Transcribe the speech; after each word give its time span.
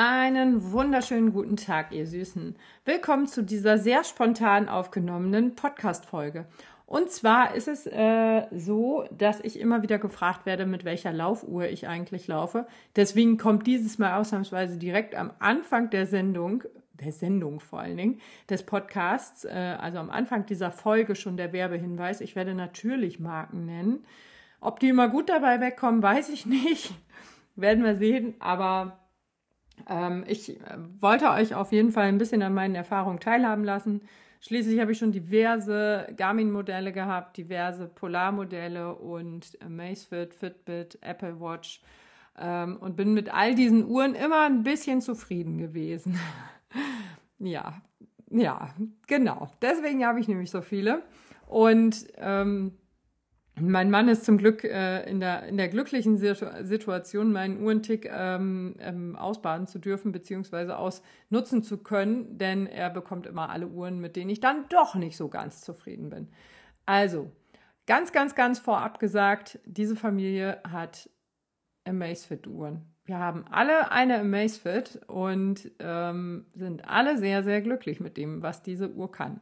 Einen 0.00 0.70
wunderschönen 0.70 1.32
guten 1.32 1.56
Tag, 1.56 1.90
ihr 1.90 2.06
Süßen. 2.06 2.54
Willkommen 2.84 3.26
zu 3.26 3.42
dieser 3.42 3.78
sehr 3.78 4.04
spontan 4.04 4.68
aufgenommenen 4.68 5.56
Podcast-Folge. 5.56 6.46
Und 6.86 7.10
zwar 7.10 7.56
ist 7.56 7.66
es 7.66 7.84
äh, 7.88 8.46
so, 8.56 9.06
dass 9.10 9.40
ich 9.40 9.58
immer 9.58 9.82
wieder 9.82 9.98
gefragt 9.98 10.46
werde, 10.46 10.66
mit 10.66 10.84
welcher 10.84 11.12
Laufuhr 11.12 11.64
ich 11.64 11.88
eigentlich 11.88 12.28
laufe. 12.28 12.68
Deswegen 12.94 13.38
kommt 13.38 13.66
dieses 13.66 13.98
Mal 13.98 14.20
ausnahmsweise 14.20 14.78
direkt 14.78 15.16
am 15.16 15.32
Anfang 15.40 15.90
der 15.90 16.06
Sendung, 16.06 16.62
der 16.92 17.10
Sendung 17.10 17.58
vor 17.58 17.80
allen 17.80 17.96
Dingen, 17.96 18.20
des 18.48 18.62
Podcasts, 18.62 19.46
äh, 19.46 19.76
also 19.80 19.98
am 19.98 20.10
Anfang 20.10 20.46
dieser 20.46 20.70
Folge 20.70 21.16
schon 21.16 21.36
der 21.36 21.52
Werbehinweis. 21.52 22.20
Ich 22.20 22.36
werde 22.36 22.54
natürlich 22.54 23.18
Marken 23.18 23.64
nennen. 23.64 24.04
Ob 24.60 24.78
die 24.78 24.90
immer 24.90 25.08
gut 25.08 25.28
dabei 25.28 25.60
wegkommen, 25.60 26.04
weiß 26.04 26.28
ich 26.28 26.46
nicht. 26.46 26.94
Werden 27.56 27.82
wir 27.82 27.96
sehen, 27.96 28.36
aber 28.38 28.96
ich 30.26 30.60
äh, 30.60 30.78
wollte 31.00 31.30
euch 31.30 31.54
auf 31.54 31.72
jeden 31.72 31.92
Fall 31.92 32.06
ein 32.06 32.18
bisschen 32.18 32.42
an 32.42 32.54
meinen 32.54 32.74
Erfahrungen 32.74 33.20
teilhaben 33.20 33.64
lassen. 33.64 34.02
Schließlich 34.40 34.80
habe 34.80 34.92
ich 34.92 34.98
schon 34.98 35.12
diverse 35.12 36.06
Garmin-Modelle 36.16 36.92
gehabt, 36.92 37.36
diverse 37.36 37.88
Polar-Modelle 37.88 38.94
und 38.94 39.58
Amazfit, 39.64 40.32
Fitbit, 40.32 40.98
Apple 41.02 41.40
Watch 41.40 41.82
ähm, 42.38 42.76
und 42.80 42.96
bin 42.96 43.14
mit 43.14 43.34
all 43.34 43.54
diesen 43.54 43.86
Uhren 43.86 44.14
immer 44.14 44.46
ein 44.46 44.62
bisschen 44.62 45.00
zufrieden 45.00 45.58
gewesen. 45.58 46.18
ja, 47.38 47.82
ja, 48.30 48.74
genau. 49.06 49.48
Deswegen 49.60 50.06
habe 50.06 50.20
ich 50.20 50.28
nämlich 50.28 50.50
so 50.50 50.60
viele. 50.60 51.02
Und 51.46 52.06
ähm, 52.16 52.72
mein 53.60 53.90
Mann 53.90 54.08
ist 54.08 54.24
zum 54.24 54.38
Glück 54.38 54.64
äh, 54.64 55.08
in, 55.08 55.20
der, 55.20 55.44
in 55.44 55.56
der 55.56 55.68
glücklichen 55.68 56.16
Situation, 56.18 57.32
meinen 57.32 57.62
Uhrentick 57.62 58.10
ähm, 58.12 58.76
ähm, 58.80 59.16
ausbaden 59.16 59.66
zu 59.66 59.78
dürfen, 59.78 60.12
beziehungsweise 60.12 60.76
ausnutzen 60.76 61.62
zu 61.62 61.78
können, 61.78 62.38
denn 62.38 62.66
er 62.66 62.90
bekommt 62.90 63.26
immer 63.26 63.50
alle 63.50 63.68
Uhren, 63.68 64.00
mit 64.00 64.16
denen 64.16 64.30
ich 64.30 64.40
dann 64.40 64.66
doch 64.68 64.94
nicht 64.94 65.16
so 65.16 65.28
ganz 65.28 65.60
zufrieden 65.60 66.10
bin. 66.10 66.28
Also, 66.86 67.30
ganz, 67.86 68.12
ganz, 68.12 68.34
ganz 68.34 68.58
vorab 68.58 68.98
gesagt, 68.98 69.58
diese 69.64 69.96
Familie 69.96 70.60
hat 70.68 71.10
Amazfit-Uhren. 71.84 72.82
Wir 73.08 73.18
haben 73.18 73.46
alle 73.50 73.90
eine 73.90 74.20
Amazfit 74.20 75.00
und 75.06 75.70
ähm, 75.78 76.44
sind 76.54 76.86
alle 76.86 77.16
sehr, 77.16 77.42
sehr 77.42 77.62
glücklich 77.62 78.00
mit 78.00 78.18
dem, 78.18 78.42
was 78.42 78.62
diese 78.62 78.90
Uhr 78.90 79.10
kann. 79.10 79.40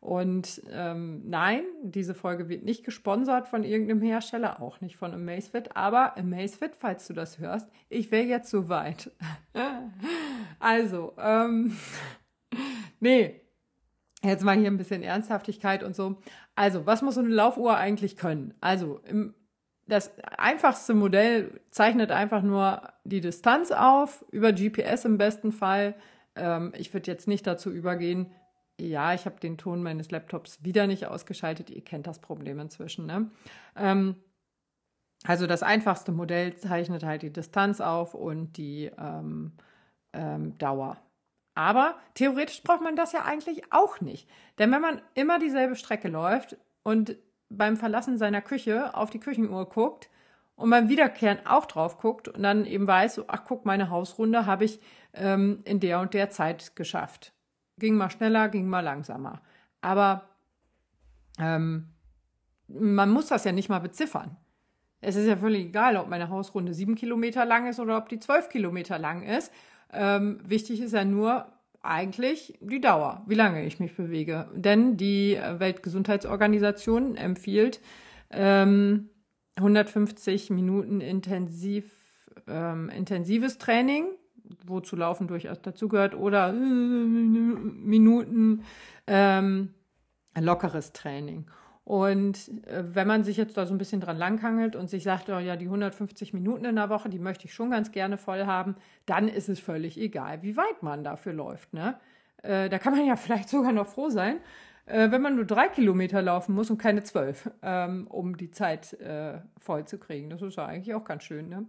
Und 0.00 0.62
ähm, 0.70 1.22
nein, 1.28 1.64
diese 1.82 2.14
Folge 2.14 2.48
wird 2.48 2.64
nicht 2.64 2.84
gesponsert 2.84 3.48
von 3.48 3.64
irgendeinem 3.64 4.00
Hersteller, 4.00 4.62
auch 4.62 4.80
nicht 4.80 4.96
von 4.96 5.12
Amazfit, 5.12 5.76
aber 5.76 6.16
Amazfit, 6.16 6.76
falls 6.76 7.06
du 7.08 7.14
das 7.14 7.38
hörst, 7.38 7.68
ich 7.88 8.10
wäre 8.12 8.24
jetzt 8.24 8.50
so 8.50 8.68
weit. 8.68 9.10
also, 10.60 11.14
ähm, 11.18 11.76
nee, 13.00 13.40
jetzt 14.22 14.44
mal 14.44 14.56
hier 14.56 14.70
ein 14.70 14.76
bisschen 14.76 15.02
Ernsthaftigkeit 15.02 15.82
und 15.82 15.96
so. 15.96 16.22
Also, 16.54 16.86
was 16.86 17.02
muss 17.02 17.16
so 17.16 17.20
eine 17.20 17.30
Laufuhr 17.30 17.76
eigentlich 17.76 18.16
können? 18.16 18.54
Also, 18.60 19.00
im, 19.04 19.34
das 19.88 20.12
einfachste 20.36 20.94
Modell 20.94 21.60
zeichnet 21.70 22.12
einfach 22.12 22.42
nur 22.42 22.82
die 23.04 23.20
Distanz 23.20 23.72
auf, 23.72 24.24
über 24.30 24.52
GPS 24.52 25.06
im 25.06 25.18
besten 25.18 25.50
Fall. 25.50 25.96
Ähm, 26.36 26.72
ich 26.76 26.92
würde 26.94 27.10
jetzt 27.10 27.26
nicht 27.26 27.46
dazu 27.46 27.72
übergehen, 27.72 28.30
ja, 28.80 29.14
ich 29.14 29.26
habe 29.26 29.40
den 29.40 29.58
Ton 29.58 29.82
meines 29.82 30.10
Laptops 30.10 30.62
wieder 30.62 30.86
nicht 30.86 31.06
ausgeschaltet. 31.06 31.70
Ihr 31.70 31.82
kennt 31.82 32.06
das 32.06 32.20
Problem 32.20 32.60
inzwischen. 32.60 33.06
Ne? 33.06 33.30
Ähm, 33.76 34.16
also 35.24 35.46
das 35.46 35.62
einfachste 35.62 36.12
Modell 36.12 36.56
zeichnet 36.56 37.02
halt 37.02 37.22
die 37.22 37.32
Distanz 37.32 37.80
auf 37.80 38.14
und 38.14 38.56
die 38.56 38.90
ähm, 38.98 39.52
ähm, 40.12 40.56
Dauer. 40.58 40.98
Aber 41.54 41.96
theoretisch 42.14 42.62
braucht 42.62 42.82
man 42.82 42.94
das 42.94 43.12
ja 43.12 43.24
eigentlich 43.24 43.72
auch 43.72 44.00
nicht. 44.00 44.28
Denn 44.58 44.70
wenn 44.70 44.80
man 44.80 45.02
immer 45.14 45.40
dieselbe 45.40 45.74
Strecke 45.74 46.08
läuft 46.08 46.56
und 46.84 47.16
beim 47.48 47.76
Verlassen 47.76 48.16
seiner 48.16 48.42
Küche 48.42 48.94
auf 48.94 49.10
die 49.10 49.18
Küchenuhr 49.18 49.68
guckt 49.68 50.08
und 50.54 50.70
beim 50.70 50.88
Wiederkehren 50.88 51.44
auch 51.46 51.66
drauf 51.66 51.98
guckt 51.98 52.28
und 52.28 52.44
dann 52.44 52.64
eben 52.64 52.86
weiß, 52.86 53.22
ach 53.26 53.42
guck, 53.44 53.64
meine 53.64 53.90
Hausrunde 53.90 54.46
habe 54.46 54.66
ich 54.66 54.80
ähm, 55.14 55.62
in 55.64 55.80
der 55.80 55.98
und 55.98 56.14
der 56.14 56.30
Zeit 56.30 56.76
geschafft 56.76 57.32
Ging 57.78 57.96
mal 57.96 58.10
schneller, 58.10 58.48
ging 58.48 58.66
mal 58.66 58.80
langsamer. 58.80 59.40
Aber 59.80 60.28
ähm, 61.38 61.88
man 62.68 63.10
muss 63.10 63.28
das 63.28 63.44
ja 63.44 63.52
nicht 63.52 63.68
mal 63.68 63.78
beziffern. 63.78 64.36
Es 65.00 65.16
ist 65.16 65.26
ja 65.26 65.36
völlig 65.36 65.66
egal, 65.66 65.96
ob 65.96 66.08
meine 66.08 66.28
Hausrunde 66.28 66.74
sieben 66.74 66.96
Kilometer 66.96 67.44
lang 67.44 67.68
ist 67.68 67.78
oder 67.78 67.96
ob 67.98 68.08
die 68.08 68.18
zwölf 68.18 68.48
Kilometer 68.48 68.98
lang 68.98 69.22
ist. 69.22 69.52
Ähm, 69.92 70.40
wichtig 70.44 70.80
ist 70.80 70.92
ja 70.92 71.04
nur 71.04 71.46
eigentlich 71.80 72.58
die 72.60 72.80
Dauer, 72.80 73.22
wie 73.26 73.36
lange 73.36 73.64
ich 73.64 73.78
mich 73.78 73.94
bewege. 73.94 74.48
Denn 74.54 74.96
die 74.96 75.38
Weltgesundheitsorganisation 75.58 77.16
empfiehlt 77.16 77.80
ähm, 78.30 79.10
150 79.56 80.50
Minuten 80.50 81.00
intensiv, 81.00 81.90
ähm, 82.46 82.88
intensives 82.90 83.58
Training 83.58 84.06
wozu 84.66 84.96
Laufen 84.96 85.28
durchaus 85.28 85.60
dazugehört, 85.62 86.14
oder 86.14 86.52
Minuten 86.52 87.94
ähm, 89.06 89.74
lockeres 90.38 90.92
Training. 90.92 91.46
Und 91.88 92.48
äh, 92.66 92.84
wenn 92.94 93.08
man 93.08 93.24
sich 93.24 93.38
jetzt 93.38 93.56
da 93.56 93.64
so 93.64 93.72
ein 93.72 93.78
bisschen 93.78 94.02
dran 94.02 94.18
langhangelt 94.18 94.76
und 94.76 94.90
sich 94.90 95.04
sagt, 95.04 95.30
oh 95.30 95.38
ja, 95.38 95.56
die 95.56 95.64
150 95.64 96.34
Minuten 96.34 96.66
in 96.66 96.76
der 96.76 96.90
Woche, 96.90 97.08
die 97.08 97.18
möchte 97.18 97.46
ich 97.46 97.54
schon 97.54 97.70
ganz 97.70 97.92
gerne 97.92 98.18
voll 98.18 98.44
haben, 98.44 98.74
dann 99.06 99.26
ist 99.26 99.48
es 99.48 99.58
völlig 99.58 99.98
egal, 99.98 100.42
wie 100.42 100.58
weit 100.58 100.82
man 100.82 101.02
dafür 101.02 101.32
läuft. 101.32 101.72
Ne? 101.72 101.98
Äh, 102.42 102.68
da 102.68 102.78
kann 102.78 102.94
man 102.94 103.06
ja 103.06 103.16
vielleicht 103.24 103.48
sogar 103.48 103.72
noch 103.72 103.86
froh 103.86 104.10
sein, 104.10 104.36
äh, 104.84 105.10
wenn 105.10 105.22
man 105.22 105.36
nur 105.36 105.46
drei 105.46 105.68
Kilometer 105.68 106.20
laufen 106.20 106.54
muss 106.54 106.68
und 106.68 106.76
keine 106.76 107.04
zwölf, 107.04 107.50
ähm, 107.62 108.06
um 108.08 108.36
die 108.36 108.50
Zeit 108.50 108.92
äh, 109.00 109.38
voll 109.58 109.86
zu 109.86 109.98
kriegen. 109.98 110.28
Das 110.28 110.42
ist 110.42 110.58
ja 110.58 110.66
eigentlich 110.66 110.94
auch 110.94 111.04
ganz 111.04 111.24
schön. 111.24 111.48
Ne? 111.48 111.64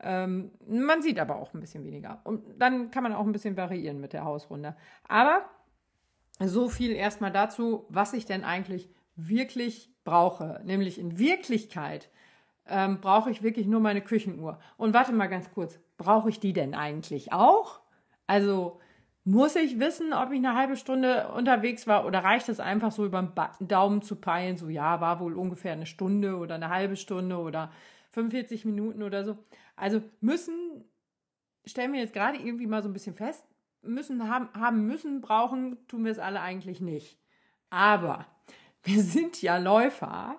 Ähm, 0.00 0.52
man 0.66 1.02
sieht 1.02 1.18
aber 1.18 1.36
auch 1.36 1.54
ein 1.54 1.60
bisschen 1.60 1.84
weniger. 1.84 2.20
Und 2.24 2.44
dann 2.58 2.90
kann 2.90 3.02
man 3.02 3.12
auch 3.12 3.26
ein 3.26 3.32
bisschen 3.32 3.56
variieren 3.56 4.00
mit 4.00 4.12
der 4.12 4.24
Hausrunde. 4.24 4.76
Aber 5.08 5.42
so 6.40 6.68
viel 6.68 6.92
erstmal 6.92 7.32
dazu, 7.32 7.86
was 7.88 8.12
ich 8.12 8.24
denn 8.24 8.44
eigentlich 8.44 8.90
wirklich 9.16 9.92
brauche. 10.04 10.60
Nämlich 10.64 10.98
in 10.98 11.18
Wirklichkeit 11.18 12.10
ähm, 12.66 13.00
brauche 13.00 13.30
ich 13.30 13.42
wirklich 13.42 13.66
nur 13.66 13.80
meine 13.80 14.00
Küchenuhr. 14.00 14.58
Und 14.76 14.94
warte 14.94 15.12
mal 15.12 15.26
ganz 15.26 15.50
kurz, 15.52 15.80
brauche 15.96 16.28
ich 16.28 16.38
die 16.38 16.52
denn 16.52 16.74
eigentlich 16.74 17.32
auch? 17.32 17.80
Also 18.26 18.80
muss 19.28 19.56
ich 19.56 19.78
wissen, 19.78 20.14
ob 20.14 20.32
ich 20.32 20.38
eine 20.38 20.54
halbe 20.54 20.74
Stunde 20.76 21.28
unterwegs 21.28 21.86
war 21.86 22.06
oder 22.06 22.24
reicht 22.24 22.48
es 22.48 22.60
einfach 22.60 22.90
so 22.90 23.04
über 23.04 23.22
den 23.60 23.68
Daumen 23.68 24.00
zu 24.00 24.16
peilen, 24.16 24.56
so 24.56 24.70
ja, 24.70 25.02
war 25.02 25.20
wohl 25.20 25.34
ungefähr 25.34 25.72
eine 25.72 25.84
Stunde 25.84 26.36
oder 26.36 26.54
eine 26.54 26.70
halbe 26.70 26.96
Stunde 26.96 27.36
oder 27.36 27.70
45 28.10 28.64
Minuten 28.64 29.02
oder 29.02 29.24
so. 29.24 29.36
Also 29.76 30.02
müssen, 30.22 30.82
stellen 31.66 31.92
wir 31.92 32.00
jetzt 32.00 32.14
gerade 32.14 32.38
irgendwie 32.38 32.66
mal 32.66 32.82
so 32.82 32.88
ein 32.88 32.94
bisschen 32.94 33.14
fest, 33.14 33.44
müssen 33.82 34.30
haben, 34.30 34.48
haben 34.58 34.86
müssen, 34.86 35.20
brauchen, 35.20 35.76
tun 35.88 36.06
wir 36.06 36.12
es 36.12 36.18
alle 36.18 36.40
eigentlich 36.40 36.80
nicht. 36.80 37.18
Aber 37.68 38.24
wir 38.82 39.02
sind 39.02 39.42
ja 39.42 39.58
Läufer 39.58 40.36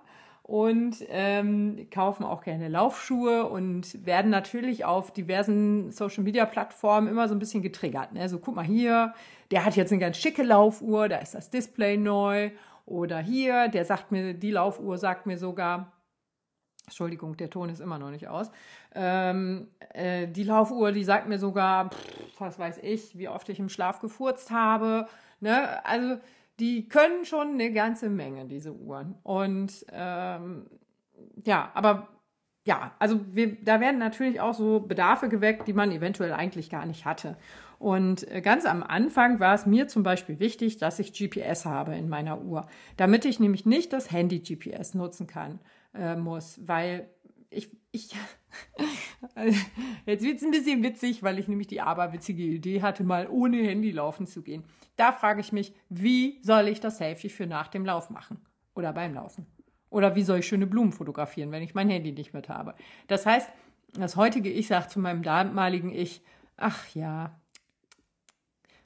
und 0.49 1.05
ähm, 1.09 1.87
kaufen 1.91 2.23
auch 2.23 2.41
gerne 2.41 2.69
Laufschuhe 2.69 3.45
und 3.45 4.03
werden 4.03 4.31
natürlich 4.31 4.83
auf 4.83 5.11
diversen 5.11 5.91
Social 5.91 6.23
Media 6.23 6.45
Plattformen 6.45 7.07
immer 7.07 7.27
so 7.27 7.35
ein 7.35 7.39
bisschen 7.39 7.61
getriggert. 7.61 8.13
Ne? 8.13 8.27
So, 8.27 8.39
guck 8.39 8.55
mal 8.55 8.65
hier, 8.65 9.13
der 9.51 9.63
hat 9.63 9.75
jetzt 9.75 9.91
eine 9.91 10.01
ganz 10.01 10.17
schicke 10.17 10.41
Laufuhr, 10.41 11.07
da 11.07 11.17
ist 11.17 11.35
das 11.35 11.51
Display 11.51 11.97
neu. 11.97 12.49
Oder 12.87 13.19
hier, 13.19 13.67
der 13.67 13.85
sagt 13.85 14.11
mir, 14.11 14.33
die 14.33 14.49
Laufuhr 14.49 14.97
sagt 14.97 15.27
mir 15.27 15.37
sogar, 15.37 15.91
Entschuldigung, 16.85 17.37
der 17.37 17.51
Ton 17.51 17.69
ist 17.69 17.79
immer 17.79 17.99
noch 17.99 18.09
nicht 18.09 18.27
aus. 18.27 18.49
Ähm, 18.95 19.67
äh, 19.93 20.27
die 20.27 20.45
Laufuhr, 20.45 20.91
die 20.91 21.03
sagt 21.03 21.29
mir 21.29 21.37
sogar, 21.37 21.91
pff, 21.91 22.39
was 22.39 22.57
weiß 22.57 22.79
ich, 22.81 23.15
wie 23.15 23.29
oft 23.29 23.47
ich 23.49 23.59
im 23.59 23.69
Schlaf 23.69 23.99
gefurzt 23.99 24.49
habe. 24.49 25.07
Ne? 25.41 25.85
Also 25.85 26.17
die 26.59 26.87
können 26.87 27.25
schon 27.25 27.53
eine 27.53 27.71
ganze 27.71 28.09
Menge, 28.09 28.45
diese 28.45 28.73
Uhren. 28.73 29.15
Und 29.23 29.85
ähm, 29.91 30.67
ja, 31.45 31.71
aber 31.73 32.07
ja, 32.65 32.93
also 32.99 33.19
wir, 33.31 33.55
da 33.63 33.79
werden 33.79 33.99
natürlich 33.99 34.41
auch 34.41 34.53
so 34.53 34.81
Bedarfe 34.81 35.29
geweckt, 35.29 35.67
die 35.67 35.73
man 35.73 35.91
eventuell 35.91 36.33
eigentlich 36.33 36.69
gar 36.69 36.85
nicht 36.85 37.05
hatte. 37.05 37.37
Und 37.79 38.29
äh, 38.29 38.41
ganz 38.41 38.65
am 38.65 38.83
Anfang 38.83 39.39
war 39.39 39.55
es 39.55 39.65
mir 39.65 39.87
zum 39.87 40.03
Beispiel 40.03 40.39
wichtig, 40.39 40.77
dass 40.77 40.99
ich 40.99 41.13
GPS 41.13 41.65
habe 41.65 41.95
in 41.95 42.09
meiner 42.09 42.41
Uhr, 42.41 42.67
damit 42.97 43.25
ich 43.25 43.39
nämlich 43.39 43.65
nicht 43.65 43.93
das 43.93 44.11
Handy-GPS 44.11 44.93
nutzen 44.93 45.27
kann 45.27 45.59
äh, 45.93 46.15
muss, 46.15 46.59
weil 46.65 47.09
ich, 47.49 47.69
ich 47.91 48.15
jetzt 50.05 50.23
wird 50.23 50.37
es 50.37 50.43
ein 50.43 50.51
bisschen 50.51 50.83
witzig, 50.83 51.23
weil 51.23 51.39
ich 51.39 51.47
nämlich 51.47 51.67
die 51.67 51.81
aberwitzige 51.81 52.43
Idee 52.43 52.81
hatte, 52.81 53.03
mal 53.03 53.27
ohne 53.29 53.57
Handy 53.57 53.91
laufen 53.91 54.27
zu 54.27 54.41
gehen. 54.41 54.63
Da 54.95 55.11
frage 55.11 55.41
ich 55.41 55.51
mich, 55.51 55.73
wie 55.89 56.39
soll 56.43 56.67
ich 56.67 56.79
das 56.79 56.97
Selfie 56.97 57.29
für 57.29 57.47
nach 57.47 57.67
dem 57.67 57.85
Lauf 57.85 58.09
machen 58.09 58.39
oder 58.75 58.93
beim 58.93 59.13
Laufen? 59.13 59.45
Oder 59.89 60.15
wie 60.15 60.23
soll 60.23 60.39
ich 60.39 60.47
schöne 60.47 60.67
Blumen 60.67 60.91
fotografieren, 60.91 61.51
wenn 61.51 61.63
ich 61.63 61.73
mein 61.73 61.89
Handy 61.89 62.11
nicht 62.11 62.33
mit 62.33 62.49
habe? 62.49 62.75
Das 63.07 63.25
heißt, 63.25 63.49
das 63.93 64.15
heutige 64.15 64.51
Ich 64.51 64.67
sagt 64.67 64.91
zu 64.91 64.99
meinem 64.99 65.23
damaligen 65.23 65.91
Ich, 65.91 66.21
ach 66.57 66.87
ja, 66.93 67.39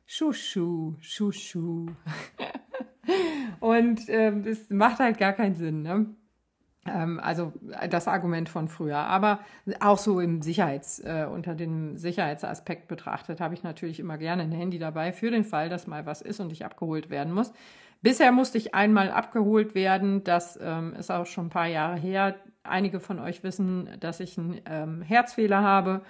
Schuschu, 0.06 0.96
Schuschu. 1.02 1.88
Und 3.60 4.02
ähm, 4.08 4.46
macht 4.70 5.00
halt 5.00 5.18
gar 5.18 5.34
keinen 5.34 5.56
Sinn, 5.56 5.82
ne? 5.82 6.16
Ähm, 6.86 7.20
also 7.22 7.54
das 7.90 8.08
Argument 8.08 8.50
von 8.50 8.68
früher. 8.68 8.98
Aber 8.98 9.40
auch 9.80 9.98
so 9.98 10.20
im 10.20 10.42
Sicherheits, 10.42 11.00
äh, 11.00 11.28
unter 11.32 11.56
dem 11.56 11.98
Sicherheitsaspekt 11.98 12.88
betrachtet, 12.88 13.40
habe 13.40 13.54
ich 13.54 13.64
natürlich 13.64 14.00
immer 14.00 14.18
gerne 14.18 14.44
ein 14.44 14.52
Handy 14.52 14.80
dabei 14.80 15.14
für 15.14 15.32
den 15.32 15.44
Fall, 15.44 15.70
dass 15.70 15.88
mal 15.88 16.06
was 16.06 16.22
ist 16.22 16.40
und 16.40 16.52
ich 16.52 16.66
abgeholt 16.66 17.10
werden 17.10 17.34
muss. 17.34 17.54
Bisher 18.02 18.34
musste 18.34 18.58
ich 18.58 18.76
einmal 18.76 19.12
abgeholt 19.12 19.76
werden. 19.76 20.26
Das 20.26 20.60
ähm, 20.62 20.94
ist 20.94 21.10
auch 21.10 21.26
schon 21.26 21.48
ein 21.48 21.50
paar 21.50 21.68
Jahre 21.68 21.98
her. 21.98 22.36
Einige 22.64 23.00
von 23.00 23.20
euch 23.20 23.44
wissen, 23.44 23.90
dass 24.02 24.20
ich 24.20 24.38
einen 24.38 24.60
ähm, 24.66 25.02
Herzfehler 25.02 25.62
habe. 25.62 26.02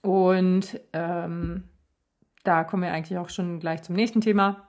Und 0.00 0.80
ähm, 0.94 1.64
da 2.44 2.64
kommen 2.64 2.82
wir 2.82 2.92
eigentlich 2.92 3.18
auch 3.18 3.28
schon 3.28 3.60
gleich 3.60 3.82
zum 3.82 3.94
nächsten 3.94 4.22
Thema. 4.22 4.68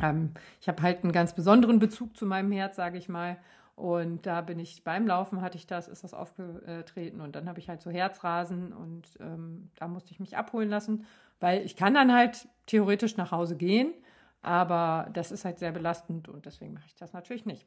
Ähm, 0.00 0.34
ich 0.60 0.68
habe 0.68 0.80
halt 0.82 1.02
einen 1.02 1.12
ganz 1.12 1.34
besonderen 1.34 1.80
Bezug 1.80 2.16
zu 2.16 2.24
meinem 2.24 2.52
Herz, 2.52 2.76
sage 2.76 2.96
ich 2.96 3.08
mal. 3.08 3.38
Und 3.80 4.26
da 4.26 4.42
bin 4.42 4.58
ich 4.58 4.84
beim 4.84 5.06
Laufen 5.06 5.40
hatte 5.40 5.56
ich 5.56 5.66
das, 5.66 5.88
ist 5.88 6.04
das 6.04 6.12
aufgetreten 6.12 7.22
und 7.22 7.34
dann 7.34 7.48
habe 7.48 7.60
ich 7.60 7.70
halt 7.70 7.80
so 7.80 7.90
Herzrasen 7.90 8.74
und 8.74 9.08
ähm, 9.20 9.70
da 9.76 9.88
musste 9.88 10.12
ich 10.12 10.20
mich 10.20 10.36
abholen 10.36 10.68
lassen, 10.68 11.06
weil 11.40 11.64
ich 11.64 11.76
kann 11.76 11.94
dann 11.94 12.12
halt 12.12 12.46
theoretisch 12.66 13.16
nach 13.16 13.30
Hause 13.30 13.56
gehen, 13.56 13.94
aber 14.42 15.08
das 15.14 15.32
ist 15.32 15.46
halt 15.46 15.58
sehr 15.58 15.72
belastend 15.72 16.28
und 16.28 16.44
deswegen 16.44 16.74
mache 16.74 16.84
ich 16.88 16.94
das 16.94 17.14
natürlich 17.14 17.46
nicht. 17.46 17.66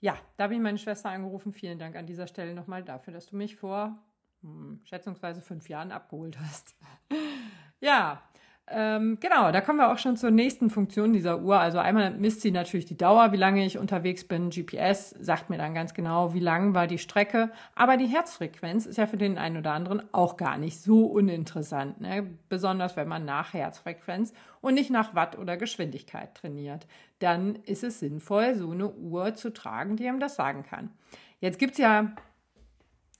Ja, 0.00 0.16
da 0.38 0.44
habe 0.44 0.54
ich 0.54 0.60
meine 0.60 0.78
Schwester 0.78 1.10
angerufen. 1.10 1.52
Vielen 1.52 1.78
Dank 1.78 1.96
an 1.96 2.06
dieser 2.06 2.26
Stelle 2.26 2.54
nochmal 2.54 2.82
dafür, 2.82 3.12
dass 3.12 3.26
du 3.26 3.36
mich 3.36 3.56
vor 3.56 3.98
hm, 4.40 4.80
schätzungsweise 4.84 5.42
fünf 5.42 5.68
Jahren 5.68 5.92
abgeholt 5.92 6.40
hast. 6.40 6.74
ja, 7.80 8.22
ähm, 8.68 9.18
genau, 9.20 9.50
da 9.50 9.60
kommen 9.60 9.78
wir 9.78 9.92
auch 9.92 9.98
schon 9.98 10.16
zur 10.16 10.30
nächsten 10.30 10.70
Funktion 10.70 11.12
dieser 11.12 11.40
Uhr. 11.42 11.58
Also 11.58 11.78
einmal 11.78 12.12
misst 12.12 12.42
sie 12.42 12.52
natürlich 12.52 12.86
die 12.86 12.96
Dauer, 12.96 13.32
wie 13.32 13.36
lange 13.36 13.66
ich 13.66 13.76
unterwegs 13.76 14.24
bin. 14.24 14.50
GPS 14.50 15.10
sagt 15.10 15.50
mir 15.50 15.58
dann 15.58 15.74
ganz 15.74 15.94
genau, 15.94 16.32
wie 16.32 16.40
lang 16.40 16.72
war 16.72 16.86
die 16.86 16.98
Strecke. 16.98 17.50
Aber 17.74 17.96
die 17.96 18.06
Herzfrequenz 18.06 18.86
ist 18.86 18.98
ja 18.98 19.06
für 19.06 19.16
den 19.16 19.36
einen 19.36 19.56
oder 19.56 19.72
anderen 19.72 20.02
auch 20.12 20.36
gar 20.36 20.58
nicht 20.58 20.80
so 20.80 21.06
uninteressant. 21.06 22.00
Ne? 22.00 22.30
Besonders 22.48 22.96
wenn 22.96 23.08
man 23.08 23.24
nach 23.24 23.52
Herzfrequenz 23.52 24.32
und 24.60 24.74
nicht 24.74 24.90
nach 24.90 25.14
Watt 25.14 25.36
oder 25.38 25.56
Geschwindigkeit 25.56 26.34
trainiert. 26.34 26.86
Dann 27.18 27.56
ist 27.66 27.82
es 27.82 27.98
sinnvoll, 27.98 28.54
so 28.54 28.70
eine 28.70 28.90
Uhr 28.90 29.34
zu 29.34 29.52
tragen, 29.52 29.96
die 29.96 30.08
einem 30.08 30.20
das 30.20 30.36
sagen 30.36 30.62
kann. 30.62 30.90
Jetzt 31.40 31.58
gibt 31.58 31.72
es 31.72 31.78
ja 31.78 32.12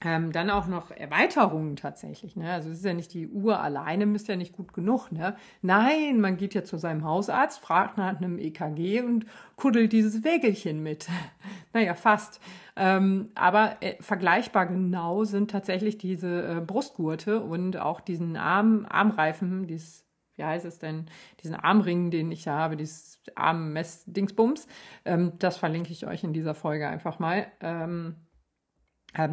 ähm, 0.04 0.32
dann 0.32 0.50
auch 0.50 0.66
noch 0.66 0.90
Erweiterungen 0.90 1.76
tatsächlich. 1.76 2.34
Ne? 2.34 2.50
Also 2.50 2.70
es 2.70 2.78
ist 2.78 2.84
ja 2.84 2.94
nicht 2.94 3.14
die 3.14 3.28
Uhr 3.28 3.60
alleine, 3.60 4.04
ist 4.14 4.28
ja 4.28 4.36
nicht 4.36 4.52
gut 4.52 4.72
genug. 4.72 5.12
Ne? 5.12 5.36
Nein, 5.60 6.20
man 6.20 6.36
geht 6.36 6.54
ja 6.54 6.64
zu 6.64 6.76
seinem 6.76 7.04
Hausarzt, 7.04 7.60
fragt 7.60 7.98
nach 7.98 8.16
einem 8.16 8.38
EKG 8.38 9.02
und 9.02 9.26
kuddelt 9.56 9.92
dieses 9.92 10.24
Wägelchen 10.24 10.82
mit. 10.82 11.08
naja, 11.72 11.94
fast. 11.94 12.40
Ähm, 12.74 13.30
aber 13.34 13.76
äh, 13.80 13.94
vergleichbar 14.02 14.66
genau 14.66 15.24
sind 15.24 15.50
tatsächlich 15.50 15.98
diese 15.98 16.56
äh, 16.56 16.60
Brustgurte 16.60 17.40
und 17.40 17.76
auch 17.76 18.00
diesen 18.00 18.36
Arm, 18.36 18.86
Armreifen, 18.88 19.66
dieses, 19.66 20.04
wie 20.34 20.44
heißt 20.44 20.64
es 20.64 20.78
denn, 20.78 21.06
diesen 21.42 21.54
Armring, 21.54 22.10
den 22.10 22.32
ich 22.32 22.46
ja 22.46 22.54
habe, 22.54 22.76
dieses 22.76 23.20
Armmess-Dingsbums. 23.36 24.66
Ähm, 25.04 25.34
das 25.38 25.58
verlinke 25.58 25.92
ich 25.92 26.06
euch 26.06 26.24
in 26.24 26.32
dieser 26.32 26.54
Folge 26.54 26.88
einfach 26.88 27.18
mal. 27.20 27.46
Ähm, 27.60 28.16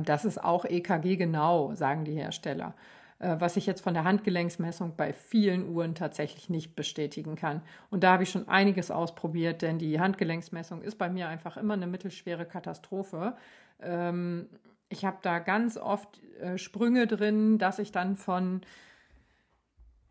das 0.03 0.25
ist 0.25 0.43
auch 0.43 0.65
EKG 0.65 1.15
genau, 1.15 1.73
sagen 1.73 2.05
die 2.05 2.13
Hersteller. 2.13 2.73
Äh, 3.19 3.35
was 3.39 3.57
ich 3.57 3.65
jetzt 3.65 3.81
von 3.81 3.93
der 3.93 4.05
Handgelenksmessung 4.05 4.93
bei 4.95 5.13
vielen 5.13 5.69
Uhren 5.69 5.93
tatsächlich 5.93 6.49
nicht 6.49 6.75
bestätigen 6.75 7.35
kann. 7.35 7.61
Und 7.89 8.03
da 8.03 8.13
habe 8.13 8.23
ich 8.23 8.29
schon 8.29 8.47
einiges 8.47 8.91
ausprobiert, 8.91 9.61
denn 9.61 9.77
die 9.77 9.99
Handgelenksmessung 9.99 10.81
ist 10.81 10.97
bei 10.97 11.09
mir 11.09 11.27
einfach 11.27 11.57
immer 11.57 11.73
eine 11.73 11.87
mittelschwere 11.87 12.45
Katastrophe. 12.45 13.35
Ähm, 13.81 14.47
ich 14.87 15.05
habe 15.05 15.17
da 15.21 15.39
ganz 15.39 15.77
oft 15.77 16.21
äh, 16.39 16.57
Sprünge 16.57 17.07
drin, 17.07 17.57
dass 17.57 17.79
ich 17.79 17.91
dann 17.91 18.15
von 18.15 18.61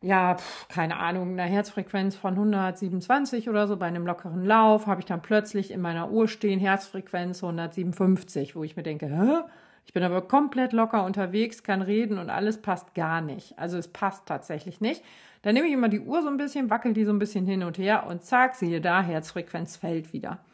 ja, 0.01 0.37
keine 0.69 0.97
Ahnung, 0.99 1.33
einer 1.33 1.45
Herzfrequenz 1.45 2.15
von 2.15 2.35
127 2.35 3.49
oder 3.49 3.67
so 3.67 3.77
bei 3.77 3.87
einem 3.87 4.07
lockeren 4.07 4.45
Lauf 4.45 4.87
habe 4.87 5.01
ich 5.01 5.07
dann 5.07 5.23
plötzlich 5.23 5.73
in 5.73 5.81
meiner 5.81 6.11
Uhr 6.11 6.29
stehen 6.29 6.61
Herzfrequenz 6.61 7.43
157, 7.43 8.55
wo 8.55 8.63
ich 8.63 8.77
mir 8.77 8.85
denke, 8.85 9.07
hä? 9.07 9.49
Ich 9.85 9.95
bin 9.95 10.03
aber 10.03 10.21
komplett 10.21 10.75
locker 10.75 11.05
unterwegs, 11.05 11.63
kann 11.63 11.81
reden 11.81 12.19
und 12.19 12.29
alles 12.29 12.61
passt 12.61 12.95
gar 12.95 13.23
nicht. 13.23 13.59
Also 13.59 13.79
es 13.79 13.89
passt 13.89 14.27
tatsächlich 14.27 14.83
nicht. 14.83 15.03
Dann 15.43 15.55
nehme 15.55 15.67
ich 15.67 15.73
immer 15.73 15.89
die 15.89 16.01
Uhr 16.01 16.23
so 16.23 16.29
ein 16.29 16.37
bisschen, 16.37 16.69
wackel 16.69 16.93
die 16.93 17.05
so 17.05 17.13
ein 17.13 17.19
bisschen 17.19 17.47
hin 17.47 17.63
und 17.63 17.79
her 17.79 18.07
und 18.07 18.23
zack, 18.23 18.55
siehe 18.55 18.83
da, 18.83 19.03
Herzfrequenz 19.03 19.77
fällt 19.77 20.13
wieder. 20.13 20.45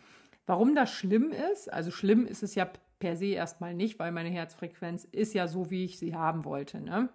Warum 0.47 0.75
das 0.75 0.93
schlimm 0.93 1.33
ist, 1.53 1.73
also 1.73 1.91
schlimm 1.91 2.27
ist 2.27 2.43
es 2.43 2.55
ja 2.55 2.69
per 3.01 3.17
se 3.17 3.27
erstmal 3.27 3.75
nicht, 3.75 3.99
weil 3.99 4.13
meine 4.13 4.31
Herzfrequenz 4.31 5.05
ist 5.05 5.35
ja 5.35 5.49
so, 5.49 5.71
wie 5.71 5.85
ich 5.85 5.99
sie 5.99 6.15
haben 6.15 6.45
wollte. 6.45 6.81
Ne? 6.81 7.09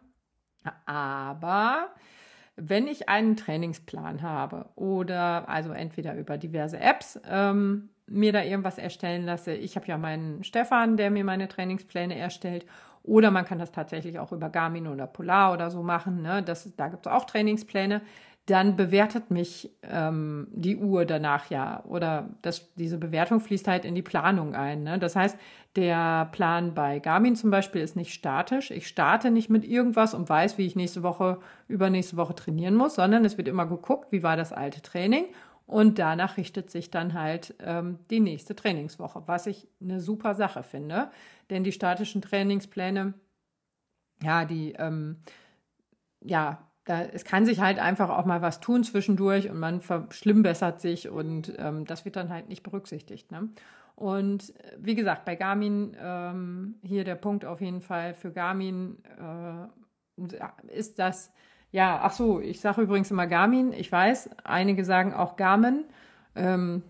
Aber 0.86 1.90
wenn 2.62 2.88
ich 2.88 3.10
einen 3.10 3.36
Trainingsplan 3.36 4.22
habe 4.22 4.66
oder 4.76 5.48
also 5.48 5.72
entweder 5.72 6.16
über 6.16 6.38
diverse 6.38 6.80
Apps 6.80 7.20
ähm, 7.30 7.90
mir 8.08 8.34
da 8.34 8.44
irgendwas 8.44 8.78
erstellen 8.78 9.26
lasse, 9.26 9.54
ich 9.54 9.76
habe 9.76 9.88
ja 9.88 9.98
meinen 9.98 10.44
Stefan, 10.44 10.98
der 10.98 11.12
mir 11.12 11.24
meine 11.24 11.48
Trainingspläne 11.48 12.18
erstellt, 12.18 12.66
oder 13.04 13.32
man 13.32 13.46
kann 13.46 13.60
das 13.60 13.72
tatsächlich 13.72 14.20
auch 14.20 14.32
über 14.32 14.50
Garmin 14.50 14.88
oder 14.88 15.08
Polar 15.08 15.54
oder 15.54 15.72
so 15.72 15.82
machen. 15.82 16.22
Ne? 16.22 16.44
Das, 16.44 16.70
da 16.76 16.90
gibt 16.90 17.06
es 17.06 17.12
auch 17.12 17.26
Trainingspläne 17.26 18.02
dann 18.50 18.76
bewertet 18.76 19.32
mich 19.32 19.72
ähm, 19.84 20.48
die 20.52 20.78
Uhr 20.78 21.06
danach 21.06 21.50
ja. 21.50 21.84
Oder 21.86 22.30
das, 22.42 22.74
diese 22.76 22.98
Bewertung 22.98 23.40
fließt 23.40 23.68
halt 23.68 23.86
in 23.86 23.96
die 23.96 24.02
Planung 24.02 24.56
ein. 24.56 24.84
Ne? 24.84 25.00
Das 25.00 25.16
heißt, 25.16 25.38
der 25.76 26.30
Plan 26.32 26.74
bei 26.74 27.00
Garmin 27.00 27.36
zum 27.36 27.52
Beispiel 27.52 27.82
ist 27.82 27.96
nicht 27.96 28.14
statisch. 28.14 28.72
Ich 28.72 28.88
starte 28.88 29.32
nicht 29.32 29.50
mit 29.50 29.66
irgendwas 29.66 30.14
und 30.14 30.30
weiß, 30.30 30.58
wie 30.58 30.66
ich 30.66 30.76
nächste 30.76 31.04
Woche, 31.04 31.40
übernächste 31.68 32.18
Woche 32.18 32.36
trainieren 32.36 32.76
muss, 32.76 32.96
sondern 32.96 33.26
es 33.26 33.38
wird 33.38 33.48
immer 33.48 33.66
geguckt, 33.66 34.12
wie 34.12 34.24
war 34.24 34.38
das 34.38 34.52
alte 34.52 34.82
Training. 34.82 35.26
Und 35.66 36.00
danach 36.00 36.38
richtet 36.38 36.72
sich 36.72 36.90
dann 36.90 37.14
halt 37.14 37.54
ähm, 37.60 38.00
die 38.10 38.20
nächste 38.20 38.56
Trainingswoche, 38.56 39.24
was 39.28 39.46
ich 39.46 39.68
eine 39.80 40.00
super 40.00 40.34
Sache 40.34 40.64
finde. 40.64 41.12
Denn 41.52 41.64
die 41.64 41.72
statischen 41.72 42.24
Trainingspläne, 42.24 43.14
ja, 44.24 44.46
die, 44.46 44.74
ähm, 44.74 45.18
ja, 46.22 46.69
da, 46.90 47.04
es 47.04 47.24
kann 47.24 47.46
sich 47.46 47.60
halt 47.60 47.78
einfach 47.78 48.10
auch 48.10 48.26
mal 48.26 48.42
was 48.42 48.60
tun 48.60 48.84
zwischendurch 48.84 49.50
und 49.50 49.60
man 49.60 49.80
verschlimmbessert 49.80 50.82
sich 50.82 51.08
und 51.08 51.54
ähm, 51.60 51.86
das 51.86 52.04
wird 52.04 52.16
dann 52.16 52.30
halt 52.30 52.50
nicht 52.50 52.64
berücksichtigt. 52.64 53.32
Ne? 53.32 53.50
Und 53.96 54.56
äh, 54.58 54.78
wie 54.80 54.96
gesagt, 54.96 55.24
bei 55.24 55.36
Garmin 55.36 55.96
ähm, 56.02 56.76
hier 56.82 57.04
der 57.04 57.16
Punkt 57.16 57.46
auf 57.46 57.62
jeden 57.62 57.82
Fall 57.82 58.16
für 58.16 58.32
Garmin 58.32 58.98
äh, 59.20 60.74
ist 60.76 60.98
das, 60.98 61.32
ja, 61.72 62.00
ach 62.02 62.12
so, 62.12 62.40
ich 62.40 62.60
sage 62.60 62.82
übrigens 62.82 63.12
immer 63.12 63.28
Garmin, 63.28 63.72
ich 63.72 63.92
weiß, 63.92 64.32
einige 64.44 64.84
sagen 64.84 65.14
auch 65.14 65.36
Garmin, 65.36 65.86
ähm, 66.36 66.82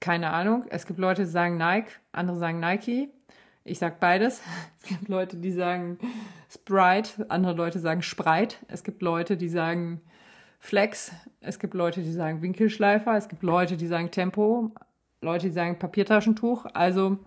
keine 0.00 0.30
Ahnung, 0.32 0.64
es 0.70 0.86
gibt 0.86 0.98
Leute, 0.98 1.24
die 1.24 1.30
sagen 1.30 1.58
Nike, 1.58 1.90
andere 2.12 2.38
sagen 2.38 2.60
Nike, 2.60 3.10
ich 3.64 3.78
sage 3.78 3.96
beides. 3.98 4.42
Es 4.82 4.88
gibt 4.88 5.08
Leute, 5.08 5.38
die 5.38 5.50
sagen 5.50 5.98
Sprite, 6.50 7.30
andere 7.30 7.54
Leute 7.54 7.78
sagen 7.78 8.02
Sprite. 8.02 8.56
Es 8.68 8.84
gibt 8.84 9.00
Leute, 9.00 9.38
die 9.38 9.48
sagen 9.48 10.02
Flex. 10.58 11.12
Es 11.40 11.58
gibt 11.58 11.72
Leute, 11.72 12.02
die 12.02 12.12
sagen 12.12 12.42
Winkelschleifer. 12.42 13.16
Es 13.16 13.28
gibt 13.28 13.42
Leute, 13.42 13.78
die 13.78 13.86
sagen 13.86 14.10
Tempo. 14.10 14.72
Leute, 15.22 15.46
die 15.46 15.52
sagen 15.52 15.78
Papiertaschentuch. 15.78 16.66
Also, 16.74 17.18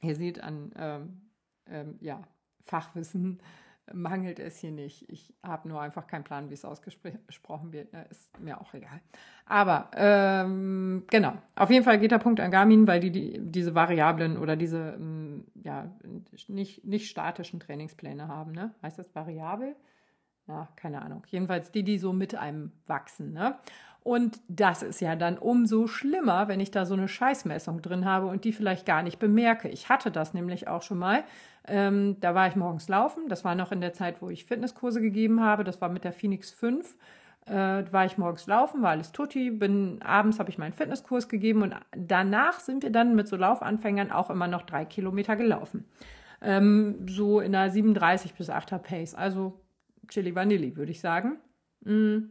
ihr 0.00 0.14
seht 0.14 0.42
an 0.42 0.72
ähm, 0.76 1.20
ähm, 1.66 1.98
ja, 2.00 2.22
Fachwissen 2.62 3.42
mangelt 3.92 4.38
es 4.38 4.58
hier 4.58 4.70
nicht. 4.70 5.08
Ich 5.10 5.34
habe 5.42 5.68
nur 5.68 5.80
einfach 5.80 6.06
keinen 6.06 6.24
Plan, 6.24 6.50
wie 6.50 6.54
es 6.54 6.64
ausgesprochen 6.64 7.72
wird. 7.72 7.92
Ist 8.10 8.38
mir 8.40 8.60
auch 8.60 8.72
egal. 8.74 9.00
Aber 9.46 9.90
ähm, 9.94 11.04
genau, 11.10 11.34
auf 11.56 11.70
jeden 11.70 11.84
Fall 11.84 11.98
geht 11.98 12.10
der 12.10 12.18
Punkt 12.18 12.40
an 12.40 12.50
Garmin, 12.50 12.86
weil 12.86 13.00
die, 13.00 13.10
die 13.10 13.40
diese 13.40 13.74
Variablen 13.74 14.38
oder 14.38 14.56
diese 14.56 14.94
ähm, 14.98 15.44
ja, 15.62 15.90
nicht, 16.48 16.84
nicht 16.84 17.08
statischen 17.08 17.60
Trainingspläne 17.60 18.28
haben. 18.28 18.52
Ne? 18.52 18.74
Heißt 18.82 18.98
das 18.98 19.14
variabel? 19.14 19.74
Ja, 20.46 20.68
keine 20.76 21.02
Ahnung. 21.02 21.22
Jedenfalls 21.28 21.70
die, 21.70 21.84
die 21.84 21.98
so 21.98 22.12
mit 22.12 22.34
einem 22.34 22.72
wachsen. 22.86 23.32
Ne? 23.32 23.56
Und 24.02 24.40
das 24.48 24.82
ist 24.82 25.00
ja 25.00 25.14
dann 25.14 25.36
umso 25.36 25.86
schlimmer, 25.86 26.48
wenn 26.48 26.60
ich 26.60 26.70
da 26.70 26.86
so 26.86 26.94
eine 26.94 27.08
Scheißmessung 27.08 27.82
drin 27.82 28.06
habe 28.06 28.26
und 28.26 28.44
die 28.44 28.52
vielleicht 28.52 28.86
gar 28.86 29.02
nicht 29.02 29.18
bemerke. 29.18 29.68
Ich 29.68 29.88
hatte 29.88 30.10
das 30.10 30.32
nämlich 30.32 30.68
auch 30.68 30.82
schon 30.82 30.98
mal. 30.98 31.22
Ähm, 31.66 32.16
da 32.20 32.34
war 32.34 32.48
ich 32.48 32.56
morgens 32.56 32.88
laufen. 32.88 33.28
Das 33.28 33.44
war 33.44 33.54
noch 33.54 33.72
in 33.72 33.82
der 33.82 33.92
Zeit, 33.92 34.22
wo 34.22 34.30
ich 34.30 34.46
Fitnesskurse 34.46 35.02
gegeben 35.02 35.42
habe. 35.42 35.64
Das 35.64 35.80
war 35.80 35.90
mit 35.90 36.04
der 36.04 36.12
Phoenix 36.12 36.50
5. 36.50 36.96
Äh, 37.46 37.84
war 37.90 38.04
ich 38.04 38.16
morgens 38.16 38.46
laufen, 38.46 38.82
war 38.82 38.90
alles 38.90 39.12
tutti. 39.12 39.50
Bin 39.50 40.00
abends 40.02 40.38
habe 40.38 40.50
ich 40.50 40.58
meinen 40.58 40.72
Fitnesskurs 40.72 41.28
gegeben 41.28 41.62
und 41.62 41.74
danach 41.96 42.60
sind 42.60 42.82
wir 42.82 42.90
dann 42.90 43.14
mit 43.14 43.28
so 43.28 43.36
Laufanfängern 43.36 44.12
auch 44.12 44.30
immer 44.30 44.46
noch 44.46 44.62
drei 44.62 44.84
Kilometer 44.84 45.36
gelaufen. 45.36 45.84
Ähm, 46.42 47.06
so 47.06 47.40
in 47.40 47.54
einer 47.54 47.70
37 47.70 48.34
bis 48.34 48.50
8er 48.50 48.78
Pace. 48.78 49.14
Also 49.14 49.60
Chili 50.08 50.34
Vanilli, 50.34 50.76
würde 50.76 50.92
ich 50.92 51.00
sagen. 51.00 51.38
Mm. 51.84 52.30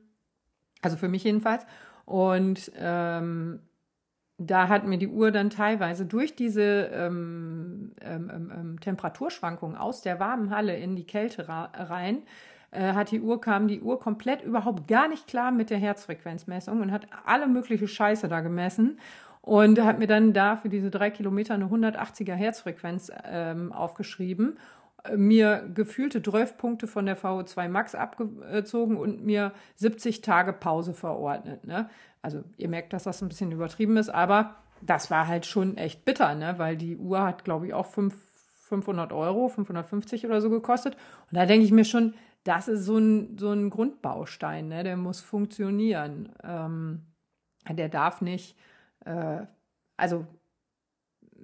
Also 0.81 0.97
für 0.97 1.07
mich 1.07 1.23
jedenfalls. 1.23 1.65
Und 2.05 2.71
ähm, 2.75 3.59
da 4.39 4.69
hat 4.69 4.87
mir 4.87 4.97
die 4.97 5.09
Uhr 5.09 5.31
dann 5.31 5.49
teilweise 5.49 6.05
durch 6.05 6.35
diese 6.35 6.89
ähm, 6.93 7.91
ähm, 8.01 8.31
ähm, 8.33 8.51
ähm 8.55 8.79
Temperaturschwankungen 8.79 9.77
aus 9.77 10.01
der 10.01 10.19
warmen 10.19 10.49
Halle 10.49 10.77
in 10.77 10.95
die 10.95 11.05
Kälte 11.05 11.47
rein, 11.49 12.23
äh, 12.71 12.93
hat 12.93 13.11
die 13.11 13.19
Uhr, 13.19 13.41
kam 13.41 13.67
die 13.67 13.81
Uhr 13.81 13.99
komplett 13.99 14.41
überhaupt 14.41 14.87
gar 14.87 15.09
nicht 15.09 15.27
klar 15.27 15.51
mit 15.51 15.69
der 15.69 15.77
Herzfrequenzmessung 15.77 16.81
und 16.81 16.91
hat 16.91 17.07
alle 17.25 17.47
mögliche 17.47 17.87
Scheiße 17.87 18.29
da 18.29 18.39
gemessen 18.39 18.97
und 19.41 19.79
hat 19.81 19.99
mir 19.99 20.07
dann 20.07 20.33
da 20.33 20.55
für 20.55 20.69
diese 20.69 20.89
drei 20.89 21.09
Kilometer 21.09 21.55
eine 21.55 21.65
180er 21.65 22.33
Herzfrequenz 22.33 23.11
ähm, 23.25 23.73
aufgeschrieben 23.73 24.57
mir 25.15 25.69
gefühlte 25.73 26.21
12 26.21 26.57
Punkte 26.57 26.87
von 26.87 27.05
der 27.05 27.17
VO2 27.17 27.69
Max 27.69 27.95
abgezogen 27.95 28.97
und 28.97 29.23
mir 29.25 29.53
70 29.75 30.21
Tage 30.21 30.53
Pause 30.53 30.93
verordnet. 30.93 31.65
Ne? 31.65 31.89
Also 32.21 32.43
ihr 32.57 32.69
merkt, 32.69 32.93
dass 32.93 33.03
das 33.03 33.21
ein 33.21 33.29
bisschen 33.29 33.51
übertrieben 33.51 33.97
ist, 33.97 34.09
aber 34.09 34.55
das 34.81 35.09
war 35.11 35.27
halt 35.27 35.45
schon 35.45 35.77
echt 35.77 36.05
bitter, 36.05 36.35
ne? 36.35 36.55
weil 36.57 36.77
die 36.77 36.97
Uhr 36.97 37.23
hat, 37.23 37.45
glaube 37.45 37.67
ich, 37.67 37.73
auch 37.73 37.85
5, 37.85 38.15
500 38.67 39.13
Euro, 39.13 39.47
550 39.47 40.25
oder 40.25 40.41
so 40.41 40.49
gekostet. 40.49 40.95
Und 41.29 41.37
da 41.37 41.45
denke 41.45 41.65
ich 41.65 41.71
mir 41.71 41.85
schon, 41.85 42.13
das 42.43 42.67
ist 42.67 42.85
so 42.85 42.97
ein, 42.97 43.37
so 43.37 43.51
ein 43.51 43.69
Grundbaustein, 43.69 44.67
ne? 44.67 44.83
der 44.83 44.97
muss 44.97 45.21
funktionieren. 45.21 46.29
Ähm, 46.43 47.05
der 47.69 47.89
darf 47.89 48.21
nicht, 48.21 48.57
äh, 49.05 49.41
also 49.97 50.25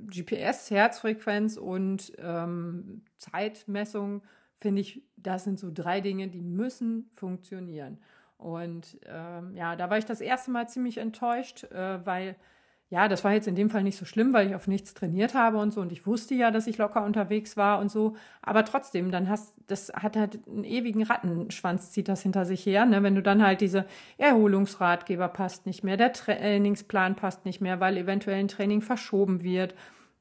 GPS, 0.08 0.72
Herzfrequenz 0.72 1.58
und 1.58 2.14
ähm, 2.18 3.04
Zeitmessung, 3.18 4.24
finde 4.58 4.82
ich, 4.82 5.04
das 5.18 5.44
sind 5.44 5.60
so 5.60 5.72
drei 5.74 6.02
Dinge, 6.02 6.28
die 6.28 6.42
müssen 6.42 7.10
funktionieren. 7.14 8.00
Und 8.38 9.00
ähm, 9.06 9.56
ja, 9.56 9.76
da 9.76 9.90
war 9.90 9.98
ich 9.98 10.06
das 10.06 10.22
erste 10.22 10.52
Mal 10.52 10.68
ziemlich 10.68 10.98
enttäuscht, 10.98 11.64
äh, 11.66 12.06
weil 12.06 12.36
ja, 12.90 13.08
das 13.08 13.24
war 13.24 13.34
jetzt 13.34 13.48
in 13.48 13.56
dem 13.56 13.72
Fall 13.72 13.82
nicht 13.82 13.98
so 13.98 14.06
schlimm, 14.06 14.32
weil 14.32 14.48
ich 14.48 14.56
auf 14.56 14.68
nichts 14.68 14.94
trainiert 14.94 15.34
habe 15.34 15.58
und 15.58 15.74
so 15.74 15.82
und 15.82 15.92
ich 15.92 16.06
wusste 16.06 16.36
ja, 16.36 16.52
dass 16.52 16.68
ich 16.68 16.78
locker 16.78 17.04
unterwegs 17.04 17.58
war 17.58 17.80
und 17.80 17.90
so. 17.90 18.16
Aber 18.44 18.64
trotzdem, 18.64 19.10
dann 19.12 19.28
hast, 19.28 19.56
das 19.66 19.92
hat 19.94 20.16
halt 20.16 20.40
einen 20.48 20.64
ewigen 20.64 21.02
Rattenschwanz, 21.02 21.92
zieht 21.92 22.08
das 22.08 22.22
hinter 22.22 22.46
sich 22.46 22.64
her, 22.66 22.86
ne? 22.86 23.02
Wenn 23.02 23.16
du 23.16 23.24
dann 23.24 23.44
halt 23.44 23.62
diese 23.62 23.86
Erholungsratgeber 24.20 25.28
passt 25.30 25.66
nicht 25.66 25.84
mehr, 25.84 25.98
der 25.98 26.14
Trainingsplan 26.14 27.16
passt 27.16 27.44
nicht 27.46 27.60
mehr, 27.60 27.80
weil 27.80 27.98
eventuell 27.98 28.40
ein 28.40 28.48
Training 28.48 28.82
verschoben 28.82 29.42
wird 29.44 29.74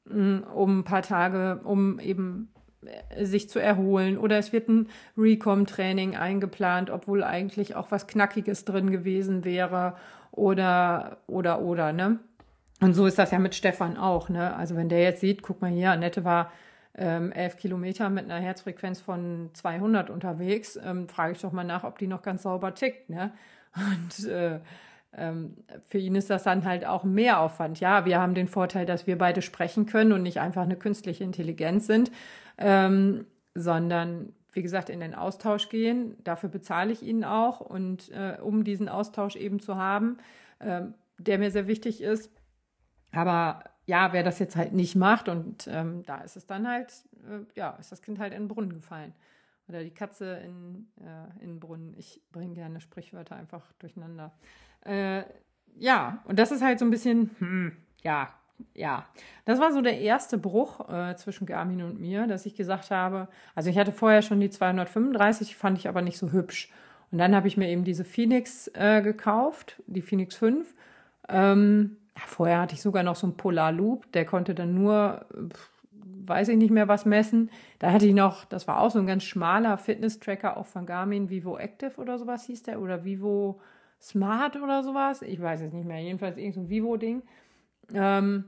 um 0.09 0.79
ein 0.79 0.83
paar 0.83 1.01
Tage, 1.01 1.61
um 1.63 1.99
eben 1.99 2.51
äh, 2.85 3.25
sich 3.25 3.49
zu 3.49 3.59
erholen 3.59 4.17
oder 4.17 4.37
es 4.37 4.53
wird 4.53 4.69
ein 4.69 4.89
Recom-Training 5.17 6.15
eingeplant, 6.15 6.89
obwohl 6.89 7.23
eigentlich 7.23 7.75
auch 7.75 7.91
was 7.91 8.07
Knackiges 8.07 8.65
drin 8.65 8.91
gewesen 8.91 9.43
wäre 9.45 9.95
oder 10.31 11.17
oder 11.27 11.61
oder 11.61 11.93
ne 11.93 12.19
und 12.81 12.93
so 12.93 13.05
ist 13.05 13.17
das 13.17 13.31
ja 13.31 13.39
mit 13.39 13.55
Stefan 13.55 13.97
auch. 13.97 14.29
Ne? 14.29 14.55
Also 14.55 14.75
wenn 14.75 14.89
der 14.89 15.01
jetzt 15.01 15.21
sieht, 15.21 15.41
guck 15.41 15.61
mal 15.61 15.71
hier, 15.71 15.91
Annette 15.91 16.25
war 16.25 16.51
ähm, 16.97 17.31
elf 17.31 17.57
Kilometer 17.57 18.09
mit 18.09 18.25
einer 18.25 18.39
Herzfrequenz 18.39 18.99
von 18.99 19.49
200 19.53 20.09
unterwegs, 20.09 20.77
ähm, 20.83 21.07
frage 21.07 21.33
ich 21.33 21.41
doch 21.41 21.51
mal 21.51 21.63
nach, 21.63 21.83
ob 21.83 21.97
die 21.97 22.07
noch 22.07 22.21
ganz 22.21 22.43
sauber 22.43 22.73
tickt. 22.73 23.09
Ne? 23.09 23.31
Und 23.75 24.27
äh, 24.27 24.59
für 25.85 25.97
ihn 25.97 26.15
ist 26.15 26.29
das 26.29 26.43
dann 26.43 26.65
halt 26.65 26.85
auch 26.85 27.03
mehr 27.03 27.39
Aufwand. 27.39 27.79
Ja, 27.79 28.05
wir 28.05 28.19
haben 28.19 28.35
den 28.35 28.47
Vorteil, 28.47 28.85
dass 28.85 29.07
wir 29.07 29.17
beide 29.17 29.41
sprechen 29.41 29.85
können 29.85 30.11
und 30.11 30.23
nicht 30.23 30.39
einfach 30.39 30.63
eine 30.63 30.75
künstliche 30.75 31.23
Intelligenz 31.23 31.87
sind, 31.87 32.11
ähm, 32.57 33.25
sondern 33.53 34.33
wie 34.51 34.61
gesagt, 34.61 34.89
in 34.89 35.01
den 35.01 35.15
Austausch 35.15 35.69
gehen. 35.69 36.15
Dafür 36.23 36.49
bezahle 36.49 36.91
ich 36.91 37.03
ihn 37.03 37.23
auch 37.23 37.61
und 37.61 38.11
äh, 38.11 38.37
um 38.41 38.63
diesen 38.63 38.89
Austausch 38.89 39.35
eben 39.35 39.59
zu 39.59 39.75
haben, 39.75 40.17
äh, 40.59 40.81
der 41.17 41.37
mir 41.37 41.51
sehr 41.51 41.67
wichtig 41.67 42.01
ist, 42.01 42.29
aber 43.11 43.63
ja, 43.85 44.13
wer 44.13 44.23
das 44.23 44.39
jetzt 44.39 44.55
halt 44.55 44.73
nicht 44.73 44.95
macht 44.95 45.29
und 45.29 45.67
ähm, 45.71 46.03
da 46.03 46.17
ist 46.17 46.35
es 46.35 46.45
dann 46.45 46.67
halt, 46.67 46.91
äh, 47.23 47.45
ja, 47.55 47.71
ist 47.79 47.91
das 47.91 48.01
Kind 48.01 48.19
halt 48.19 48.33
in 48.33 48.43
den 48.43 48.47
Brunnen 48.47 48.73
gefallen. 48.73 49.13
Oder 49.67 49.83
die 49.83 49.93
Katze 49.93 50.41
in, 50.45 50.87
äh, 51.01 51.43
in 51.43 51.53
den 51.53 51.59
Brunnen. 51.59 51.95
Ich 51.97 52.21
bringe 52.31 52.53
gerne 52.53 52.79
Sprichwörter 52.81 53.35
einfach 53.35 53.71
durcheinander. 53.79 54.31
Äh, 54.85 55.23
ja, 55.77 56.23
und 56.25 56.39
das 56.39 56.51
ist 56.51 56.61
halt 56.61 56.79
so 56.79 56.85
ein 56.85 56.91
bisschen, 56.91 57.31
hm, 57.39 57.71
ja, 58.03 58.29
ja. 58.73 59.05
Das 59.45 59.59
war 59.59 59.71
so 59.71 59.81
der 59.81 59.99
erste 59.99 60.37
Bruch 60.37 60.89
äh, 60.89 61.15
zwischen 61.15 61.45
Garmin 61.45 61.81
und 61.83 61.99
mir, 61.99 62.27
dass 62.27 62.45
ich 62.45 62.55
gesagt 62.55 62.91
habe, 62.91 63.27
also 63.53 63.69
ich 63.69 63.77
hatte 63.77 63.91
vorher 63.91 64.21
schon 64.21 64.39
die 64.39 64.49
235, 64.49 65.55
fand 65.55 65.77
ich 65.77 65.87
aber 65.87 66.01
nicht 66.01 66.17
so 66.17 66.31
hübsch. 66.31 66.71
Und 67.11 67.17
dann 67.17 67.35
habe 67.35 67.47
ich 67.47 67.57
mir 67.57 67.69
eben 67.69 67.83
diese 67.83 68.05
Phoenix 68.05 68.69
äh, 68.73 69.01
gekauft, 69.01 69.81
die 69.87 70.01
Phoenix 70.01 70.35
5. 70.35 70.73
Ähm, 71.29 71.97
vorher 72.15 72.61
hatte 72.61 72.75
ich 72.75 72.81
sogar 72.81 73.03
noch 73.03 73.15
so 73.15 73.27
einen 73.27 73.37
Polar 73.37 73.71
Loop, 73.71 74.11
der 74.13 74.25
konnte 74.25 74.55
dann 74.55 74.73
nur, 74.73 75.25
weiß 76.25 76.49
ich 76.49 76.57
nicht 76.57 76.71
mehr 76.71 76.87
was 76.87 77.05
messen. 77.05 77.51
Da 77.79 77.91
hatte 77.91 78.07
ich 78.07 78.13
noch, 78.13 78.45
das 78.45 78.67
war 78.67 78.79
auch 78.79 78.91
so 78.91 78.99
ein 78.99 79.07
ganz 79.07 79.23
schmaler 79.23 79.77
Fitness-Tracker, 79.77 80.57
auch 80.57 80.65
von 80.65 80.85
Garmin, 80.85 81.29
Vivo 81.29 81.57
Active 81.57 81.99
oder 82.01 82.17
sowas 82.17 82.45
hieß 82.45 82.63
der, 82.63 82.81
oder 82.81 83.03
Vivo 83.03 83.61
Smart 84.01 84.55
oder 84.55 84.83
sowas. 84.83 85.21
Ich 85.21 85.41
weiß 85.41 85.61
es 85.61 85.73
nicht 85.73 85.85
mehr, 85.85 86.01
jedenfalls 86.01 86.37
irgendein 86.37 86.63
so 86.65 86.69
Vivo-Ding. 86.69 87.23
Ähm, 87.93 88.45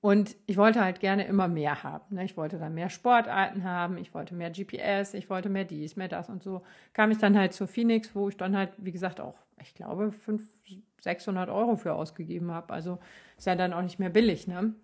und 0.00 0.36
ich 0.46 0.56
wollte 0.56 0.80
halt 0.80 1.00
gerne 1.00 1.26
immer 1.26 1.48
mehr 1.48 1.82
haben. 1.82 2.16
Ne? 2.16 2.24
Ich 2.24 2.36
wollte 2.36 2.58
dann 2.58 2.74
mehr 2.74 2.90
Sportarten 2.90 3.64
haben, 3.64 3.96
ich 3.96 4.14
wollte 4.14 4.34
mehr 4.34 4.50
GPS, 4.50 5.14
ich 5.14 5.28
wollte 5.30 5.48
mehr 5.48 5.64
dies, 5.64 5.96
mehr 5.96 6.08
das 6.08 6.28
und 6.28 6.42
so. 6.42 6.62
Kam 6.92 7.10
ich 7.10 7.18
dann 7.18 7.36
halt 7.36 7.52
zur 7.52 7.68
Phoenix, 7.68 8.14
wo 8.14 8.28
ich 8.28 8.36
dann 8.36 8.56
halt, 8.56 8.72
wie 8.78 8.92
gesagt, 8.92 9.20
auch, 9.20 9.34
ich 9.60 9.74
glaube, 9.74 10.12
500, 10.12 10.48
600 11.00 11.48
Euro 11.48 11.76
für 11.76 11.94
ausgegeben 11.94 12.50
habe. 12.52 12.72
Also 12.72 12.98
ist 13.36 13.46
ja 13.46 13.54
dann 13.54 13.72
auch 13.72 13.82
nicht 13.82 13.98
mehr 13.98 14.10
billig. 14.10 14.46
Ne? 14.46 14.74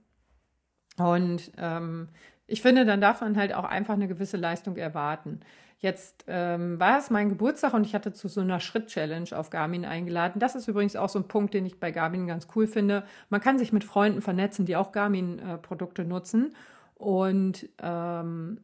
Und 0.98 1.52
ähm, 1.58 2.08
ich 2.46 2.62
finde, 2.62 2.84
dann 2.84 3.00
darf 3.00 3.20
man 3.20 3.36
halt 3.36 3.54
auch 3.54 3.64
einfach 3.64 3.94
eine 3.94 4.08
gewisse 4.08 4.36
Leistung 4.36 4.76
erwarten. 4.76 5.40
Jetzt 5.84 6.24
ähm, 6.28 6.80
war 6.80 6.96
es 6.96 7.10
mein 7.10 7.28
Geburtstag 7.28 7.74
und 7.74 7.84
ich 7.84 7.94
hatte 7.94 8.14
zu 8.14 8.26
so 8.26 8.40
einer 8.40 8.58
Schritt-Challenge 8.58 9.28
auf 9.36 9.50
Garmin 9.50 9.84
eingeladen. 9.84 10.38
Das 10.38 10.54
ist 10.54 10.66
übrigens 10.66 10.96
auch 10.96 11.10
so 11.10 11.18
ein 11.18 11.28
Punkt, 11.28 11.52
den 11.52 11.66
ich 11.66 11.78
bei 11.78 11.90
Garmin 11.90 12.26
ganz 12.26 12.46
cool 12.56 12.66
finde. 12.66 13.04
Man 13.28 13.42
kann 13.42 13.58
sich 13.58 13.70
mit 13.70 13.84
Freunden 13.84 14.22
vernetzen, 14.22 14.64
die 14.64 14.76
auch 14.76 14.92
Garmin-Produkte 14.92 16.00
äh, 16.00 16.04
nutzen. 16.06 16.56
Und 16.94 17.68
ähm, 17.82 18.62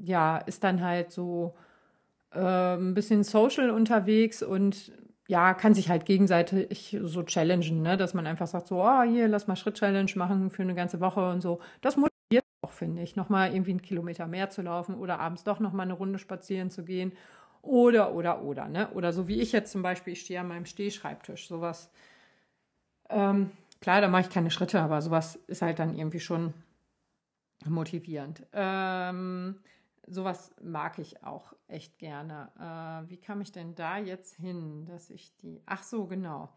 ja, 0.00 0.38
ist 0.38 0.64
dann 0.64 0.82
halt 0.82 1.12
so 1.12 1.54
äh, 2.32 2.74
ein 2.74 2.92
bisschen 2.92 3.22
social 3.22 3.70
unterwegs 3.70 4.42
und 4.42 4.90
ja, 5.28 5.54
kann 5.54 5.74
sich 5.74 5.88
halt 5.88 6.06
gegenseitig 6.06 6.98
so 7.04 7.22
challengen, 7.22 7.82
ne? 7.82 7.96
dass 7.96 8.14
man 8.14 8.26
einfach 8.26 8.48
sagt, 8.48 8.66
so, 8.66 8.82
oh, 8.82 9.02
hier, 9.02 9.28
lass 9.28 9.46
mal 9.46 9.54
Schritt-Challenge 9.54 10.10
machen 10.16 10.50
für 10.50 10.62
eine 10.62 10.74
ganze 10.74 10.98
Woche 11.00 11.30
und 11.30 11.40
so. 11.40 11.60
Das 11.82 11.96
motiviert 11.96 12.07
auch, 12.62 12.72
finde 12.72 13.02
ich, 13.02 13.16
nochmal 13.16 13.52
irgendwie 13.52 13.70
einen 13.70 13.82
Kilometer 13.82 14.26
mehr 14.26 14.50
zu 14.50 14.62
laufen 14.62 14.96
oder 14.96 15.20
abends 15.20 15.44
doch 15.44 15.60
nochmal 15.60 15.86
eine 15.86 15.94
Runde 15.94 16.18
spazieren 16.18 16.70
zu 16.70 16.84
gehen. 16.84 17.12
Oder, 17.62 18.14
oder, 18.14 18.42
oder, 18.42 18.68
ne? 18.68 18.90
Oder 18.92 19.12
so 19.12 19.28
wie 19.28 19.40
ich 19.40 19.52
jetzt 19.52 19.72
zum 19.72 19.82
Beispiel, 19.82 20.12
ich 20.12 20.20
stehe 20.22 20.40
an 20.40 20.48
meinem 20.48 20.66
Stehschreibtisch, 20.66 21.48
sowas. 21.48 21.90
Ähm, 23.10 23.50
klar, 23.80 24.00
da 24.00 24.08
mache 24.08 24.22
ich 24.22 24.30
keine 24.30 24.50
Schritte, 24.50 24.80
aber 24.80 25.02
sowas 25.02 25.36
ist 25.46 25.62
halt 25.62 25.78
dann 25.78 25.94
irgendwie 25.94 26.20
schon 26.20 26.54
motivierend. 27.64 28.46
Ähm, 28.52 29.60
sowas 30.06 30.54
mag 30.62 30.98
ich 30.98 31.22
auch 31.24 31.54
echt 31.66 31.98
gerne. 31.98 32.50
Äh, 32.58 33.10
wie 33.10 33.18
kam 33.18 33.40
ich 33.40 33.52
denn 33.52 33.74
da 33.74 33.98
jetzt 33.98 34.36
hin, 34.36 34.86
dass 34.86 35.10
ich 35.10 35.36
die. 35.38 35.62
Ach 35.66 35.82
so, 35.82 36.06
genau. 36.06 36.48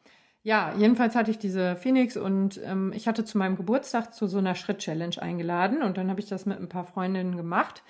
Ja, 0.43 0.73
jedenfalls 0.75 1.15
hatte 1.15 1.29
ich 1.29 1.37
diese 1.37 1.75
Phoenix 1.75 2.17
und 2.17 2.59
ähm, 2.63 2.93
ich 2.95 3.07
hatte 3.07 3.23
zu 3.23 3.37
meinem 3.37 3.55
Geburtstag 3.55 4.13
zu 4.13 4.25
so 4.25 4.39
einer 4.39 4.55
Schritt-Challenge 4.55 5.21
eingeladen 5.21 5.83
und 5.83 5.97
dann 5.97 6.09
habe 6.09 6.19
ich 6.19 6.27
das 6.27 6.47
mit 6.47 6.59
ein 6.59 6.69
paar 6.69 6.85
Freundinnen 6.85 7.37
gemacht. 7.37 7.83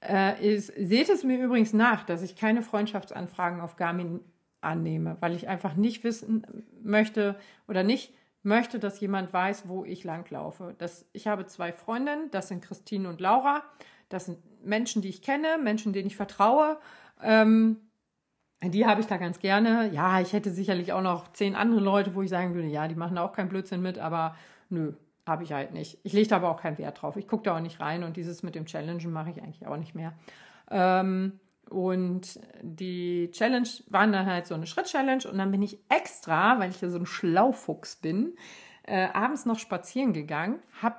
Äh, 0.00 0.54
ist, 0.54 0.72
seht 0.76 1.08
es 1.08 1.22
mir 1.22 1.38
übrigens 1.38 1.72
nach, 1.72 2.02
dass 2.02 2.22
ich 2.22 2.34
keine 2.34 2.62
Freundschaftsanfragen 2.62 3.60
auf 3.60 3.76
Garmin 3.76 4.20
annehme, 4.60 5.16
weil 5.20 5.36
ich 5.36 5.46
einfach 5.46 5.76
nicht 5.76 6.02
wissen 6.02 6.44
möchte 6.82 7.36
oder 7.68 7.84
nicht 7.84 8.12
möchte, 8.42 8.80
dass 8.80 8.98
jemand 8.98 9.32
weiß, 9.32 9.68
wo 9.68 9.84
ich 9.84 10.02
langlaufe. 10.02 10.74
Das, 10.78 11.06
ich 11.12 11.28
habe 11.28 11.46
zwei 11.46 11.72
Freundinnen, 11.72 12.32
das 12.32 12.48
sind 12.48 12.64
Christine 12.64 13.08
und 13.08 13.20
Laura. 13.20 13.62
Das 14.08 14.26
sind 14.26 14.38
Menschen, 14.64 15.02
die 15.02 15.08
ich 15.08 15.22
kenne, 15.22 15.58
Menschen, 15.62 15.92
denen 15.92 16.08
ich 16.08 16.16
vertraue. 16.16 16.78
Ähm, 17.22 17.78
die 18.64 18.86
habe 18.86 19.00
ich 19.00 19.06
da 19.06 19.16
ganz 19.16 19.40
gerne. 19.40 19.90
Ja, 19.92 20.20
ich 20.20 20.32
hätte 20.32 20.50
sicherlich 20.50 20.92
auch 20.92 21.02
noch 21.02 21.32
zehn 21.32 21.54
andere 21.54 21.80
Leute, 21.80 22.14
wo 22.14 22.22
ich 22.22 22.30
sagen 22.30 22.54
würde, 22.54 22.68
ja, 22.68 22.86
die 22.88 22.94
machen 22.94 23.16
da 23.16 23.24
auch 23.24 23.32
keinen 23.32 23.48
Blödsinn 23.48 23.82
mit, 23.82 23.98
aber 23.98 24.36
nö, 24.68 24.92
habe 25.26 25.44
ich 25.44 25.52
halt 25.52 25.72
nicht. 25.72 25.98
Ich 26.02 26.12
lege 26.12 26.28
da 26.28 26.36
aber 26.36 26.50
auch 26.50 26.60
keinen 26.60 26.78
Wert 26.78 27.02
drauf. 27.02 27.16
Ich 27.16 27.28
gucke 27.28 27.44
da 27.44 27.56
auch 27.56 27.60
nicht 27.60 27.80
rein 27.80 28.04
und 28.04 28.16
dieses 28.16 28.42
mit 28.42 28.54
dem 28.54 28.66
Challengen 28.66 29.12
mache 29.12 29.30
ich 29.30 29.42
eigentlich 29.42 29.66
auch 29.66 29.76
nicht 29.76 29.94
mehr. 29.94 30.12
Ähm, 30.70 31.40
und 31.68 32.40
die 32.60 33.30
Challenge 33.32 33.68
waren 33.88 34.12
dann 34.12 34.26
halt 34.26 34.46
so 34.46 34.54
eine 34.54 34.66
Schritt-Challenge 34.66 35.24
und 35.30 35.38
dann 35.38 35.50
bin 35.50 35.62
ich 35.62 35.78
extra, 35.88 36.58
weil 36.58 36.70
ich 36.70 36.80
ja 36.80 36.88
so 36.88 36.98
ein 36.98 37.06
Schlaufuchs 37.06 37.96
bin, 37.96 38.34
äh, 38.84 39.08
abends 39.12 39.46
noch 39.46 39.58
spazieren 39.58 40.12
gegangen, 40.12 40.58
habe 40.80 40.96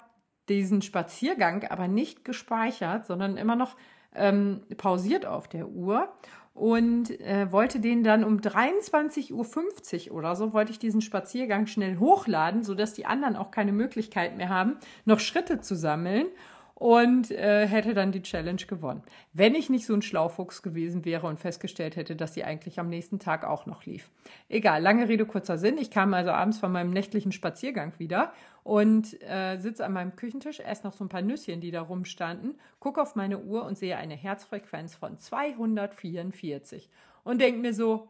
diesen 0.50 0.82
Spaziergang 0.82 1.66
aber 1.66 1.88
nicht 1.88 2.26
gespeichert, 2.26 3.06
sondern 3.06 3.38
immer 3.38 3.56
noch 3.56 3.76
ähm, 4.16 4.62
pausiert 4.78 5.26
auf 5.26 5.48
der 5.48 5.68
Uhr 5.68 6.12
und 6.54 7.20
äh, 7.20 7.52
wollte 7.52 7.80
den 7.80 8.04
dann 8.04 8.24
um 8.24 8.38
23.50 8.38 10.12
Uhr 10.12 10.18
oder 10.18 10.36
so, 10.36 10.54
wollte 10.54 10.72
ich 10.72 10.80
diesen 10.80 11.02
Spaziergang 11.02 11.66
schnell 11.66 11.98
hochladen, 11.98 12.64
sodass 12.64 12.94
die 12.94 13.06
anderen 13.06 13.36
auch 13.36 13.52
keine 13.52 13.72
Möglichkeit 13.72 14.38
mehr 14.38 14.50
haben, 14.50 14.78
noch 15.06 15.20
Schritte 15.20 15.62
zu 15.62 15.76
sammeln 15.76 16.28
und 16.76 17.32
äh, 17.32 17.68
hätte 17.68 17.94
dann 17.94 18.12
die 18.12 18.22
Challenge 18.22 18.62
gewonnen. 18.68 19.04
Wenn 19.32 19.56
ich 19.56 19.70
nicht 19.70 19.86
so 19.86 19.94
ein 19.94 20.02
Schlaufuchs 20.02 20.62
gewesen 20.62 21.06
wäre 21.06 21.28
und 21.28 21.40
festgestellt 21.40 21.96
hätte, 21.96 22.16
dass 22.16 22.34
sie 22.34 22.44
eigentlich 22.44 22.80
am 22.80 22.90
nächsten 22.90 23.20
Tag 23.20 23.46
auch 23.46 23.66
noch 23.66 23.86
lief. 23.86 24.12
Egal, 24.50 24.82
lange 24.82 25.08
Rede, 25.08 25.26
kurzer 25.26 25.58
Sinn. 25.58 25.78
Ich 25.78 25.92
kam 25.92 26.14
also 26.14 26.32
abends 26.32 26.60
von 26.60 26.72
meinem 26.72 26.90
nächtlichen 26.92 27.32
Spaziergang 27.32 27.94
wieder 27.98 28.34
und 28.64 29.22
äh, 29.22 29.58
sitze 29.58 29.86
an 29.86 29.94
meinem 29.94 30.16
Küchentisch, 30.16 30.60
esse 30.60 30.86
noch 30.86 30.94
so 30.94 31.04
ein 31.04 31.10
paar 31.10 31.22
Nüsschen, 31.22 31.62
die 31.62 31.72
da 31.72 31.82
rumstanden, 31.82 32.60
gucke 32.80 33.02
auf 33.02 33.16
meine 33.16 33.40
Uhr 33.40 33.66
und 33.66 33.78
sehe 33.78 33.98
eine 33.98 34.16
Herzfrequenz 34.16 34.96
von 34.96 35.20
244 35.20 36.90
und 37.24 37.42
denke 37.42 37.60
mir 37.60 37.74
so, 37.74 38.10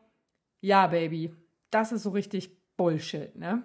ja, 0.61 0.87
Baby, 0.87 1.33
das 1.71 1.91
ist 1.91 2.03
so 2.03 2.11
richtig 2.11 2.55
Bullshit, 2.77 3.35
ne? 3.35 3.63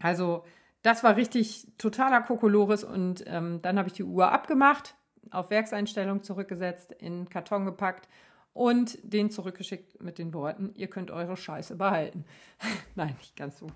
Also, 0.00 0.44
das 0.82 1.04
war 1.04 1.16
richtig 1.16 1.68
totaler 1.78 2.22
Kokolores 2.22 2.84
und 2.84 3.24
ähm, 3.26 3.60
dann 3.62 3.78
habe 3.78 3.88
ich 3.88 3.94
die 3.94 4.04
Uhr 4.04 4.32
abgemacht, 4.32 4.96
auf 5.30 5.50
Werkseinstellung 5.50 6.22
zurückgesetzt, 6.22 6.92
in 6.92 7.28
Karton 7.28 7.64
gepackt 7.64 8.08
und 8.54 8.98
den 9.02 9.30
zurückgeschickt 9.30 10.02
mit 10.02 10.18
den 10.18 10.34
Worten, 10.34 10.72
ihr 10.76 10.88
könnt 10.88 11.10
eure 11.10 11.36
Scheiße 11.36 11.76
behalten. 11.76 12.24
Nein, 12.94 13.14
nicht 13.18 13.36
ganz 13.36 13.58
so. 13.58 13.66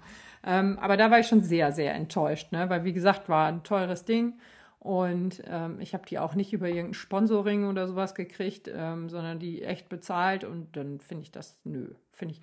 Ähm, 0.44 0.78
aber 0.78 0.96
da 0.96 1.10
war 1.10 1.18
ich 1.18 1.26
schon 1.26 1.40
sehr, 1.40 1.72
sehr 1.72 1.94
enttäuscht, 1.94 2.52
ne? 2.52 2.68
weil 2.68 2.84
wie 2.84 2.92
gesagt, 2.92 3.28
war 3.28 3.48
ein 3.48 3.62
teures 3.62 4.04
Ding 4.04 4.38
und 4.78 5.42
ähm, 5.46 5.80
ich 5.80 5.94
habe 5.94 6.06
die 6.06 6.18
auch 6.18 6.34
nicht 6.34 6.52
über 6.52 6.68
irgendein 6.68 6.94
Sponsoring 6.94 7.66
oder 7.68 7.88
sowas 7.88 8.14
gekriegt, 8.14 8.70
ähm, 8.72 9.08
sondern 9.08 9.38
die 9.38 9.62
echt 9.62 9.88
bezahlt 9.88 10.44
und 10.44 10.76
dann 10.76 11.00
finde 11.00 11.22
ich 11.22 11.32
das, 11.32 11.58
nö, 11.64 11.88
finde 12.12 12.34
ich, 12.34 12.40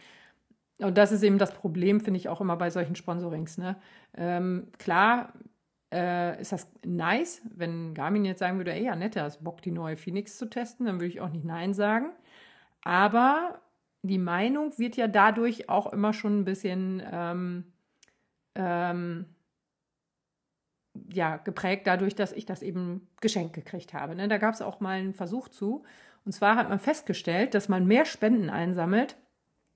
und 0.79 0.97
das 0.97 1.11
ist 1.11 1.23
eben 1.23 1.37
das 1.37 1.53
Problem, 1.53 2.01
finde 2.01 2.17
ich 2.17 2.29
auch 2.29 2.41
immer 2.41 2.57
bei 2.57 2.69
solchen 2.69 2.95
Sponsorings. 2.95 3.57
Ne? 3.57 3.75
Ähm, 4.15 4.67
klar 4.79 5.33
äh, 5.93 6.41
ist 6.41 6.51
das 6.51 6.67
nice, 6.83 7.41
wenn 7.53 7.93
Garmin 7.93 8.25
jetzt 8.25 8.39
sagen 8.39 8.57
würde, 8.57 8.73
ey, 8.73 8.89
Annette, 8.89 9.21
hast 9.21 9.43
Bock, 9.43 9.61
die 9.61 9.71
neue 9.71 9.97
Phoenix 9.97 10.37
zu 10.37 10.49
testen, 10.49 10.85
dann 10.87 10.95
würde 10.95 11.07
ich 11.07 11.21
auch 11.21 11.29
nicht 11.29 11.45
Nein 11.45 11.73
sagen. 11.73 12.09
Aber 12.83 13.61
die 14.01 14.17
Meinung 14.17 14.77
wird 14.77 14.97
ja 14.97 15.07
dadurch 15.07 15.69
auch 15.69 15.91
immer 15.93 16.13
schon 16.13 16.39
ein 16.39 16.45
bisschen 16.45 17.01
ähm, 17.11 17.73
ähm, 18.55 19.25
ja, 21.11 21.37
geprägt 21.37 21.87
dadurch, 21.87 22.15
dass 22.15 22.33
ich 22.33 22.45
das 22.45 22.61
eben 22.61 23.07
geschenkt 23.21 23.53
gekriegt 23.53 23.93
habe. 23.93 24.15
Ne? 24.15 24.27
Da 24.27 24.37
gab 24.37 24.53
es 24.53 24.61
auch 24.61 24.79
mal 24.79 24.99
einen 24.99 25.13
Versuch 25.13 25.47
zu. 25.47 25.83
Und 26.25 26.31
zwar 26.33 26.55
hat 26.55 26.69
man 26.69 26.79
festgestellt, 26.79 27.53
dass 27.53 27.69
man 27.69 27.87
mehr 27.87 28.05
Spenden 28.05 28.49
einsammelt, 28.49 29.17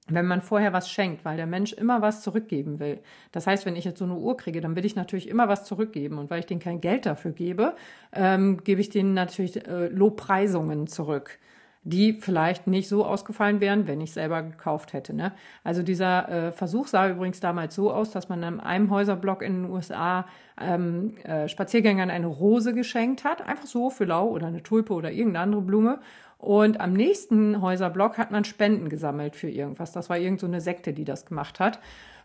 wenn 0.09 0.25
man 0.25 0.41
vorher 0.41 0.71
was 0.71 0.89
schenkt, 0.89 1.25
weil 1.25 1.35
der 1.35 1.47
Mensch 1.47 1.73
immer 1.73 2.01
was 2.01 2.21
zurückgeben 2.21 2.79
will. 2.79 3.01
Das 3.31 3.45
heißt, 3.47 3.65
wenn 3.65 3.75
ich 3.75 3.83
jetzt 3.83 3.99
so 3.99 4.05
eine 4.05 4.15
Uhr 4.15 4.37
kriege, 4.37 4.61
dann 4.61 4.75
will 4.75 4.85
ich 4.85 4.95
natürlich 4.95 5.27
immer 5.27 5.49
was 5.49 5.65
zurückgeben. 5.65 6.17
Und 6.17 6.29
weil 6.29 6.39
ich 6.39 6.45
denen 6.45 6.61
kein 6.61 6.79
Geld 6.79 7.05
dafür 7.05 7.31
gebe, 7.31 7.75
ähm, 8.13 8.63
gebe 8.63 8.79
ich 8.79 8.89
denen 8.89 9.13
natürlich 9.13 9.67
äh, 9.67 9.87
Lobpreisungen 9.87 10.87
zurück, 10.87 11.39
die 11.83 12.13
vielleicht 12.13 12.67
nicht 12.67 12.89
so 12.89 13.05
ausgefallen 13.05 13.61
wären, 13.61 13.87
wenn 13.87 14.01
ich 14.01 14.11
selber 14.11 14.43
gekauft 14.43 14.93
hätte. 14.93 15.13
Ne? 15.13 15.31
Also 15.63 15.83
dieser 15.83 16.29
äh, 16.29 16.51
Versuch 16.51 16.87
sah 16.87 17.09
übrigens 17.09 17.39
damals 17.39 17.75
so 17.75 17.91
aus, 17.91 18.11
dass 18.11 18.29
man 18.29 18.43
in 18.43 18.59
einem 18.59 18.89
Häuserblock 18.91 19.41
in 19.41 19.63
den 19.63 19.71
USA 19.71 20.25
ähm, 20.59 21.15
äh, 21.23 21.47
Spaziergängern 21.47 22.09
eine 22.09 22.27
Rose 22.27 22.73
geschenkt 22.73 23.23
hat, 23.23 23.41
einfach 23.41 23.67
so 23.67 23.89
für 23.89 24.05
lau 24.05 24.27
oder 24.27 24.47
eine 24.47 24.63
Tulpe 24.63 24.93
oder 24.93 25.11
irgendeine 25.11 25.43
andere 25.43 25.61
Blume. 25.61 25.99
Und 26.37 26.79
am 26.79 26.93
nächsten 26.93 27.61
Häuserblock 27.61 28.17
hat 28.17 28.31
man 28.31 28.43
Spenden 28.43 28.89
gesammelt 28.89 29.35
für 29.35 29.49
irgendwas. 29.49 29.91
Das 29.91 30.09
war 30.09 30.17
irgendeine 30.17 30.59
so 30.59 30.65
Sekte, 30.65 30.93
die 30.93 31.05
das 31.05 31.25
gemacht 31.25 31.59
hat. 31.59 31.79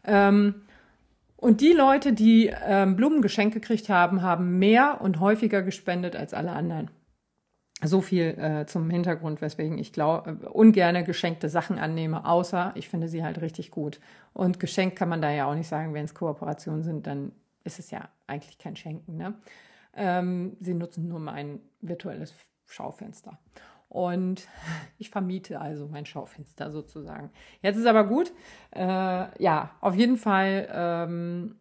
Ähm, 0.04 0.62
und 1.36 1.60
die 1.60 1.72
Leute, 1.72 2.12
die 2.12 2.52
ähm, 2.64 2.94
Blumengeschenke 2.94 3.60
gekriegt 3.60 3.88
haben, 3.88 4.22
haben 4.22 4.58
mehr 4.58 5.00
und 5.00 5.18
häufiger 5.18 5.62
gespendet 5.62 6.14
als 6.14 6.34
alle 6.34 6.52
anderen. 6.52 6.90
So 7.84 8.00
viel 8.00 8.38
äh, 8.38 8.66
zum 8.66 8.88
Hintergrund, 8.90 9.40
weswegen 9.40 9.76
ich 9.78 9.92
glaube, 9.92 10.38
äh, 10.42 10.46
ungerne 10.46 11.04
geschenkte 11.04 11.48
Sachen 11.48 11.78
annehme, 11.78 12.24
außer 12.24 12.72
ich 12.76 12.88
finde 12.88 13.08
sie 13.08 13.24
halt 13.24 13.40
richtig 13.40 13.70
gut. 13.70 14.00
Und 14.32 14.60
geschenkt 14.60 14.96
kann 14.96 15.08
man 15.08 15.20
da 15.20 15.30
ja 15.30 15.46
auch 15.46 15.54
nicht 15.54 15.68
sagen, 15.68 15.92
wenn 15.94 16.04
es 16.04 16.14
Kooperationen 16.14 16.82
sind, 16.82 17.06
dann 17.06 17.32
ist 17.64 17.78
es 17.78 17.90
ja 17.90 18.08
eigentlich 18.26 18.58
kein 18.58 18.76
Schenken. 18.76 19.16
Ne? 19.16 19.34
Ähm, 19.94 20.56
sie 20.60 20.74
nutzen 20.74 21.08
nur 21.08 21.18
mein 21.18 21.60
virtuelles 21.80 22.34
Schaufenster. 22.66 23.38
Und 23.88 24.48
ich 24.98 25.10
vermiete 25.10 25.60
also 25.60 25.88
mein 25.88 26.06
Schaufenster 26.06 26.70
sozusagen. 26.70 27.30
Jetzt 27.62 27.76
ist 27.76 27.86
aber 27.86 28.04
gut. 28.04 28.32
Äh, 28.70 29.42
ja, 29.42 29.70
auf 29.80 29.94
jeden 29.94 30.16
Fall 30.16 30.68
ähm, 30.72 31.56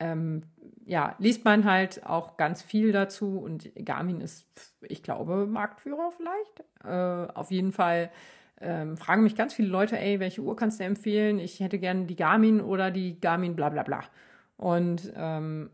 ähm, 0.00 0.42
ja, 0.88 1.14
liest 1.18 1.44
man 1.44 1.66
halt 1.66 2.06
auch 2.06 2.38
ganz 2.38 2.62
viel 2.62 2.92
dazu. 2.92 3.38
Und 3.38 3.70
Garmin 3.84 4.22
ist, 4.22 4.46
ich 4.80 5.02
glaube, 5.02 5.46
Marktführer 5.46 6.10
vielleicht. 6.16 6.64
Äh, 6.82 7.30
auf 7.34 7.50
jeden 7.50 7.72
Fall 7.72 8.10
ähm, 8.60 8.96
fragen 8.96 9.22
mich 9.22 9.36
ganz 9.36 9.52
viele 9.52 9.68
Leute, 9.68 9.98
ey, 9.98 10.18
welche 10.18 10.40
Uhr 10.40 10.56
kannst 10.56 10.80
du 10.80 10.84
empfehlen? 10.84 11.38
Ich 11.40 11.60
hätte 11.60 11.78
gerne 11.78 12.06
die 12.06 12.16
Garmin 12.16 12.62
oder 12.62 12.90
die 12.90 13.20
Garmin 13.20 13.54
bla 13.54 13.68
bla 13.68 13.82
bla. 13.82 14.00
Und 14.56 15.12
ähm, 15.14 15.70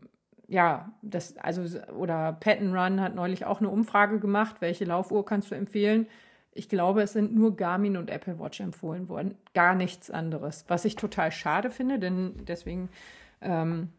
ja, 0.47 0.91
das, 1.01 1.37
also, 1.37 1.79
oder 1.93 2.33
Pattern 2.33 2.75
Run 2.75 2.99
hat 2.99 3.15
neulich 3.15 3.45
auch 3.45 3.59
eine 3.59 3.69
Umfrage 3.69 4.19
gemacht, 4.19 4.57
welche 4.59 4.83
Laufuhr 4.83 5.25
kannst 5.25 5.49
du 5.49 5.55
empfehlen? 5.55 6.07
Ich 6.51 6.67
glaube, 6.67 7.01
es 7.01 7.13
sind 7.13 7.33
nur 7.33 7.55
Garmin 7.55 7.95
und 7.95 8.09
Apple 8.09 8.37
Watch 8.37 8.59
empfohlen 8.59 9.07
worden, 9.07 9.35
gar 9.53 9.75
nichts 9.75 10.11
anderes. 10.11 10.65
Was 10.67 10.83
ich 10.83 10.97
total 10.97 11.31
schade 11.31 11.71
finde, 11.71 11.99
denn 11.99 12.33
deswegen 12.45 12.89
ähm, 13.41 13.89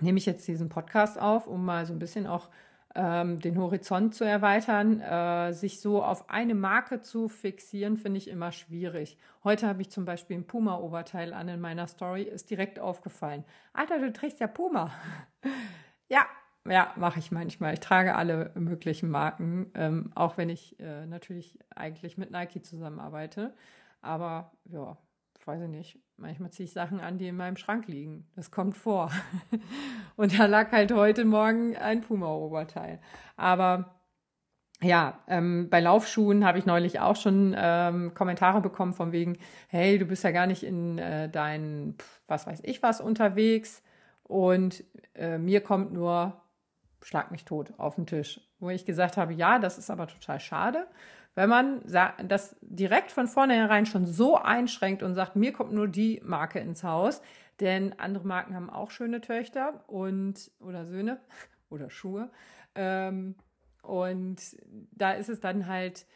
nehme 0.00 0.18
ich 0.18 0.26
jetzt 0.26 0.46
diesen 0.46 0.68
Podcast 0.68 1.20
auf, 1.20 1.46
um 1.46 1.64
mal 1.64 1.86
so 1.86 1.92
ein 1.92 1.98
bisschen 1.98 2.26
auch 2.26 2.48
ähm, 2.94 3.40
den 3.40 3.58
Horizont 3.58 4.14
zu 4.14 4.24
erweitern. 4.24 5.00
Äh, 5.00 5.52
sich 5.52 5.80
so 5.80 6.02
auf 6.02 6.30
eine 6.30 6.54
Marke 6.54 7.00
zu 7.00 7.28
fixieren, 7.28 7.96
finde 7.96 8.18
ich 8.18 8.28
immer 8.28 8.52
schwierig. 8.52 9.18
Heute 9.42 9.66
habe 9.66 9.82
ich 9.82 9.90
zum 9.90 10.04
Beispiel 10.04 10.38
ein 10.38 10.46
Puma-Oberteil 10.46 11.32
an 11.32 11.48
in 11.48 11.60
meiner 11.60 11.86
Story, 11.86 12.22
ist 12.22 12.50
direkt 12.50 12.78
aufgefallen. 12.78 13.44
Alter, 13.72 13.98
du 13.98 14.12
trägst 14.12 14.40
ja 14.40 14.46
Puma. 14.46 14.92
ja, 16.08 16.26
ja, 16.66 16.92
mache 16.96 17.18
ich 17.18 17.30
manchmal. 17.30 17.74
Ich 17.74 17.80
trage 17.80 18.14
alle 18.14 18.50
möglichen 18.54 19.10
Marken, 19.10 19.70
ähm, 19.74 20.12
auch 20.14 20.38
wenn 20.38 20.48
ich 20.48 20.78
äh, 20.80 21.04
natürlich 21.06 21.58
eigentlich 21.74 22.16
mit 22.16 22.30
Nike 22.30 22.62
zusammenarbeite. 22.62 23.54
Aber 24.00 24.52
ja, 24.64 24.96
ich 25.44 25.48
weiß 25.48 25.68
nicht, 25.68 25.98
manchmal 26.16 26.50
ziehe 26.52 26.64
ich 26.64 26.72
Sachen 26.72 27.00
an, 27.00 27.18
die 27.18 27.28
in 27.28 27.36
meinem 27.36 27.58
Schrank 27.58 27.86
liegen. 27.86 28.26
Das 28.34 28.50
kommt 28.50 28.78
vor. 28.78 29.10
Und 30.16 30.38
da 30.38 30.46
lag 30.46 30.72
halt 30.72 30.90
heute 30.90 31.26
Morgen 31.26 31.76
ein 31.76 32.00
Puma-Oberteil. 32.00 32.98
Aber 33.36 33.94
ja, 34.80 35.18
ähm, 35.28 35.68
bei 35.68 35.80
Laufschuhen 35.80 36.46
habe 36.46 36.56
ich 36.56 36.64
neulich 36.64 37.00
auch 37.00 37.16
schon 37.16 37.54
ähm, 37.58 38.14
Kommentare 38.14 38.62
bekommen 38.62 38.94
von 38.94 39.12
wegen, 39.12 39.36
hey, 39.68 39.98
du 39.98 40.06
bist 40.06 40.24
ja 40.24 40.30
gar 40.30 40.46
nicht 40.46 40.62
in 40.62 40.96
äh, 40.96 41.28
dein, 41.28 41.98
was 42.26 42.46
weiß 42.46 42.60
ich 42.62 42.82
was, 42.82 43.02
unterwegs 43.02 43.82
und 44.22 44.82
äh, 45.14 45.36
mir 45.36 45.60
kommt 45.60 45.92
nur 45.92 46.40
Schlag 47.02 47.30
mich 47.30 47.44
tot 47.44 47.74
auf 47.76 47.96
den 47.96 48.06
Tisch. 48.06 48.40
Wo 48.60 48.70
ich 48.70 48.86
gesagt 48.86 49.18
habe, 49.18 49.34
ja, 49.34 49.58
das 49.58 49.76
ist 49.76 49.90
aber 49.90 50.06
total 50.06 50.40
schade, 50.40 50.86
wenn 51.34 51.48
man 51.48 51.82
das 51.84 52.56
direkt 52.60 53.10
von 53.10 53.26
vornherein 53.26 53.86
schon 53.86 54.06
so 54.06 54.36
einschränkt 54.36 55.02
und 55.02 55.14
sagt, 55.14 55.36
mir 55.36 55.52
kommt 55.52 55.72
nur 55.72 55.88
die 55.88 56.20
Marke 56.24 56.60
ins 56.60 56.84
Haus, 56.84 57.22
denn 57.60 57.98
andere 57.98 58.26
Marken 58.26 58.54
haben 58.54 58.70
auch 58.70 58.90
schöne 58.90 59.20
Töchter 59.20 59.84
und 59.86 60.50
oder 60.60 60.86
Söhne 60.86 61.20
oder 61.70 61.90
Schuhe. 61.90 62.30
Ähm, 62.74 63.34
und 63.82 64.36
da 64.92 65.12
ist 65.12 65.28
es 65.28 65.40
dann 65.40 65.66
halt, 65.66 66.06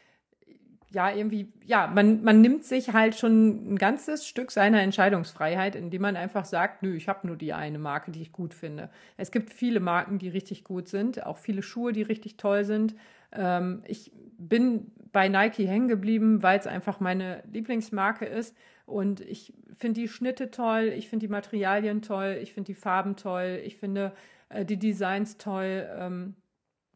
ja, 0.91 1.11
irgendwie, 1.11 1.53
ja, 1.63 1.87
man, 1.87 2.23
man 2.23 2.41
nimmt 2.41 2.63
sich 2.63 2.93
halt 2.93 3.15
schon 3.15 3.73
ein 3.73 3.75
ganzes 3.77 4.25
Stück 4.25 4.51
seiner 4.51 4.81
Entscheidungsfreiheit, 4.81 5.75
indem 5.75 6.01
man 6.01 6.15
einfach 6.15 6.45
sagt, 6.45 6.81
nö, 6.81 6.95
ich 6.95 7.07
habe 7.07 7.27
nur 7.27 7.35
die 7.35 7.53
eine 7.53 7.77
Marke, 7.77 8.11
die 8.11 8.21
ich 8.21 8.31
gut 8.31 8.53
finde. 8.53 8.89
Es 9.15 9.31
gibt 9.31 9.53
viele 9.53 9.79
Marken, 9.79 10.17
die 10.17 10.29
richtig 10.29 10.63
gut 10.63 10.87
sind, 10.87 11.25
auch 11.25 11.37
viele 11.37 11.61
Schuhe, 11.61 11.93
die 11.93 12.01
richtig 12.01 12.37
toll 12.37 12.65
sind. 12.65 12.95
Ähm, 13.31 13.83
ich 13.85 14.11
bin 14.37 14.91
bei 15.11 15.27
Nike 15.27 15.67
hängen 15.67 15.87
geblieben, 15.87 16.43
weil 16.43 16.59
es 16.59 16.67
einfach 16.67 16.99
meine 16.99 17.43
Lieblingsmarke 17.51 18.25
ist. 18.25 18.55
Und 18.85 19.21
ich 19.21 19.53
finde 19.77 20.01
die 20.01 20.07
Schnitte 20.07 20.51
toll, 20.51 20.93
ich 20.95 21.09
finde 21.09 21.27
die 21.27 21.31
Materialien 21.31 22.01
toll, 22.01 22.39
ich 22.41 22.53
finde 22.53 22.67
die 22.67 22.75
Farben 22.75 23.15
toll, 23.15 23.61
ich 23.63 23.77
finde 23.77 24.13
äh, 24.49 24.65
die 24.65 24.77
Designs 24.77 25.37
toll. 25.37 25.87
Ähm, 25.95 26.35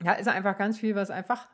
ja, 0.03 0.13
ist 0.13 0.27
einfach 0.27 0.57
ganz 0.57 0.79
viel, 0.79 0.95
was 0.95 1.11
einfach 1.11 1.49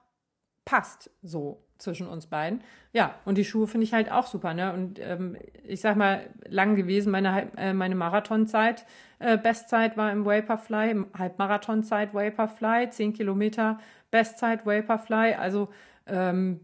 passt 0.66 1.12
so 1.22 1.69
zwischen 1.80 2.08
uns 2.08 2.28
beiden. 2.28 2.62
Ja, 2.94 3.16
und 3.26 3.38
die 3.38 3.46
Schuhe 3.46 3.68
finde 3.68 3.86
ich 3.86 3.94
halt 3.94 4.12
auch 4.12 4.28
super. 4.28 4.54
Ne? 4.54 4.72
Und 4.74 5.00
ähm, 5.00 5.38
ich 5.64 5.82
sag 5.82 5.96
mal, 5.96 6.30
lang 6.48 6.76
gewesen, 6.76 7.12
meine, 7.12 7.52
äh, 7.58 7.74
meine 7.74 7.96
Marathonzeit, 7.96 8.86
äh, 9.20 9.38
Bestzeit 9.38 9.98
war 9.98 10.12
im 10.12 10.26
Vaporfly, 10.26 11.06
Halbmarathonzeit 11.18 12.14
Vaporfly, 12.14 12.90
10 12.90 13.14
Kilometer 13.14 13.80
Bestzeit 14.12 14.66
Vaporfly. 14.66 15.36
Also 15.36 15.70
ähm, 16.06 16.60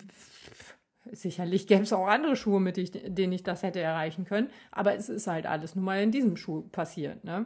sicherlich 1.12 1.67
gäbe 1.67 1.84
es 1.84 1.93
auch 1.93 2.08
andere 2.08 2.36
Schuhe, 2.36 2.60
mit 2.60 2.78
denen 2.78 3.34
ich 3.34 3.43
das 3.43 3.63
hätte 3.63 3.80
erreichen 3.80 4.25
können. 4.25 4.49
Aber 4.71 4.95
es 4.95 5.10
ist 5.10 5.28
halt 5.28 5.45
alles 5.45 5.75
nun 5.75 5.86
mal 5.86 6.01
in 6.01 6.12
diesem 6.12 6.38
Schuh 6.38 6.62
passiert. 6.62 7.23
Ne? 7.23 7.45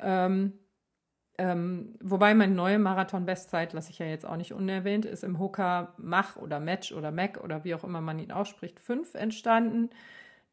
Ähm, 0.00 0.52
ähm, 1.38 1.94
wobei 2.00 2.34
meine 2.34 2.54
neue 2.54 2.78
Marathon-Bestzeit, 2.78 3.72
lasse 3.72 3.90
ich 3.90 3.98
ja 3.98 4.06
jetzt 4.06 4.26
auch 4.26 4.36
nicht 4.36 4.52
unerwähnt, 4.52 5.04
ist 5.04 5.24
im 5.24 5.38
Hooker 5.38 5.94
Mach 5.98 6.36
oder 6.36 6.60
Match 6.60 6.92
oder 6.92 7.10
Mac 7.10 7.42
oder 7.42 7.64
wie 7.64 7.74
auch 7.74 7.84
immer 7.84 8.00
man 8.00 8.18
ihn 8.18 8.32
ausspricht, 8.32 8.80
5 8.80 9.14
entstanden. 9.14 9.90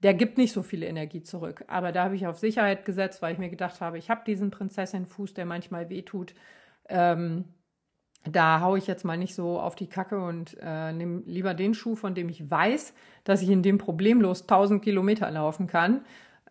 Der 0.01 0.13
gibt 0.13 0.37
nicht 0.37 0.51
so 0.51 0.61
viel 0.61 0.83
Energie 0.83 1.23
zurück. 1.23 1.63
Aber 1.67 1.93
da 1.93 2.03
habe 2.03 2.15
ich 2.15 2.27
auf 2.27 2.37
Sicherheit 2.37 2.83
gesetzt, 2.83 3.21
weil 3.21 3.33
ich 3.33 3.39
mir 3.39 3.49
gedacht 3.49 3.79
habe, 3.79 3.97
ich 3.97 4.09
habe 4.09 4.23
diesen 4.27 4.51
Prinzessin-Fuß, 4.51 5.33
der 5.33 5.45
manchmal 5.45 5.89
wehtut. 5.89 6.33
Ähm, 6.89 7.45
da 8.29 8.59
haue 8.59 8.77
ich 8.77 8.87
jetzt 8.87 9.05
mal 9.05 9.17
nicht 9.17 9.35
so 9.35 9.59
auf 9.59 9.75
die 9.75 9.87
Kacke 9.87 10.21
und 10.21 10.57
äh, 10.61 10.91
nehme 10.91 11.23
lieber 11.25 11.53
den 11.53 11.73
Schuh, 11.73 11.95
von 11.95 12.15
dem 12.15 12.27
ich 12.27 12.49
weiß, 12.49 12.93
dass 13.23 13.41
ich 13.41 13.49
in 13.49 13.63
dem 13.63 13.77
problemlos 13.77 14.41
1000 14.41 14.83
Kilometer 14.83 15.31
laufen 15.31 15.67
kann. 15.67 16.01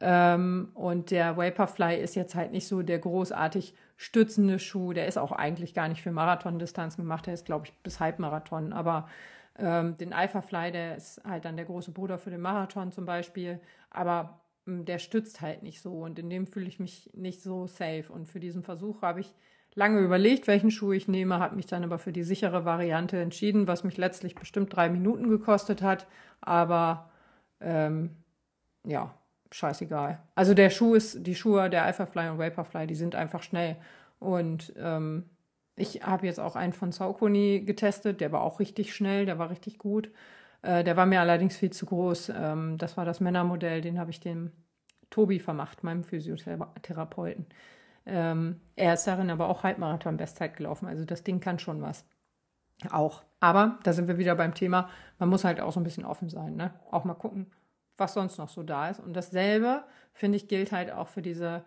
Ähm, 0.00 0.70
und 0.74 1.10
der 1.10 1.36
Vaporfly 1.36 2.00
ist 2.00 2.14
jetzt 2.14 2.34
halt 2.34 2.52
nicht 2.52 2.66
so 2.66 2.82
der 2.82 2.98
großartig 2.98 3.74
stützende 3.96 4.58
Schuh. 4.58 4.92
Der 4.92 5.06
ist 5.06 5.18
auch 5.18 5.32
eigentlich 5.32 5.74
gar 5.74 5.88
nicht 5.88 6.02
für 6.02 6.12
Marathondistanzen 6.12 7.04
gemacht. 7.04 7.26
Der 7.26 7.34
ist, 7.34 7.46
glaube 7.46 7.66
ich, 7.66 7.72
bis 7.82 8.00
Halbmarathon. 8.00 8.72
Aber 8.72 9.08
ähm, 9.58 9.96
den 9.96 10.12
Alphafly, 10.12 10.72
der 10.72 10.96
ist 10.96 11.22
halt 11.24 11.44
dann 11.44 11.56
der 11.56 11.66
große 11.66 11.92
Bruder 11.92 12.18
für 12.18 12.30
den 12.30 12.40
Marathon 12.40 12.92
zum 12.92 13.04
Beispiel. 13.04 13.60
Aber 13.90 14.40
ähm, 14.66 14.84
der 14.84 14.98
stützt 14.98 15.40
halt 15.40 15.62
nicht 15.62 15.80
so. 15.80 15.92
Und 16.00 16.18
in 16.18 16.30
dem 16.30 16.46
fühle 16.46 16.66
ich 16.66 16.80
mich 16.80 17.10
nicht 17.14 17.42
so 17.42 17.66
safe. 17.66 18.06
Und 18.08 18.26
für 18.26 18.40
diesen 18.40 18.62
Versuch 18.62 19.02
habe 19.02 19.20
ich 19.20 19.34
lange 19.74 20.00
überlegt, 20.00 20.46
welchen 20.46 20.70
Schuh 20.70 20.92
ich 20.92 21.08
nehme, 21.08 21.38
habe 21.38 21.56
mich 21.56 21.66
dann 21.66 21.84
aber 21.84 21.98
für 21.98 22.12
die 22.12 22.24
sichere 22.24 22.64
Variante 22.64 23.20
entschieden, 23.20 23.66
was 23.66 23.84
mich 23.84 23.96
letztlich 23.96 24.34
bestimmt 24.34 24.74
drei 24.74 24.88
Minuten 24.88 25.28
gekostet 25.28 25.82
hat. 25.82 26.06
Aber 26.40 27.10
ähm, 27.60 28.16
ja, 28.84 29.14
scheißegal. 29.54 30.20
Also 30.34 30.54
der 30.54 30.70
Schuh 30.70 30.94
ist, 30.94 31.26
die 31.26 31.34
Schuhe, 31.34 31.70
der 31.70 31.84
Alphafly 31.84 32.28
und 32.28 32.38
Vaporfly, 32.38 32.86
die 32.86 32.94
sind 32.94 33.14
einfach 33.14 33.42
schnell. 33.42 33.76
Und 34.18 34.72
ähm, 34.78 35.24
ich 35.76 36.02
habe 36.02 36.26
jetzt 36.26 36.40
auch 36.40 36.56
einen 36.56 36.72
von 36.72 36.92
Saucony 36.92 37.60
getestet, 37.60 38.20
der 38.20 38.32
war 38.32 38.42
auch 38.42 38.60
richtig 38.60 38.94
schnell, 38.94 39.26
der 39.26 39.38
war 39.38 39.50
richtig 39.50 39.78
gut. 39.78 40.10
Äh, 40.62 40.84
der 40.84 40.96
war 40.96 41.06
mir 41.06 41.20
allerdings 41.20 41.56
viel 41.56 41.70
zu 41.70 41.86
groß. 41.86 42.32
Ähm, 42.34 42.78
das 42.78 42.96
war 42.96 43.04
das 43.04 43.20
Männermodell, 43.20 43.80
den 43.80 43.98
habe 43.98 44.10
ich 44.10 44.20
dem 44.20 44.52
Tobi 45.10 45.38
vermacht, 45.38 45.84
meinem 45.84 46.04
Physiotherapeuten. 46.04 47.46
Ähm, 48.06 48.60
er 48.76 48.94
ist 48.94 49.06
darin 49.06 49.30
aber 49.30 49.48
auch 49.48 49.62
Halbmarathon-Bestzeit 49.62 50.56
gelaufen. 50.56 50.86
Also 50.88 51.04
das 51.04 51.24
Ding 51.24 51.40
kann 51.40 51.58
schon 51.58 51.82
was. 51.82 52.04
Auch. 52.90 53.22
Aber 53.40 53.78
da 53.84 53.92
sind 53.92 54.08
wir 54.08 54.18
wieder 54.18 54.34
beim 54.34 54.54
Thema, 54.54 54.88
man 55.18 55.28
muss 55.28 55.44
halt 55.44 55.60
auch 55.60 55.72
so 55.72 55.80
ein 55.80 55.84
bisschen 55.84 56.04
offen 56.04 56.28
sein. 56.28 56.56
Ne? 56.56 56.72
Auch 56.90 57.04
mal 57.04 57.14
gucken, 57.14 57.50
was 57.96 58.14
sonst 58.14 58.38
noch 58.38 58.48
so 58.48 58.62
da 58.62 58.88
ist. 58.88 59.00
Und 59.00 59.14
dasselbe, 59.14 59.84
finde 60.12 60.36
ich, 60.36 60.48
gilt 60.48 60.72
halt 60.72 60.90
auch 60.92 61.08
für 61.08 61.22
diese 61.22 61.64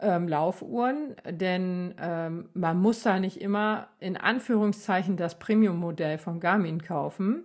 ähm, 0.00 0.28
Laufuhren, 0.28 1.16
denn 1.28 1.94
ähm, 2.00 2.48
man 2.54 2.78
muss 2.78 3.02
da 3.02 3.18
nicht 3.18 3.40
immer 3.40 3.88
in 4.00 4.16
Anführungszeichen 4.16 5.16
das 5.16 5.38
Premium-Modell 5.38 6.18
von 6.18 6.40
Garmin 6.40 6.82
kaufen. 6.82 7.44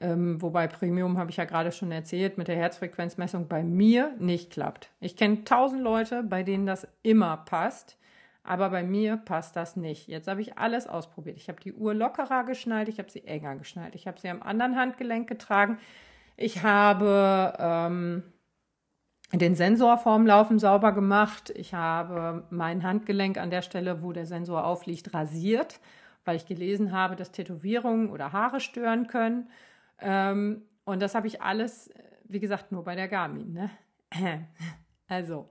Ähm, 0.00 0.40
wobei 0.40 0.68
Premium, 0.68 1.18
habe 1.18 1.30
ich 1.30 1.38
ja 1.38 1.44
gerade 1.44 1.72
schon 1.72 1.90
erzählt, 1.90 2.38
mit 2.38 2.46
der 2.46 2.56
Herzfrequenzmessung 2.56 3.48
bei 3.48 3.64
mir 3.64 4.14
nicht 4.18 4.52
klappt. 4.52 4.90
Ich 5.00 5.16
kenne 5.16 5.42
tausend 5.44 5.82
Leute, 5.82 6.22
bei 6.22 6.44
denen 6.44 6.66
das 6.66 6.86
immer 7.02 7.36
passt, 7.38 7.98
aber 8.44 8.70
bei 8.70 8.84
mir 8.84 9.16
passt 9.16 9.56
das 9.56 9.74
nicht. 9.74 10.06
Jetzt 10.06 10.28
habe 10.28 10.40
ich 10.40 10.56
alles 10.56 10.86
ausprobiert. 10.86 11.36
Ich 11.36 11.48
habe 11.48 11.60
die 11.60 11.72
Uhr 11.72 11.94
lockerer 11.94 12.44
geschnallt, 12.44 12.88
ich 12.88 13.00
habe 13.00 13.10
sie 13.10 13.24
enger 13.24 13.56
geschnallt, 13.56 13.96
ich 13.96 14.06
habe 14.06 14.20
sie 14.20 14.28
am 14.28 14.40
anderen 14.40 14.76
Handgelenk 14.76 15.28
getragen. 15.28 15.78
Ich 16.40 16.62
habe 16.62 17.52
ähm, 17.58 18.22
den 19.32 19.56
Sensor 19.56 19.98
vorm 19.98 20.24
Laufen 20.24 20.60
sauber 20.60 20.92
gemacht. 20.92 21.50
Ich 21.56 21.74
habe 21.74 22.46
mein 22.50 22.84
Handgelenk 22.84 23.38
an 23.38 23.50
der 23.50 23.62
Stelle, 23.62 24.04
wo 24.04 24.12
der 24.12 24.24
Sensor 24.24 24.64
aufliegt, 24.64 25.12
rasiert, 25.12 25.80
weil 26.24 26.36
ich 26.36 26.46
gelesen 26.46 26.92
habe, 26.92 27.16
dass 27.16 27.32
Tätowierungen 27.32 28.08
oder 28.08 28.32
Haare 28.32 28.60
stören 28.60 29.08
können. 29.08 29.50
Ähm, 29.98 30.62
und 30.84 31.02
das 31.02 31.16
habe 31.16 31.26
ich 31.26 31.42
alles, 31.42 31.90
wie 32.28 32.38
gesagt, 32.38 32.70
nur 32.70 32.84
bei 32.84 32.94
der 32.94 33.08
Garmin. 33.08 33.52
Ne? 33.52 33.70
Also, 35.10 35.48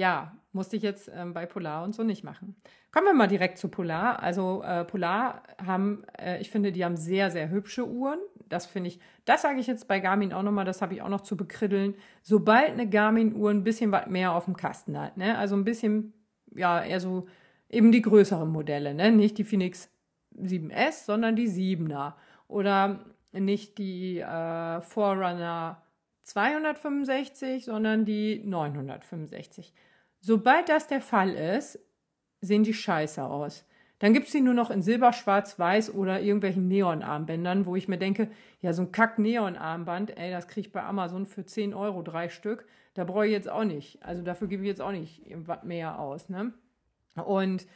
ja, 0.00 0.32
musste 0.52 0.76
ich 0.76 0.82
jetzt 0.82 1.10
ähm, 1.14 1.34
bei 1.34 1.46
Polar 1.46 1.84
und 1.84 1.94
so 1.94 2.02
nicht 2.02 2.24
machen. 2.24 2.56
Kommen 2.90 3.06
wir 3.06 3.14
mal 3.14 3.28
direkt 3.28 3.58
zu 3.58 3.68
Polar. 3.68 4.20
Also 4.22 4.62
äh, 4.62 4.84
Polar 4.84 5.42
haben, 5.64 6.04
äh, 6.18 6.40
ich 6.40 6.50
finde, 6.50 6.72
die 6.72 6.84
haben 6.84 6.96
sehr, 6.96 7.30
sehr 7.30 7.50
hübsche 7.50 7.86
Uhren. 7.86 8.18
Das 8.48 8.66
finde 8.66 8.88
ich, 8.88 8.98
das 9.26 9.42
sage 9.42 9.60
ich 9.60 9.66
jetzt 9.66 9.86
bei 9.86 10.00
Garmin 10.00 10.32
auch 10.32 10.42
nochmal, 10.42 10.64
das 10.64 10.80
habe 10.80 10.94
ich 10.94 11.02
auch 11.02 11.08
noch 11.10 11.20
zu 11.20 11.36
bekriddeln. 11.36 11.94
Sobald 12.22 12.70
eine 12.70 12.88
Garmin-Uhr 12.88 13.50
ein 13.50 13.62
bisschen 13.62 13.92
was 13.92 14.06
mehr 14.06 14.32
auf 14.32 14.46
dem 14.46 14.56
Kasten 14.56 14.98
hat, 14.98 15.18
ne? 15.18 15.38
also 15.38 15.54
ein 15.54 15.64
bisschen, 15.64 16.14
ja, 16.56 16.82
eher 16.82 16.98
so 16.98 17.28
eben 17.68 17.92
die 17.92 18.02
größeren 18.02 18.48
Modelle, 18.48 18.94
ne? 18.94 19.12
nicht 19.12 19.38
die 19.38 19.44
Phoenix 19.44 19.90
7S, 20.36 21.04
sondern 21.04 21.36
die 21.36 21.48
7er. 21.48 22.14
Oder 22.48 23.04
nicht 23.32 23.78
die 23.78 24.18
äh, 24.18 24.80
Forerunner 24.80 25.82
265, 26.24 27.64
sondern 27.64 28.04
die 28.04 28.42
965. 28.44 29.72
Sobald 30.20 30.68
das 30.68 30.86
der 30.86 31.00
Fall 31.00 31.30
ist, 31.30 31.78
sehen 32.40 32.62
die 32.62 32.74
scheiße 32.74 33.22
aus. 33.22 33.64
Dann 33.98 34.14
gibt 34.14 34.26
es 34.26 34.32
die 34.32 34.40
nur 34.40 34.54
noch 34.54 34.70
in 34.70 34.82
Silber, 34.82 35.12
Schwarz, 35.12 35.58
Weiß 35.58 35.94
oder 35.94 36.20
irgendwelchen 36.20 36.68
Neonarmbändern, 36.68 37.66
wo 37.66 37.76
ich 37.76 37.86
mir 37.86 37.98
denke, 37.98 38.30
ja, 38.62 38.72
so 38.72 38.82
ein 38.82 38.92
Kack-Neon-Armband, 38.92 40.16
ey, 40.16 40.30
das 40.30 40.48
kriege 40.48 40.68
ich 40.68 40.72
bei 40.72 40.82
Amazon 40.82 41.26
für 41.26 41.44
10 41.44 41.74
Euro 41.74 42.02
drei 42.02 42.30
Stück. 42.30 42.66
Da 42.94 43.04
brauche 43.04 43.26
ich 43.26 43.32
jetzt 43.32 43.48
auch 43.48 43.64
nicht. 43.64 44.02
Also 44.02 44.22
dafür 44.22 44.48
gebe 44.48 44.62
ich 44.62 44.68
jetzt 44.68 44.80
auch 44.80 44.92
nicht 44.92 45.22
mehr 45.64 45.98
aus. 45.98 46.30
Ne? 46.30 46.52
Und 47.14 47.66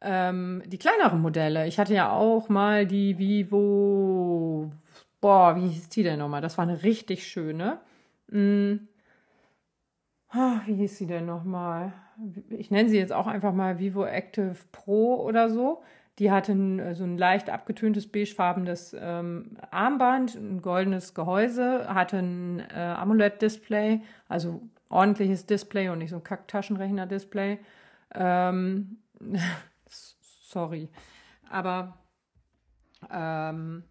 ähm, 0.00 0.62
die 0.66 0.78
kleineren 0.78 1.20
Modelle, 1.20 1.66
ich 1.66 1.78
hatte 1.78 1.94
ja 1.94 2.10
auch 2.10 2.48
mal 2.48 2.86
die 2.86 3.18
Vivo, 3.18 4.72
boah, 5.20 5.56
wie 5.56 5.68
hieß 5.68 5.90
die 5.90 6.02
denn 6.02 6.18
nochmal? 6.18 6.40
Das 6.40 6.56
war 6.56 6.62
eine 6.62 6.82
richtig 6.82 7.26
schöne. 7.26 7.80
Hm. 8.30 8.88
Oh, 10.38 10.60
wie 10.66 10.74
hieß 10.74 10.98
sie 10.98 11.06
denn 11.06 11.24
nochmal? 11.24 11.92
Ich 12.50 12.70
nenne 12.70 12.90
sie 12.90 12.98
jetzt 12.98 13.12
auch 13.12 13.26
einfach 13.26 13.54
mal 13.54 13.78
Vivo 13.78 14.04
Active 14.04 14.56
Pro 14.70 15.16
oder 15.22 15.48
so. 15.48 15.82
Die 16.18 16.30
hatte 16.30 16.52
ein, 16.52 16.94
so 16.94 17.04
ein 17.04 17.16
leicht 17.16 17.48
abgetöntes 17.48 18.10
beigefarbenes 18.10 18.94
ähm, 18.98 19.56
Armband, 19.70 20.34
ein 20.34 20.60
goldenes 20.60 21.14
Gehäuse, 21.14 21.86
hatte 21.92 22.18
ein 22.18 22.60
äh, 22.60 22.74
AMOLED-Display, 22.74 24.02
also 24.28 24.62
ordentliches 24.88 25.46
Display 25.46 25.88
und 25.88 25.98
nicht 25.98 26.10
so 26.10 26.16
ein 26.16 26.24
Kack-Taschenrechner-Display. 26.24 27.58
Ähm, 28.14 28.98
sorry. 29.88 30.88
Aber 31.48 31.98
ähm, 33.10 33.84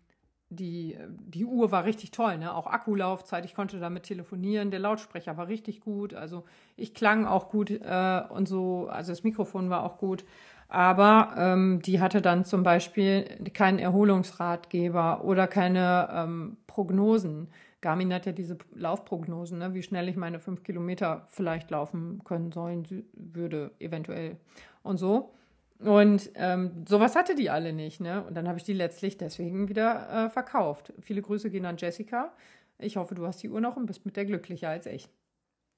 die, 0.50 0.98
die 1.10 1.46
Uhr 1.46 1.72
war 1.72 1.86
richtig 1.86 2.12
toll, 2.12 2.38
ne? 2.38 2.54
Auch 2.54 2.68
Akkulaufzeit, 2.68 3.46
ich 3.46 3.56
konnte 3.56 3.80
damit 3.80 4.04
telefonieren, 4.04 4.72
der 4.72 4.80
Lautsprecher 4.80 5.38
war 5.38 5.48
richtig 5.48 5.82
gut, 5.82 6.14
also 6.14 6.44
ich 6.76 6.94
klang 6.94 7.26
auch 7.26 7.50
gut 7.50 7.72
äh, 7.72 8.22
und 8.30 8.48
so, 8.48 8.88
also 8.88 9.12
das 9.12 9.24
Mikrofon 9.24 9.70
war 9.70 9.84
auch 9.84 9.98
gut. 9.98 10.24
Aber 10.68 11.36
ähm, 11.38 11.82
die 11.84 12.02
hatte 12.02 12.22
dann 12.22 12.44
zum 12.44 12.64
Beispiel 12.64 13.24
keinen 13.54 13.80
Erholungsratgeber 13.80 15.24
oder 15.24 15.48
keine 15.48 16.10
ähm, 16.12 16.58
Prognosen. 16.66 17.50
Garmin 17.82 18.12
hat 18.14 18.26
ja 18.26 18.32
diese 18.32 18.58
Laufprognosen, 18.74 19.60
ne? 19.60 19.74
wie 19.76 19.84
schnell 19.84 20.10
ich 20.10 20.16
meine 20.16 20.40
fünf 20.40 20.64
Kilometer 20.64 21.28
vielleicht 21.30 21.70
laufen 21.70 22.24
können 22.24 22.52
sollen 22.52 23.06
würde, 23.14 23.72
eventuell. 23.80 24.38
Und 24.82 24.98
so. 24.98 25.32
Und 25.80 26.32
ähm, 26.36 26.86
sowas 26.88 27.16
hatte 27.16 27.36
die 27.36 27.50
alle 27.50 27.74
nicht, 27.74 28.00
ne? 28.00 28.24
Und 28.24 28.36
dann 28.36 28.48
habe 28.48 28.58
ich 28.58 28.64
die 28.64 28.74
letztlich 28.74 29.18
deswegen 29.18 29.68
wieder 29.68 30.26
äh, 30.26 30.30
verkauft. 30.30 30.94
Viele 31.02 31.22
Grüße 31.22 31.50
gehen 31.50 31.66
an 31.66 31.78
Jessica. 31.78 32.32
Ich 32.80 32.98
hoffe, 32.98 33.16
du 33.16 33.26
hast 33.26 33.44
die 33.44 33.50
Uhr 33.50 33.62
noch 33.62 33.76
und 33.76 33.86
bist 33.86 34.06
mit 34.06 34.16
der 34.16 34.26
glücklicher 34.26 34.70
als 34.70 34.86
ich. 34.86 35.10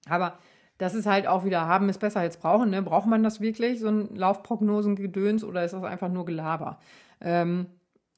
Aber 0.08 0.38
das 0.78 0.94
ist 0.94 1.08
halt 1.08 1.26
auch 1.26 1.44
wieder, 1.46 1.68
haben 1.68 1.90
ist 1.90 2.00
besser 2.00 2.20
als 2.20 2.38
brauchen, 2.38 2.70
ne? 2.70 2.82
Braucht 2.84 3.08
man 3.08 3.24
das 3.24 3.42
wirklich, 3.42 3.80
so 3.80 3.88
ein 3.88 4.16
Laufprognosengedöns 4.16 5.44
oder 5.44 5.66
ist 5.66 5.74
das 5.74 5.84
einfach 5.84 6.10
nur 6.10 6.26
Gelaber? 6.26 6.80
Ähm, 7.20 7.68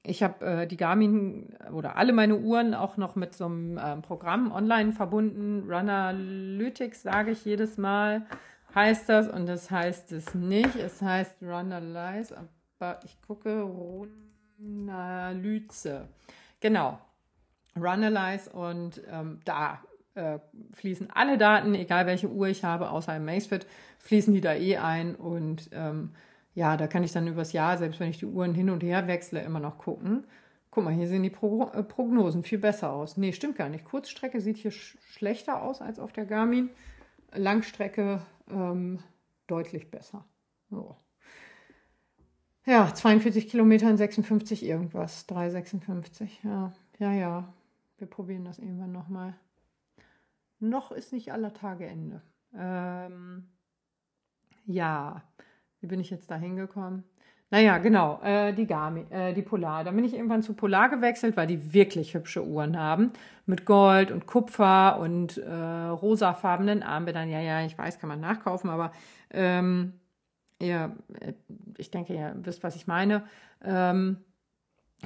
ich 0.04 0.24
habe 0.24 0.46
äh, 0.46 0.68
die 0.68 0.78
Garmin 0.78 1.56
oder 1.74 1.98
alle 1.98 2.13
meine 2.13 2.38
Uhren 2.38 2.74
auch 2.74 2.98
noch 2.98 3.15
mit 3.15 3.36
so 3.36 3.46
einem 3.46 3.78
äh, 3.78 3.98
Programm 3.98 4.52
online 4.52 4.92
verbunden. 4.92 5.70
Runnerlytics 5.70 7.04
sage 7.04 7.32
ich 7.32 7.46
jedes 7.46 7.78
Mal 7.78 8.26
heißt 8.76 9.10
das 9.10 9.28
und 9.28 9.46
das 9.48 9.72
heißt 9.72 10.12
es 10.12 10.34
nicht. 10.34 10.76
Es 10.76 11.02
heißt 11.02 11.42
Runalyze, 11.42 12.38
aber 12.80 13.00
ich 13.04 13.22
gucke 13.22 13.62
Runalyze. 14.60 16.08
Genau, 16.60 17.00
Runalyze 17.76 18.50
und 18.52 19.02
ähm, 19.10 19.40
da 19.46 19.80
äh, 20.16 20.40
fließen 20.74 21.10
alle 21.14 21.38
Daten, 21.38 21.76
egal 21.76 22.06
welche 22.06 22.30
Uhr 22.30 22.48
ich 22.48 22.64
habe, 22.64 22.90
außer 22.90 23.16
im 23.16 23.26
Macefit, 23.26 23.66
fließen 24.00 24.34
die 24.34 24.42
da 24.42 24.54
eh 24.54 24.78
ein 24.78 25.16
und 25.16 25.70
ähm, 25.72 26.12
ja, 26.56 26.78
da 26.78 26.88
kann 26.88 27.04
ich 27.04 27.12
dann 27.12 27.28
übers 27.28 27.54
Jahr, 27.54 27.78
selbst 27.78 28.00
wenn 28.00 28.10
ich 28.10 28.18
die 28.18 28.26
Uhren 28.26 28.54
hin 28.54 28.70
und 28.70 28.84
her 28.84 29.08
wechsle, 29.08 29.42
immer 29.42 29.60
noch 29.60 29.78
gucken. 29.78 30.26
Guck 30.72 30.84
mal, 30.84 30.94
hier 30.94 31.08
sehen 31.08 31.24
die 31.24 31.30
Pro 31.30 31.70
äh, 31.74 31.84
Prognosen 31.84 32.44
viel 32.44 32.60
besser 32.60 32.92
aus. 32.92 33.18
Nee, 33.18 33.34
stimmt 33.34 33.56
gar 33.56 33.70
nicht. 33.70 33.86
Kurzstrecke 33.86 34.42
sieht 34.42 34.58
hier 34.58 34.72
sch 34.72 34.98
schlechter 35.12 35.62
aus 35.62 35.82
als 35.82 36.00
auf 36.00 36.12
der 36.12 36.26
Garmin. 36.26 36.70
Langstrecke 37.34 38.22
ähm, 38.50 39.00
deutlich 39.48 39.90
besser. 39.92 40.26
So. 40.70 40.96
Ja, 42.66 42.94
42 42.94 43.50
Kilometer 43.50 43.90
in 43.90 43.98
56 43.98 44.64
irgendwas. 44.64 45.28
3,56. 45.28 46.30
Ja, 46.44 46.74
ja, 47.00 47.12
ja. 47.14 47.54
Wir 47.98 48.08
probieren 48.08 48.46
das 48.46 48.60
irgendwann 48.60 48.92
nochmal. 48.92 49.34
Noch 50.60 50.92
ist 50.92 51.14
nicht 51.14 51.32
aller 51.32 51.54
Tage 51.54 51.88
Ende. 51.88 52.22
Ähm, 52.54 53.48
ja, 54.66 55.24
wie 55.80 55.88
bin 55.88 56.00
ich 56.00 56.10
jetzt 56.10 56.30
da 56.30 56.36
hingekommen? 56.36 57.04
Naja, 57.52 57.80
genau, 57.80 58.22
äh, 58.22 58.54
die 58.54 58.68
Garmin, 58.68 59.12
äh, 59.12 59.34
die 59.34 59.42
Polar. 59.42 59.84
Da 59.84 59.90
bin 59.92 60.04
ich 60.06 60.14
irgendwann 60.14 60.44
zu 60.44 60.54
Polar 60.54 60.90
gewechselt, 60.90 61.36
weil 61.36 61.48
die 61.48 61.74
wirklich 61.74 62.14
hübsche 62.14 62.46
Uhren 62.46 62.78
haben. 62.78 63.12
Mit 63.48 63.66
Gold 63.66 64.12
und 64.12 64.28
Kupfer 64.28 65.00
und 65.00 65.40
äh, 65.40 65.52
rosafarbenen 65.52 66.84
Armbändern. 66.84 67.28
Ja, 67.30 67.40
ja, 67.40 67.66
ich 67.66 67.76
weiß, 67.76 68.00
kann 68.00 68.10
man 68.10 68.20
nachkaufen, 68.20 68.70
aber 68.70 68.92
ähm, 69.32 69.94
ihr, 70.60 70.96
äh, 71.20 71.34
ich 71.78 71.90
denke, 71.90 72.14
ihr 72.14 72.36
wisst, 72.44 72.62
was 72.64 72.76
ich 72.76 72.86
meine. 72.86 73.24
Ähm, 73.64 74.18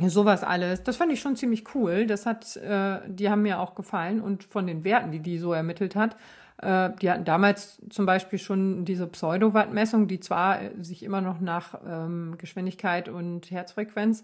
sowas 0.07 0.43
alles. 0.43 0.83
Das 0.83 0.97
fand 0.97 1.13
ich 1.13 1.21
schon 1.21 1.37
ziemlich 1.37 1.73
cool. 1.75 2.05
Das 2.07 2.25
hat, 2.25 2.57
äh, 2.57 2.99
die 3.07 3.29
haben 3.29 3.43
mir 3.43 3.59
auch 3.59 3.73
gefallen 3.75 4.19
und 4.19 4.43
von 4.43 4.67
den 4.67 4.83
Werten, 4.83 5.11
die 5.11 5.19
die 5.19 5.37
so 5.37 5.53
ermittelt 5.53 5.95
hat, 5.95 6.17
äh, 6.57 6.91
die 7.01 7.09
hatten 7.09 7.25
damals 7.25 7.81
zum 7.89 8.05
Beispiel 8.05 8.39
schon 8.39 8.85
diese 8.85 9.07
Pseudowattmessung, 9.07 10.07
die 10.07 10.19
zwar 10.19 10.59
sich 10.79 11.03
immer 11.03 11.21
noch 11.21 11.39
nach 11.39 11.79
ähm, 11.85 12.35
Geschwindigkeit 12.37 13.09
und 13.09 13.51
Herzfrequenz 13.51 14.23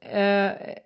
äh, 0.00 0.76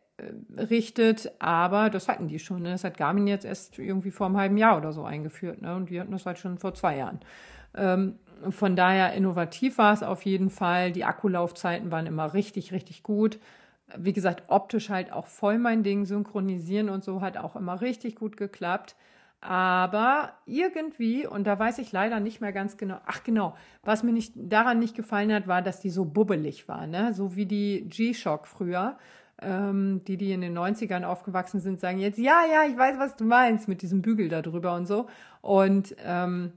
richtet, 0.57 1.33
aber 1.41 1.91
das 1.91 2.09
hatten 2.09 2.29
die 2.29 2.39
schon. 2.39 2.63
Ne? 2.63 2.71
Das 2.71 2.85
hat 2.85 2.97
Garmin 2.97 3.27
jetzt 3.27 3.45
erst 3.45 3.79
irgendwie 3.79 4.11
vor 4.11 4.27
einem 4.27 4.37
halben 4.37 4.57
Jahr 4.57 4.77
oder 4.77 4.93
so 4.93 5.05
eingeführt. 5.05 5.61
Ne? 5.61 5.75
Und 5.75 5.91
die 5.91 6.01
hatten 6.01 6.13
das 6.13 6.27
halt 6.27 6.39
schon 6.39 6.59
vor 6.59 6.75
zwei 6.75 6.97
Jahren. 6.97 7.21
Ähm, 7.77 8.19
von 8.51 8.77
daher 8.77 9.15
innovativ 9.15 9.79
war 9.79 9.93
es 9.93 10.03
auf 10.03 10.23
jeden 10.25 10.51
Fall. 10.51 10.93
Die 10.93 11.05
Akkulaufzeiten 11.05 11.91
waren 11.91 12.07
immer 12.07 12.33
richtig, 12.35 12.73
richtig 12.73 13.03
gut. 13.03 13.39
Wie 13.97 14.13
gesagt, 14.13 14.45
optisch 14.49 14.89
halt 14.91 15.13
auch 15.13 15.27
voll 15.27 15.59
mein 15.59 15.83
Ding. 15.83 16.05
Synchronisieren 16.05 16.89
und 16.89 17.03
so 17.03 17.21
hat 17.21 17.37
auch 17.37 17.57
immer 17.57 17.81
richtig 17.81 18.17
gut 18.17 18.37
geklappt. 18.37 18.95
Aber 19.47 20.33
irgendwie, 20.47 21.27
und 21.27 21.47
da 21.47 21.59
weiß 21.59 21.79
ich 21.79 21.93
leider 21.93 22.19
nicht 22.19 22.41
mehr 22.41 22.55
ganz 22.55 22.79
genau, 22.79 22.97
ach 23.05 23.23
genau, 23.25 23.55
was 23.83 24.03
mir 24.03 24.13
nicht, 24.13 24.33
daran 24.37 24.79
nicht 24.79 24.97
gefallen 24.97 25.31
hat, 25.35 25.47
war, 25.47 25.61
dass 25.61 25.81
die 25.81 25.91
so 25.91 26.07
bubbelig 26.07 26.67
war, 26.67 26.87
ne? 26.87 27.13
So 27.13 27.37
wie 27.37 27.45
die 27.45 27.87
G-Shock 27.87 28.47
früher. 28.47 28.97
Ähm, 29.43 30.01
die, 30.07 30.17
die 30.17 30.33
in 30.33 30.41
den 30.41 30.57
90ern 30.57 31.05
aufgewachsen 31.05 31.61
sind, 31.61 31.79
sagen 31.79 31.99
jetzt, 31.99 32.19
ja, 32.19 32.47
ja, 32.51 32.65
ich 32.67 32.79
weiß, 32.79 32.99
was 32.99 33.17
du 33.17 33.25
meinst, 33.25 33.69
mit 33.69 33.83
diesem 33.83 34.01
Bügel 34.01 34.31
da 34.31 34.41
drüber 34.41 34.75
und 34.77 34.87
so. 34.87 35.09
Und 35.43 35.95
ähm, 36.03 36.53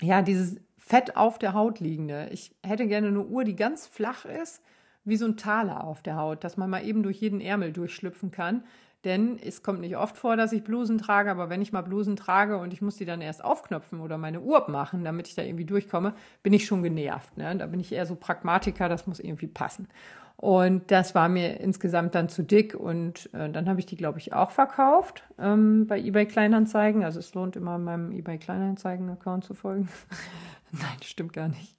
ja, 0.00 0.22
dieses 0.22 0.56
Fett 0.78 1.18
auf 1.18 1.38
der 1.38 1.52
Haut 1.52 1.78
liegende. 1.78 2.28
Ich 2.30 2.56
hätte 2.62 2.86
gerne 2.86 3.08
eine 3.08 3.20
Uhr, 3.20 3.44
die 3.44 3.56
ganz 3.56 3.86
flach 3.86 4.24
ist, 4.24 4.62
wie 5.04 5.16
so 5.16 5.26
ein 5.26 5.36
Taler 5.36 5.84
auf 5.84 6.02
der 6.02 6.16
Haut, 6.16 6.42
dass 6.42 6.56
man 6.56 6.70
mal 6.70 6.86
eben 6.86 7.02
durch 7.02 7.18
jeden 7.18 7.42
Ärmel 7.42 7.70
durchschlüpfen 7.70 8.30
kann. 8.30 8.64
Denn 9.04 9.38
es 9.38 9.62
kommt 9.62 9.80
nicht 9.80 9.96
oft 9.96 10.16
vor, 10.16 10.36
dass 10.36 10.52
ich 10.52 10.64
Blusen 10.64 10.98
trage, 10.98 11.30
aber 11.30 11.50
wenn 11.50 11.60
ich 11.60 11.72
mal 11.72 11.82
Blusen 11.82 12.16
trage 12.16 12.56
und 12.56 12.72
ich 12.72 12.80
muss 12.80 12.96
die 12.96 13.04
dann 13.04 13.20
erst 13.20 13.44
aufknöpfen 13.44 14.00
oder 14.00 14.16
meine 14.16 14.40
Uhr 14.40 14.68
machen, 14.70 15.04
damit 15.04 15.28
ich 15.28 15.34
da 15.34 15.42
irgendwie 15.42 15.66
durchkomme, 15.66 16.14
bin 16.42 16.52
ich 16.52 16.64
schon 16.66 16.82
genervt. 16.82 17.36
Ne? 17.36 17.54
Da 17.56 17.66
bin 17.66 17.80
ich 17.80 17.92
eher 17.92 18.06
so 18.06 18.14
Pragmatiker, 18.14 18.88
das 18.88 19.06
muss 19.06 19.20
irgendwie 19.20 19.46
passen. 19.46 19.88
Und 20.36 20.90
das 20.90 21.14
war 21.14 21.28
mir 21.28 21.60
insgesamt 21.60 22.14
dann 22.14 22.28
zu 22.28 22.42
dick 22.42 22.74
und 22.74 23.32
äh, 23.34 23.50
dann 23.50 23.68
habe 23.68 23.78
ich 23.78 23.86
die, 23.86 23.96
glaube 23.96 24.18
ich, 24.18 24.32
auch 24.32 24.50
verkauft 24.50 25.22
ähm, 25.38 25.86
bei 25.86 25.98
eBay 25.98 26.26
Kleinanzeigen. 26.26 27.04
Also 27.04 27.20
es 27.20 27.34
lohnt 27.34 27.56
immer, 27.56 27.78
meinem 27.78 28.10
eBay 28.10 28.38
Kleinanzeigen-Account 28.38 29.44
zu 29.44 29.54
folgen. 29.54 29.88
Nein, 30.72 31.02
stimmt 31.02 31.34
gar 31.34 31.48
nicht. 31.48 31.76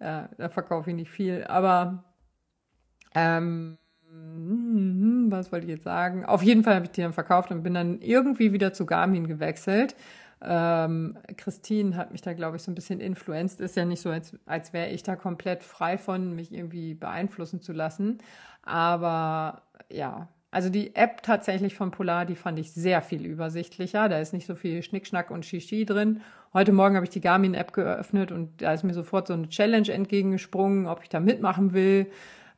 Ja, 0.00 0.28
da 0.36 0.48
verkaufe 0.48 0.90
ich 0.90 0.96
nicht 0.96 1.10
viel. 1.10 1.44
Aber 1.44 2.04
ähm, 3.14 3.44
hm, 3.44 3.78
was 5.30 5.52
wollte 5.52 5.66
ich 5.66 5.72
jetzt 5.72 5.84
sagen? 5.84 6.24
Auf 6.24 6.42
jeden 6.42 6.62
Fall 6.64 6.76
habe 6.76 6.86
ich 6.86 6.90
die 6.92 7.02
dann 7.02 7.12
verkauft 7.12 7.50
und 7.50 7.62
bin 7.62 7.74
dann 7.74 8.00
irgendwie 8.00 8.52
wieder 8.52 8.72
zu 8.72 8.86
Garmin 8.86 9.26
gewechselt. 9.26 9.94
Ähm, 10.40 11.18
Christine 11.36 11.96
hat 11.96 12.12
mich 12.12 12.22
da, 12.22 12.32
glaube 12.32 12.56
ich, 12.56 12.62
so 12.62 12.70
ein 12.70 12.74
bisschen 12.74 13.00
influenzt. 13.00 13.60
Ist 13.60 13.76
ja 13.76 13.84
nicht 13.84 14.00
so, 14.00 14.10
als, 14.10 14.36
als 14.46 14.72
wäre 14.72 14.90
ich 14.90 15.02
da 15.02 15.16
komplett 15.16 15.64
frei 15.64 15.98
von, 15.98 16.34
mich 16.34 16.52
irgendwie 16.52 16.94
beeinflussen 16.94 17.60
zu 17.60 17.72
lassen. 17.72 18.18
Aber 18.62 19.62
ja, 19.90 20.28
also 20.50 20.70
die 20.70 20.94
App 20.94 21.22
tatsächlich 21.22 21.74
von 21.74 21.90
Polar, 21.90 22.24
die 22.24 22.36
fand 22.36 22.58
ich 22.58 22.72
sehr 22.72 23.02
viel 23.02 23.26
übersichtlicher. 23.26 24.08
Da 24.08 24.18
ist 24.18 24.32
nicht 24.32 24.46
so 24.46 24.54
viel 24.54 24.82
Schnickschnack 24.82 25.30
und 25.30 25.44
Shishi 25.44 25.84
drin. 25.84 26.20
Heute 26.54 26.72
Morgen 26.72 26.94
habe 26.94 27.04
ich 27.04 27.10
die 27.10 27.20
Garmin-App 27.20 27.72
geöffnet 27.72 28.32
und 28.32 28.62
da 28.62 28.72
ist 28.72 28.82
mir 28.82 28.94
sofort 28.94 29.26
so 29.26 29.34
eine 29.34 29.48
Challenge 29.48 29.90
entgegengesprungen, 29.90 30.86
ob 30.86 31.02
ich 31.02 31.08
da 31.08 31.20
mitmachen 31.20 31.74
will. 31.74 32.06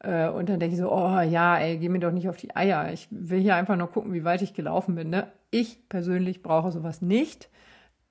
Äh, 0.01 0.29
und 0.29 0.49
dann 0.49 0.61
denke 0.61 0.75
ich 0.75 0.81
so, 0.81 0.91
oh 0.91 1.21
ja, 1.21 1.59
ey, 1.59 1.79
geh 1.79 1.89
mir 1.89 2.01
doch 2.01 2.13
nicht 2.13 2.29
auf 2.29 2.37
die 2.37 2.55
Eier. 2.57 2.93
Ich 2.93 3.09
will 3.11 3.41
hier 3.41 3.55
einfach 3.55 3.77
nur 3.77 3.91
gucken, 3.91 4.13
wie 4.13 4.25
weit 4.25 4.43
ich 4.43 4.55
gelaufen 4.55 4.95
bin. 4.95 5.11
Ne? 5.11 5.31
Ich 5.51 5.89
persönlich 5.89 6.43
brauche 6.43 6.73
sowas 6.73 7.03
nicht. 7.03 7.49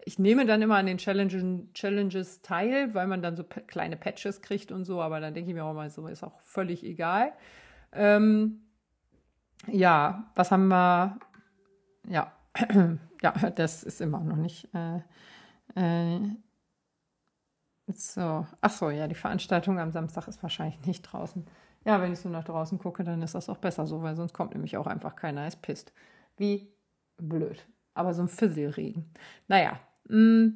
Ich 0.05 0.17
nehme 0.17 0.45
dann 0.45 0.61
immer 0.61 0.77
an 0.77 0.85
den 0.85 0.97
Challenges, 0.97 1.43
Challenges 1.73 2.41
teil, 2.41 2.93
weil 2.93 3.07
man 3.07 3.21
dann 3.21 3.35
so 3.35 3.43
kleine 3.43 3.97
Patches 3.97 4.41
kriegt 4.41 4.71
und 4.71 4.85
so, 4.85 5.01
aber 5.01 5.19
dann 5.19 5.33
denke 5.33 5.49
ich 5.49 5.55
mir 5.55 5.65
auch 5.65 5.73
mal, 5.73 5.89
so 5.89 6.07
ist 6.07 6.23
auch 6.23 6.39
völlig 6.39 6.83
egal. 6.83 7.33
Ähm, 7.91 8.61
ja, 9.67 10.31
was 10.35 10.51
haben 10.51 10.67
wir? 10.69 11.19
Ja, 12.07 12.31
ja, 13.21 13.31
das 13.51 13.83
ist 13.83 13.99
immer 13.99 14.21
noch 14.21 14.37
nicht. 14.37 14.69
Äh, 14.73 14.99
äh, 15.75 16.19
so, 17.87 18.45
ach 18.61 18.71
so, 18.71 18.89
ja, 18.89 19.07
die 19.07 19.15
Veranstaltung 19.15 19.79
am 19.79 19.91
Samstag 19.91 20.27
ist 20.27 20.41
wahrscheinlich 20.43 20.85
nicht 20.85 21.01
draußen. 21.03 21.45
Ja, 21.89 21.99
wenn 22.03 22.13
ich 22.13 22.19
so 22.19 22.29
nach 22.29 22.43
draußen 22.43 22.77
gucke, 22.77 23.03
dann 23.03 23.23
ist 23.23 23.33
das 23.33 23.49
auch 23.49 23.57
besser 23.57 23.87
so, 23.87 24.03
weil 24.03 24.15
sonst 24.15 24.33
kommt 24.33 24.53
nämlich 24.53 24.77
auch 24.77 24.85
einfach 24.85 25.15
keiner, 25.15 25.47
es 25.47 25.55
pisst. 25.55 25.91
Wie 26.37 26.71
blöd. 27.17 27.65
Aber 27.95 28.13
so 28.13 28.21
ein 28.21 28.27
Fisselregen. 28.27 29.11
Naja, 29.47 29.79
mm, 30.07 30.49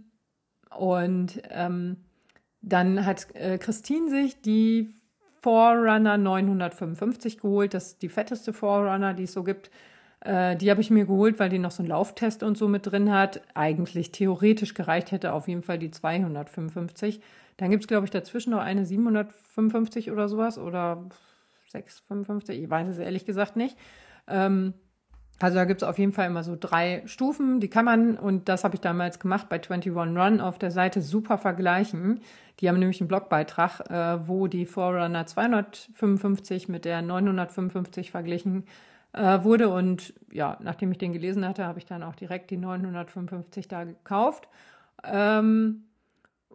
und 0.77 1.41
ähm, 1.49 1.97
dann 2.61 3.03
hat 3.03 3.33
äh, 3.35 3.57
Christine 3.57 4.11
sich 4.11 4.43
die 4.43 4.93
Forerunner 5.41 6.17
955 6.19 7.39
geholt. 7.39 7.73
Das 7.73 7.87
ist 7.87 8.03
die 8.03 8.09
fetteste 8.09 8.53
Forerunner, 8.53 9.15
die 9.15 9.23
es 9.23 9.33
so 9.33 9.43
gibt. 9.43 9.71
Äh, 10.19 10.55
die 10.55 10.69
habe 10.69 10.81
ich 10.81 10.91
mir 10.91 11.07
geholt, 11.07 11.39
weil 11.39 11.49
die 11.49 11.57
noch 11.57 11.71
so 11.71 11.81
einen 11.81 11.89
Lauftest 11.89 12.43
und 12.43 12.59
so 12.59 12.67
mit 12.67 12.85
drin 12.85 13.11
hat. 13.11 13.41
Eigentlich 13.55 14.11
theoretisch 14.11 14.75
gereicht 14.75 15.11
hätte 15.11 15.33
auf 15.33 15.47
jeden 15.47 15.63
Fall 15.63 15.79
die 15.79 15.89
255. 15.89 17.21
Dann 17.57 17.69
gibt 17.69 17.83
es, 17.83 17.87
glaube 17.87 18.05
ich, 18.05 18.11
dazwischen 18.11 18.51
noch 18.51 18.61
eine 18.61 18.85
755 18.85 20.11
oder 20.11 20.27
sowas 20.27 20.57
oder 20.57 21.09
655. 21.67 22.63
Ich 22.63 22.69
weiß 22.69 22.87
es 22.87 22.97
ehrlich 22.97 23.25
gesagt 23.25 23.55
nicht. 23.55 23.77
Ähm, 24.27 24.73
also 25.39 25.55
da 25.55 25.65
gibt 25.65 25.81
es 25.81 25.87
auf 25.87 25.99
jeden 25.99 26.13
Fall 26.13 26.27
immer 26.27 26.43
so 26.43 26.55
drei 26.57 27.01
Stufen, 27.05 27.59
die 27.59 27.67
kann 27.67 27.85
man, 27.85 28.17
und 28.17 28.47
das 28.47 28.63
habe 28.63 28.75
ich 28.75 28.81
damals 28.81 29.19
gemacht 29.19 29.49
bei 29.49 29.55
21 29.55 29.91
Run 29.93 30.39
auf 30.39 30.57
der 30.57 30.71
Seite, 30.71 31.01
super 31.01 31.37
vergleichen. 31.37 32.21
Die 32.59 32.69
haben 32.69 32.79
nämlich 32.79 33.01
einen 33.01 33.07
Blogbeitrag, 33.07 33.89
äh, 33.89 34.27
wo 34.27 34.47
die 34.47 34.65
Forerunner 34.65 35.25
255 35.25 36.69
mit 36.69 36.85
der 36.85 37.01
955 37.01 38.11
verglichen 38.11 38.65
äh, 39.11 39.43
wurde. 39.43 39.69
Und 39.69 40.13
ja, 40.31 40.57
nachdem 40.61 40.91
ich 40.91 40.99
den 40.99 41.13
gelesen 41.13 41.45
hatte, 41.47 41.65
habe 41.65 41.79
ich 41.79 41.85
dann 41.85 42.03
auch 42.03 42.15
direkt 42.15 42.51
die 42.51 42.57
955 42.57 43.67
da 43.67 43.83
gekauft. 43.83 44.47
Ähm, 45.03 45.83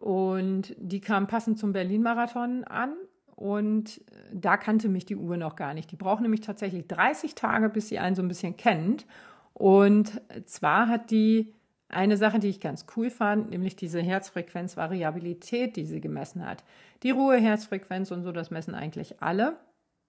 und 0.00 0.74
die 0.78 1.00
kam 1.00 1.26
passend 1.26 1.58
zum 1.58 1.72
Berlin-Marathon 1.72 2.64
an. 2.64 2.94
Und 3.34 4.00
da 4.32 4.56
kannte 4.56 4.88
mich 4.88 5.06
die 5.06 5.16
Uhr 5.16 5.36
noch 5.36 5.54
gar 5.54 5.72
nicht. 5.72 5.92
Die 5.92 5.96
braucht 5.96 6.22
nämlich 6.22 6.40
tatsächlich 6.40 6.88
30 6.88 7.36
Tage, 7.36 7.68
bis 7.68 7.88
sie 7.88 8.00
einen 8.00 8.16
so 8.16 8.22
ein 8.22 8.28
bisschen 8.28 8.56
kennt. 8.56 9.06
Und 9.54 10.20
zwar 10.44 10.88
hat 10.88 11.12
die 11.12 11.54
eine 11.88 12.16
Sache, 12.16 12.38
die 12.38 12.48
ich 12.48 12.60
ganz 12.60 12.86
cool 12.96 13.10
fand, 13.10 13.50
nämlich 13.50 13.76
diese 13.76 14.00
Herzfrequenzvariabilität, 14.00 15.76
die 15.76 15.84
sie 15.84 16.00
gemessen 16.00 16.44
hat. 16.46 16.64
Die 17.02 17.10
Ruheherzfrequenz 17.10 18.10
und 18.10 18.22
so, 18.22 18.32
das 18.32 18.50
messen 18.50 18.74
eigentlich 18.74 19.22
alle. 19.22 19.56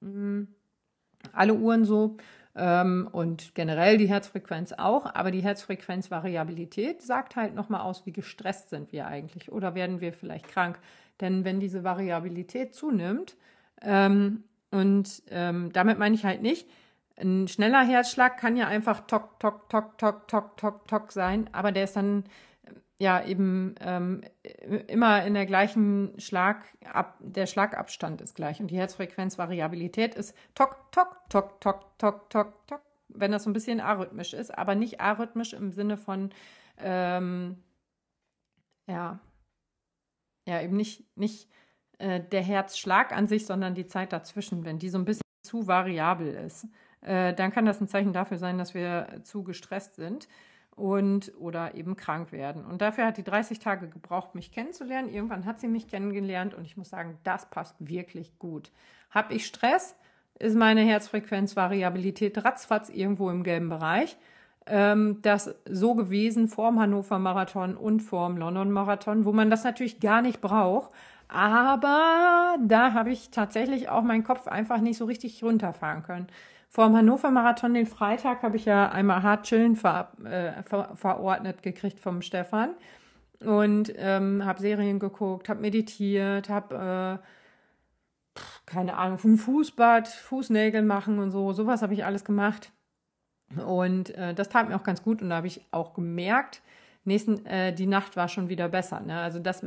Mhm. 0.02 0.48
Alle 1.32 1.54
Uhren 1.54 1.86
so. 1.86 2.18
Ähm, 2.56 3.08
und 3.12 3.54
generell 3.56 3.98
die 3.98 4.10
Herzfrequenz 4.10 4.74
auch, 4.74 5.14
aber 5.14 5.32
die 5.32 5.44
Herzfrequenzvariabilität 5.44 7.02
sagt 7.02 7.36
halt 7.36 7.56
nochmal 7.56 7.82
aus, 7.82 8.06
wie 8.06 8.12
gestresst 8.12 8.70
sind 8.70 8.92
wir 8.92 9.08
eigentlich 9.08 9.52
oder 9.52 9.76
werden 9.76 10.02
wir 10.02 10.14
vielleicht 10.14 10.48
krank. 10.48 10.80
Denn 11.22 11.46
wenn 11.46 11.60
diese 11.60 11.84
Variabilität 11.84 12.74
zunimmt, 12.74 13.36
ähm, 13.82 14.44
und 14.72 15.24
ähm, 15.30 15.72
damit 15.74 16.00
meine 16.00 16.16
ich 16.16 16.26
halt 16.26 16.42
nicht, 16.42 16.68
ein 17.18 17.48
schneller 17.48 17.84
Herzschlag 17.86 18.38
kann 18.38 18.56
ja 18.56 18.68
einfach 18.68 19.02
tok, 19.02 19.40
tok, 19.40 19.70
tok, 19.70 19.98
tok, 19.98 20.28
tok, 20.28 20.58
tok, 20.58 20.88
tok 20.88 21.12
sein, 21.12 21.50
aber 21.52 21.72
der 21.72 21.84
ist 21.84 21.96
dann 21.96 22.24
ja 23.00 23.24
eben 23.24 23.76
ähm, 23.80 24.22
immer 24.88 25.24
in 25.26 25.34
der 25.34 25.46
gleichen 25.46 26.20
Schlag, 26.20 26.66
der 27.20 27.46
Schlagabstand 27.48 28.22
ist 28.22 28.36
gleich. 28.36 28.60
Und 28.60 28.72
die 28.72 28.78
Herzfrequenzvariabilität 28.78 30.16
ist 30.16 30.36
tok, 30.54 30.92
tok, 30.92 31.16
tok, 31.30 31.62
tok, 31.62 31.98
tok, 31.98 32.30
tok, 32.30 32.68
tok, 32.68 32.82
wenn 33.08 33.32
das 33.32 33.46
so 33.46 33.50
ein 33.50 33.54
bisschen 33.54 33.80
arrhythmisch 33.80 34.34
ist, 34.34 34.56
aber 34.56 34.76
nicht 34.76 35.00
arrhythmisch 35.00 35.54
im 35.54 35.72
Sinne 35.72 35.96
von, 35.96 36.32
ähm, 36.78 37.64
ja, 38.86 39.20
ja, 40.46 40.62
eben 40.62 40.76
nicht, 40.76 41.06
nicht 41.18 41.50
äh, 42.00 42.20
der 42.20 42.42
Herzschlag 42.42 43.14
an 43.14 43.28
sich, 43.28 43.46
sondern 43.46 43.76
die 43.76 43.88
Zeit 43.88 44.12
dazwischen, 44.12 44.66
wenn 44.66 44.78
die 44.78 44.90
so 44.90 44.98
ein 44.98 45.06
bisschen 45.06 45.22
zu 45.44 45.68
variabel 45.68 46.34
ist, 46.34 46.68
äh, 47.02 47.34
dann 47.34 47.52
kann 47.52 47.66
das 47.66 47.80
ein 47.80 47.88
Zeichen 47.88 48.12
dafür 48.12 48.38
sein, 48.38 48.58
dass 48.58 48.74
wir 48.74 49.22
zu 49.24 49.44
gestresst 49.44 49.96
sind 49.96 50.28
und 50.80 51.34
oder 51.40 51.76
eben 51.76 51.96
krank 51.96 52.32
werden. 52.32 52.66
Und 52.66 52.82
dafür 52.82 53.06
hat 53.06 53.18
die 53.18 53.24
30 53.24 53.60
Tage 53.60 53.90
gebraucht, 53.90 54.34
mich 54.34 54.52
kennenzulernen. 54.52 55.10
Irgendwann 55.10 55.46
hat 55.46 55.60
sie 55.60 55.68
mich 55.68 55.88
kennengelernt 55.88 56.54
und 56.54 56.66
ich 56.66 56.78
muss 56.78 56.90
sagen, 56.90 57.18
das 57.24 57.50
passt 57.50 57.76
wirklich 57.80 58.40
gut. 58.40 58.72
Habe 59.12 59.34
ich 59.34 59.46
Stress, 59.46 59.96
ist 60.40 60.56
meine 60.56 60.82
Herzfrequenzvariabilität 60.82 62.44
ratzfatz 62.44 62.90
irgendwo 62.90 63.30
im 63.30 63.44
gelben 63.44 63.70
Bereich. 63.70 64.18
Ähm, 64.66 65.20
das 65.22 65.54
so 65.70 65.96
gewesen 65.96 66.48
vorm 66.48 66.80
Hannover 66.80 67.20
Marathon 67.20 67.76
und 67.76 68.00
vorm 68.00 68.38
London 68.38 68.72
Marathon, 68.72 69.26
wo 69.26 69.34
man 69.34 69.50
das 69.50 69.64
natürlich 69.64 70.00
gar 70.00 70.22
nicht 70.22 70.40
braucht. 70.40 70.92
Aber 71.28 72.58
da 72.62 72.94
habe 72.94 73.12
ich 73.12 73.30
tatsächlich 73.30 73.90
auch 73.90 74.02
meinen 74.02 74.24
Kopf 74.24 74.48
einfach 74.48 74.80
nicht 74.80 74.98
so 74.98 75.06
richtig 75.06 75.44
runterfahren 75.44 76.04
können. 76.04 76.28
Vor 76.70 76.86
dem 76.86 76.96
Hannover 76.96 77.32
Marathon 77.32 77.74
den 77.74 77.88
Freitag 77.88 78.44
habe 78.44 78.56
ich 78.56 78.66
ja 78.66 78.90
einmal 78.90 79.24
hart 79.24 79.46
chillen 79.46 79.76
ver, 79.76 80.12
äh, 80.24 80.62
ver, 80.64 80.92
verordnet 80.96 81.64
gekriegt 81.64 82.00
vom 82.00 82.22
Stefan 82.22 82.76
und 83.40 83.92
ähm, 83.98 84.46
habe 84.46 84.62
Serien 84.62 85.00
geguckt, 85.00 85.50
habe 85.50 85.62
meditiert, 85.62 86.48
habe 86.48 87.20
äh, 88.38 88.40
keine 88.68 88.98
Ahnung 88.98 89.18
vom 89.18 89.38
Fußbad, 89.38 90.08
Fußnägel 90.08 90.84
machen 90.84 91.18
und 91.18 91.32
so, 91.32 91.54
sowas 91.54 91.82
habe 91.82 91.96
ich 91.96 92.06
alles 92.06 92.24
gemacht 92.24 92.72
und 93.66 94.12
äh, 94.16 94.36
das 94.36 94.50
tat 94.50 94.70
mir 94.70 94.76
auch 94.76 94.84
ganz 94.84 95.02
gut 95.02 95.24
und 95.24 95.30
da 95.32 95.38
habe 95.38 95.48
ich 95.48 95.66
auch 95.72 95.94
gemerkt, 95.96 96.62
nächsten 97.04 97.46
äh, 97.48 97.74
die 97.74 97.88
Nacht 97.88 98.16
war 98.16 98.28
schon 98.28 98.48
wieder 98.48 98.70
besser. 98.70 99.00
Ne? 99.00 99.20
Also 99.20 99.40
das 99.40 99.66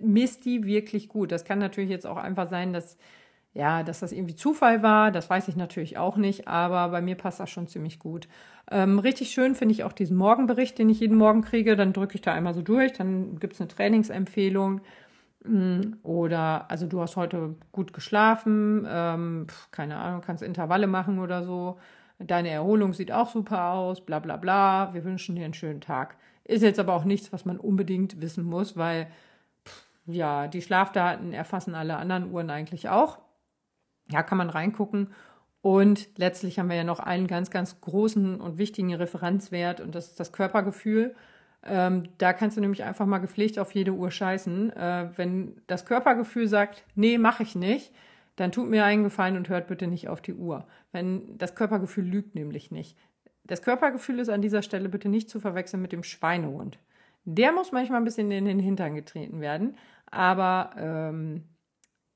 misst 0.00 0.44
die 0.44 0.64
wirklich 0.64 1.08
gut. 1.08 1.32
Das 1.32 1.44
kann 1.44 1.58
natürlich 1.58 1.90
jetzt 1.90 2.06
auch 2.06 2.16
einfach 2.16 2.48
sein, 2.48 2.72
dass 2.72 2.96
ja, 3.54 3.82
dass 3.82 4.00
das 4.00 4.12
irgendwie 4.12 4.34
Zufall 4.34 4.82
war, 4.82 5.10
das 5.10 5.28
weiß 5.28 5.48
ich 5.48 5.56
natürlich 5.56 5.98
auch 5.98 6.16
nicht, 6.16 6.48
aber 6.48 6.88
bei 6.88 7.02
mir 7.02 7.16
passt 7.16 7.38
das 7.38 7.50
schon 7.50 7.66
ziemlich 7.66 7.98
gut. 7.98 8.26
Ähm, 8.70 8.98
richtig 8.98 9.30
schön 9.30 9.54
finde 9.54 9.74
ich 9.74 9.84
auch 9.84 9.92
diesen 9.92 10.16
Morgenbericht, 10.16 10.78
den 10.78 10.88
ich 10.88 11.00
jeden 11.00 11.18
Morgen 11.18 11.42
kriege. 11.42 11.76
Dann 11.76 11.92
drücke 11.92 12.14
ich 12.14 12.22
da 12.22 12.32
einmal 12.32 12.54
so 12.54 12.62
durch, 12.62 12.92
dann 12.92 13.38
gibt 13.38 13.54
es 13.54 13.60
eine 13.60 13.68
Trainingsempfehlung. 13.68 14.80
Mm, 15.44 15.80
oder, 16.02 16.70
also 16.70 16.86
du 16.86 17.00
hast 17.00 17.16
heute 17.16 17.56
gut 17.72 17.92
geschlafen, 17.92 18.86
ähm, 18.88 19.46
keine 19.70 19.96
Ahnung, 19.96 20.22
kannst 20.22 20.42
Intervalle 20.42 20.86
machen 20.86 21.18
oder 21.18 21.44
so. 21.44 21.78
Deine 22.18 22.50
Erholung 22.50 22.94
sieht 22.94 23.12
auch 23.12 23.28
super 23.28 23.72
aus, 23.72 24.00
bla 24.00 24.18
bla 24.20 24.36
bla. 24.38 24.94
Wir 24.94 25.04
wünschen 25.04 25.36
dir 25.36 25.44
einen 25.44 25.54
schönen 25.54 25.80
Tag. 25.80 26.16
Ist 26.44 26.62
jetzt 26.62 26.78
aber 26.78 26.94
auch 26.94 27.04
nichts, 27.04 27.32
was 27.32 27.44
man 27.44 27.58
unbedingt 27.58 28.20
wissen 28.20 28.44
muss, 28.44 28.76
weil 28.76 29.08
ja, 30.06 30.48
die 30.48 30.62
Schlafdaten 30.62 31.32
erfassen 31.32 31.74
alle 31.74 31.96
anderen 31.96 32.30
Uhren 32.32 32.50
eigentlich 32.50 32.88
auch. 32.88 33.18
Ja, 34.10 34.22
kann 34.22 34.38
man 34.38 34.50
reingucken. 34.50 35.08
Und 35.62 36.08
letztlich 36.18 36.58
haben 36.58 36.68
wir 36.68 36.76
ja 36.76 36.84
noch 36.84 36.98
einen 36.98 37.28
ganz, 37.28 37.50
ganz 37.50 37.80
großen 37.80 38.40
und 38.40 38.58
wichtigen 38.58 38.92
Referenzwert 38.94 39.80
und 39.80 39.94
das 39.94 40.08
ist 40.08 40.20
das 40.20 40.32
Körpergefühl. 40.32 41.14
Ähm, 41.64 42.08
da 42.18 42.32
kannst 42.32 42.56
du 42.56 42.60
nämlich 42.60 42.82
einfach 42.82 43.06
mal 43.06 43.18
gepflegt 43.18 43.58
auf 43.60 43.72
jede 43.72 43.92
Uhr 43.92 44.10
scheißen. 44.10 44.70
Äh, 44.72 45.10
wenn 45.16 45.62
das 45.68 45.86
Körpergefühl 45.86 46.48
sagt, 46.48 46.84
nee, 46.96 47.16
mache 47.16 47.44
ich 47.44 47.54
nicht, 47.54 47.92
dann 48.34 48.50
tut 48.50 48.68
mir 48.68 48.84
einen 48.84 49.04
Gefallen 49.04 49.36
und 49.36 49.48
hört 49.48 49.68
bitte 49.68 49.86
nicht 49.86 50.08
auf 50.08 50.20
die 50.20 50.34
Uhr. 50.34 50.66
Wenn 50.90 51.38
das 51.38 51.54
Körpergefühl 51.54 52.04
lügt 52.04 52.34
nämlich 52.34 52.72
nicht. 52.72 52.98
Das 53.44 53.62
Körpergefühl 53.62 54.18
ist 54.18 54.28
an 54.28 54.42
dieser 54.42 54.62
Stelle 54.62 54.88
bitte 54.88 55.08
nicht 55.08 55.30
zu 55.30 55.38
verwechseln 55.38 55.82
mit 55.82 55.92
dem 55.92 56.02
Schweinehund. 56.02 56.78
Der 57.24 57.52
muss 57.52 57.70
manchmal 57.70 58.00
ein 58.00 58.04
bisschen 58.04 58.30
in 58.32 58.46
den 58.46 58.58
Hintern 58.58 58.96
getreten 58.96 59.40
werden, 59.40 59.76
aber 60.10 60.70
ähm, 60.76 61.44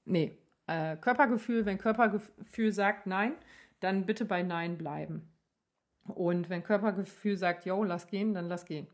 nee, 0.04 0.36
äh, 0.66 0.96
Körpergefühl, 0.96 1.64
wenn 1.66 1.78
Körpergefühl 1.78 2.72
sagt 2.72 3.06
Nein, 3.06 3.32
dann 3.80 4.06
bitte 4.06 4.24
bei 4.24 4.42
Nein 4.42 4.78
bleiben. 4.78 5.28
Und 6.04 6.48
wenn 6.48 6.62
Körpergefühl 6.62 7.36
sagt, 7.36 7.66
yo, 7.66 7.82
lass 7.82 8.06
gehen, 8.06 8.34
dann 8.34 8.48
lass 8.48 8.64
gehen. 8.64 8.86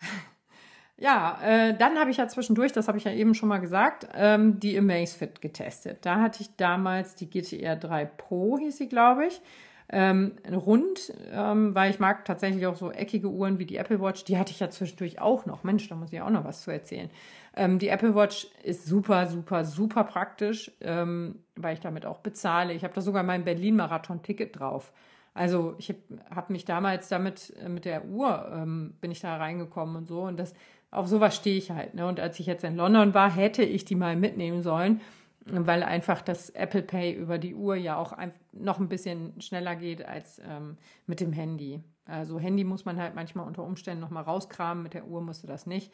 ja, 0.96 1.38
äh, 1.42 1.76
dann 1.76 1.98
habe 1.98 2.10
ich 2.10 2.16
ja 2.16 2.28
zwischendurch, 2.28 2.72
das 2.72 2.88
habe 2.88 2.98
ich 2.98 3.04
ja 3.04 3.12
eben 3.12 3.34
schon 3.34 3.48
mal 3.48 3.60
gesagt, 3.60 4.08
ähm, 4.14 4.58
die 4.58 4.78
Amazfit 4.78 5.40
getestet. 5.40 6.04
Da 6.06 6.20
hatte 6.20 6.42
ich 6.42 6.56
damals 6.56 7.14
die 7.14 7.28
GTR 7.28 7.76
3 7.76 8.04
Pro, 8.06 8.58
hieß 8.58 8.78
sie, 8.78 8.88
glaube 8.88 9.26
ich. 9.26 9.40
Ähm, 9.88 10.32
rund, 10.50 11.12
ähm, 11.30 11.74
weil 11.74 11.90
ich 11.90 12.00
mag 12.00 12.24
tatsächlich 12.24 12.66
auch 12.66 12.74
so 12.74 12.90
eckige 12.90 13.28
Uhren 13.28 13.60
wie 13.60 13.66
die 13.66 13.76
Apple 13.76 14.00
Watch. 14.00 14.24
Die 14.24 14.36
hatte 14.36 14.50
ich 14.50 14.58
ja 14.58 14.68
zwischendurch 14.68 15.20
auch 15.20 15.46
noch. 15.46 15.62
Mensch, 15.62 15.88
da 15.88 15.94
muss 15.94 16.12
ich 16.12 16.20
auch 16.20 16.30
noch 16.30 16.44
was 16.44 16.62
zu 16.62 16.72
erzählen. 16.72 17.08
Ähm, 17.54 17.78
die 17.78 17.88
Apple 17.88 18.14
Watch 18.14 18.48
ist 18.64 18.86
super, 18.86 19.26
super, 19.26 19.64
super 19.64 20.04
praktisch, 20.04 20.72
ähm, 20.80 21.36
weil 21.54 21.74
ich 21.74 21.80
damit 21.80 22.04
auch 22.04 22.18
bezahle. 22.18 22.72
Ich 22.72 22.82
habe 22.82 22.94
da 22.94 23.00
sogar 23.00 23.22
mein 23.22 23.44
Berlin-Marathon-Ticket 23.44 24.58
drauf. 24.58 24.92
Also 25.34 25.74
ich 25.78 25.90
habe 25.90 26.00
hab 26.34 26.50
mich 26.50 26.64
damals 26.64 27.08
damit 27.08 27.54
äh, 27.62 27.68
mit 27.68 27.84
der 27.84 28.06
Uhr 28.06 28.50
ähm, 28.52 28.94
bin 29.00 29.10
ich 29.10 29.20
da 29.20 29.36
reingekommen 29.36 29.94
und 29.94 30.08
so 30.08 30.22
und 30.22 30.38
das 30.38 30.54
auf 30.90 31.06
sowas 31.08 31.36
stehe 31.36 31.58
ich 31.58 31.70
halt. 31.70 31.94
Ne? 31.94 32.06
Und 32.06 32.20
als 32.20 32.40
ich 32.40 32.46
jetzt 32.46 32.64
in 32.64 32.76
London 32.76 33.12
war, 33.14 33.30
hätte 33.30 33.62
ich 33.62 33.84
die 33.84 33.96
mal 33.96 34.16
mitnehmen 34.16 34.62
sollen, 34.62 35.00
weil 35.46 35.82
einfach 35.82 36.22
das 36.22 36.50
Apple 36.50 36.82
Pay 36.82 37.12
über 37.14 37.38
die 37.38 37.54
Uhr 37.54 37.76
ja 37.76 37.96
auch 37.96 38.16
noch 38.52 38.80
ein 38.80 38.88
bisschen 38.88 39.40
schneller 39.40 39.76
geht 39.76 40.04
als 40.04 40.40
ähm, 40.44 40.76
mit 41.06 41.20
dem 41.20 41.32
Handy. 41.32 41.82
Also 42.04 42.38
Handy 42.38 42.64
muss 42.64 42.84
man 42.84 42.98
halt 42.98 43.14
manchmal 43.14 43.46
unter 43.46 43.62
Umständen 43.62 44.00
noch 44.00 44.10
mal 44.10 44.22
rauskramen, 44.22 44.82
mit 44.82 44.94
der 44.94 45.06
Uhr 45.06 45.20
musste 45.20 45.46
das 45.46 45.66
nicht. 45.66 45.92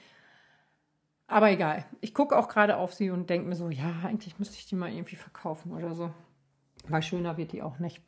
Aber 1.27 1.51
egal. 1.51 1.87
Ich 2.01 2.12
gucke 2.15 2.37
auch 2.37 2.49
gerade 2.49 2.77
auf 2.77 2.93
sie 2.93 3.11
und 3.11 3.31
denke 3.31 3.49
mir 3.49 3.57
so, 3.57 3.71
ja, 3.71 4.01
eigentlich 4.05 4.38
müsste 4.38 4.57
ich 4.57 4.67
die 4.67 4.75
mal 4.75 4.93
irgendwie 4.93 5.17
verkaufen 5.17 5.73
oder 5.73 5.95
so. 5.95 6.11
Weil 6.88 7.03
schöner 7.03 7.37
wird 7.37 7.53
die 7.53 7.62
auch 7.62 7.79
nicht. 7.79 8.03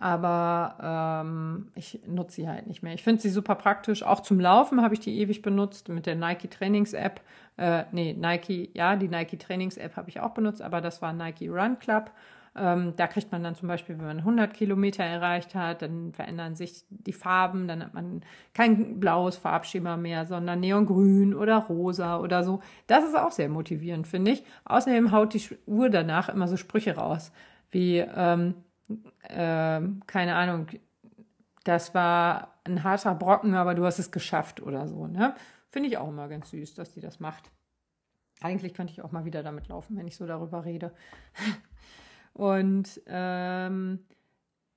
Aber 0.00 1.22
ähm, 1.24 1.68
ich 1.74 2.00
nutze 2.06 2.36
sie 2.36 2.48
halt 2.48 2.68
nicht 2.68 2.82
mehr. 2.82 2.94
Ich 2.94 3.02
finde 3.02 3.20
sie 3.20 3.30
super 3.30 3.56
praktisch. 3.56 4.04
Auch 4.04 4.20
zum 4.20 4.38
Laufen 4.38 4.80
habe 4.80 4.94
ich 4.94 5.00
die 5.00 5.18
ewig 5.18 5.42
benutzt 5.42 5.88
mit 5.88 6.06
der 6.06 6.14
Nike 6.14 6.48
Trainings 6.48 6.92
App. 6.92 7.20
Äh, 7.56 7.84
nee, 7.90 8.14
Nike, 8.14 8.70
ja, 8.74 8.94
die 8.94 9.08
Nike 9.08 9.38
Trainings 9.38 9.76
App 9.76 9.96
habe 9.96 10.08
ich 10.08 10.20
auch 10.20 10.30
benutzt, 10.30 10.62
aber 10.62 10.80
das 10.80 11.02
war 11.02 11.12
Nike 11.12 11.48
Run 11.48 11.78
Club. 11.80 12.12
Ähm, 12.56 12.94
da 12.96 13.06
kriegt 13.06 13.30
man 13.32 13.42
dann 13.42 13.54
zum 13.54 13.68
Beispiel, 13.68 13.98
wenn 13.98 14.06
man 14.06 14.18
100 14.18 14.54
Kilometer 14.54 15.04
erreicht 15.04 15.54
hat, 15.54 15.82
dann 15.82 16.12
verändern 16.12 16.54
sich 16.54 16.84
die 16.90 17.12
Farben, 17.12 17.68
dann 17.68 17.82
hat 17.82 17.94
man 17.94 18.22
kein 18.54 19.00
blaues 19.00 19.36
Farbschema 19.36 19.96
mehr, 19.96 20.26
sondern 20.26 20.60
neongrün 20.60 21.34
oder 21.34 21.58
rosa 21.58 22.18
oder 22.18 22.44
so. 22.44 22.60
Das 22.86 23.04
ist 23.04 23.16
auch 23.16 23.32
sehr 23.32 23.48
motivierend, 23.48 24.06
finde 24.06 24.32
ich. 24.32 24.44
Außerdem 24.64 25.12
haut 25.12 25.34
die 25.34 25.42
Uhr 25.66 25.90
danach 25.90 26.28
immer 26.28 26.48
so 26.48 26.56
Sprüche 26.56 26.96
raus, 26.96 27.32
wie, 27.70 27.98
ähm, 27.98 28.54
äh, 29.22 29.80
keine 30.06 30.34
Ahnung, 30.34 30.68
das 31.64 31.94
war 31.94 32.60
ein 32.64 32.82
harter 32.84 33.14
Brocken, 33.14 33.54
aber 33.54 33.74
du 33.74 33.84
hast 33.84 33.98
es 33.98 34.10
geschafft 34.10 34.62
oder 34.62 34.88
so. 34.88 35.06
Ne? 35.06 35.34
Finde 35.70 35.88
ich 35.88 35.98
auch 35.98 36.08
immer 36.08 36.28
ganz 36.28 36.50
süß, 36.50 36.74
dass 36.74 36.92
die 36.92 37.00
das 37.00 37.20
macht. 37.20 37.50
Eigentlich 38.40 38.74
könnte 38.74 38.92
ich 38.92 39.02
auch 39.02 39.12
mal 39.12 39.24
wieder 39.24 39.42
damit 39.42 39.68
laufen, 39.68 39.96
wenn 39.96 40.06
ich 40.06 40.16
so 40.16 40.26
darüber 40.26 40.64
rede. 40.64 40.94
Und 42.32 43.00
ähm, 43.06 44.00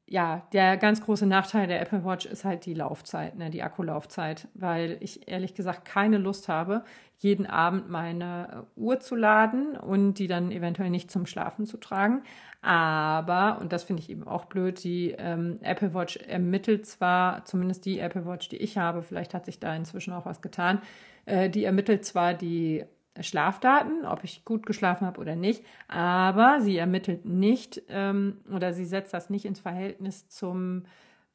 ja, 0.08 0.46
der 0.52 0.76
ganz 0.76 1.02
große 1.02 1.26
Nachteil 1.26 1.68
der 1.68 1.80
Apple 1.80 2.04
Watch 2.04 2.26
ist 2.26 2.44
halt 2.44 2.66
die 2.66 2.74
Laufzeit, 2.74 3.38
ne, 3.38 3.50
die 3.50 3.64
Akkulaufzeit, 3.64 4.50
weil 4.54 4.98
ich 5.00 5.30
ehrlich 5.30 5.54
gesagt 5.54 5.86
keine 5.86 6.18
Lust 6.18 6.50
habe, 6.50 6.84
jeden 7.20 7.46
Abend 7.46 7.90
meine 7.90 8.66
Uhr 8.76 9.00
zu 9.00 9.16
laden 9.16 9.78
und 9.78 10.16
die 10.16 10.28
dann 10.28 10.52
eventuell 10.52 10.90
nicht 10.90 11.12
zum 11.12 11.26
Schlafen 11.26 11.66
zu 11.66 11.78
tragen. 11.78 12.24
Aber, 12.62 13.58
und 13.60 13.74
das 13.74 13.84
finde 13.84 14.04
ich 14.04 14.10
eben 14.10 14.28
auch 14.28 14.46
blöd, 14.46 14.84
die 14.84 15.16
ähm, 15.18 15.58
Apple 15.64 15.96
Watch 15.96 16.18
ermittelt 16.18 16.86
zwar, 16.86 17.44
zumindest 17.46 17.86
die 17.86 18.00
Apple 18.00 18.26
Watch, 18.28 18.50
die 18.50 18.58
ich 18.58 18.78
habe, 18.78 19.02
vielleicht 19.02 19.34
hat 19.34 19.46
sich 19.46 19.60
da 19.60 19.76
inzwischen 19.76 20.14
auch 20.14 20.26
was 20.28 20.42
getan, 20.42 20.80
äh, 21.26 21.50
die 21.50 21.64
ermittelt 21.64 22.06
zwar 22.06 22.36
die 22.36 22.86
Schlafdaten, 23.20 24.06
ob 24.06 24.24
ich 24.24 24.46
gut 24.46 24.66
geschlafen 24.66 25.08
habe 25.08 25.20
oder 25.20 25.36
nicht, 25.36 25.66
aber 25.88 26.62
sie 26.62 26.78
ermittelt 26.78 27.26
nicht 27.26 27.82
ähm, 27.90 28.38
oder 28.54 28.74
sie 28.74 28.86
setzt 28.86 29.14
das 29.14 29.30
nicht 29.30 29.46
ins 29.46 29.60
Verhältnis 29.60 30.30
zum 30.30 30.84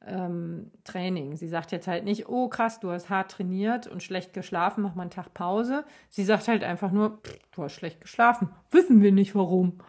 ähm, 0.05 0.71
Training. 0.85 1.35
Sie 1.35 1.47
sagt 1.47 1.71
jetzt 1.71 1.87
halt 1.87 2.05
nicht, 2.05 2.29
oh 2.29 2.47
krass, 2.47 2.79
du 2.79 2.89
hast 2.91 3.09
hart 3.09 3.31
trainiert 3.31 3.85
und 3.85 4.01
schlecht 4.01 4.33
geschlafen, 4.33 4.81
mach 4.81 4.95
mal 4.95 5.03
einen 5.03 5.11
Tag 5.11 5.33
Pause. 5.33 5.83
Sie 6.09 6.23
sagt 6.23 6.47
halt 6.47 6.63
einfach 6.63 6.91
nur, 6.91 7.19
du 7.53 7.63
hast 7.63 7.73
schlecht 7.73 8.01
geschlafen, 8.01 8.49
wissen 8.71 9.01
wir 9.01 9.11
nicht 9.11 9.35
warum. 9.35 9.79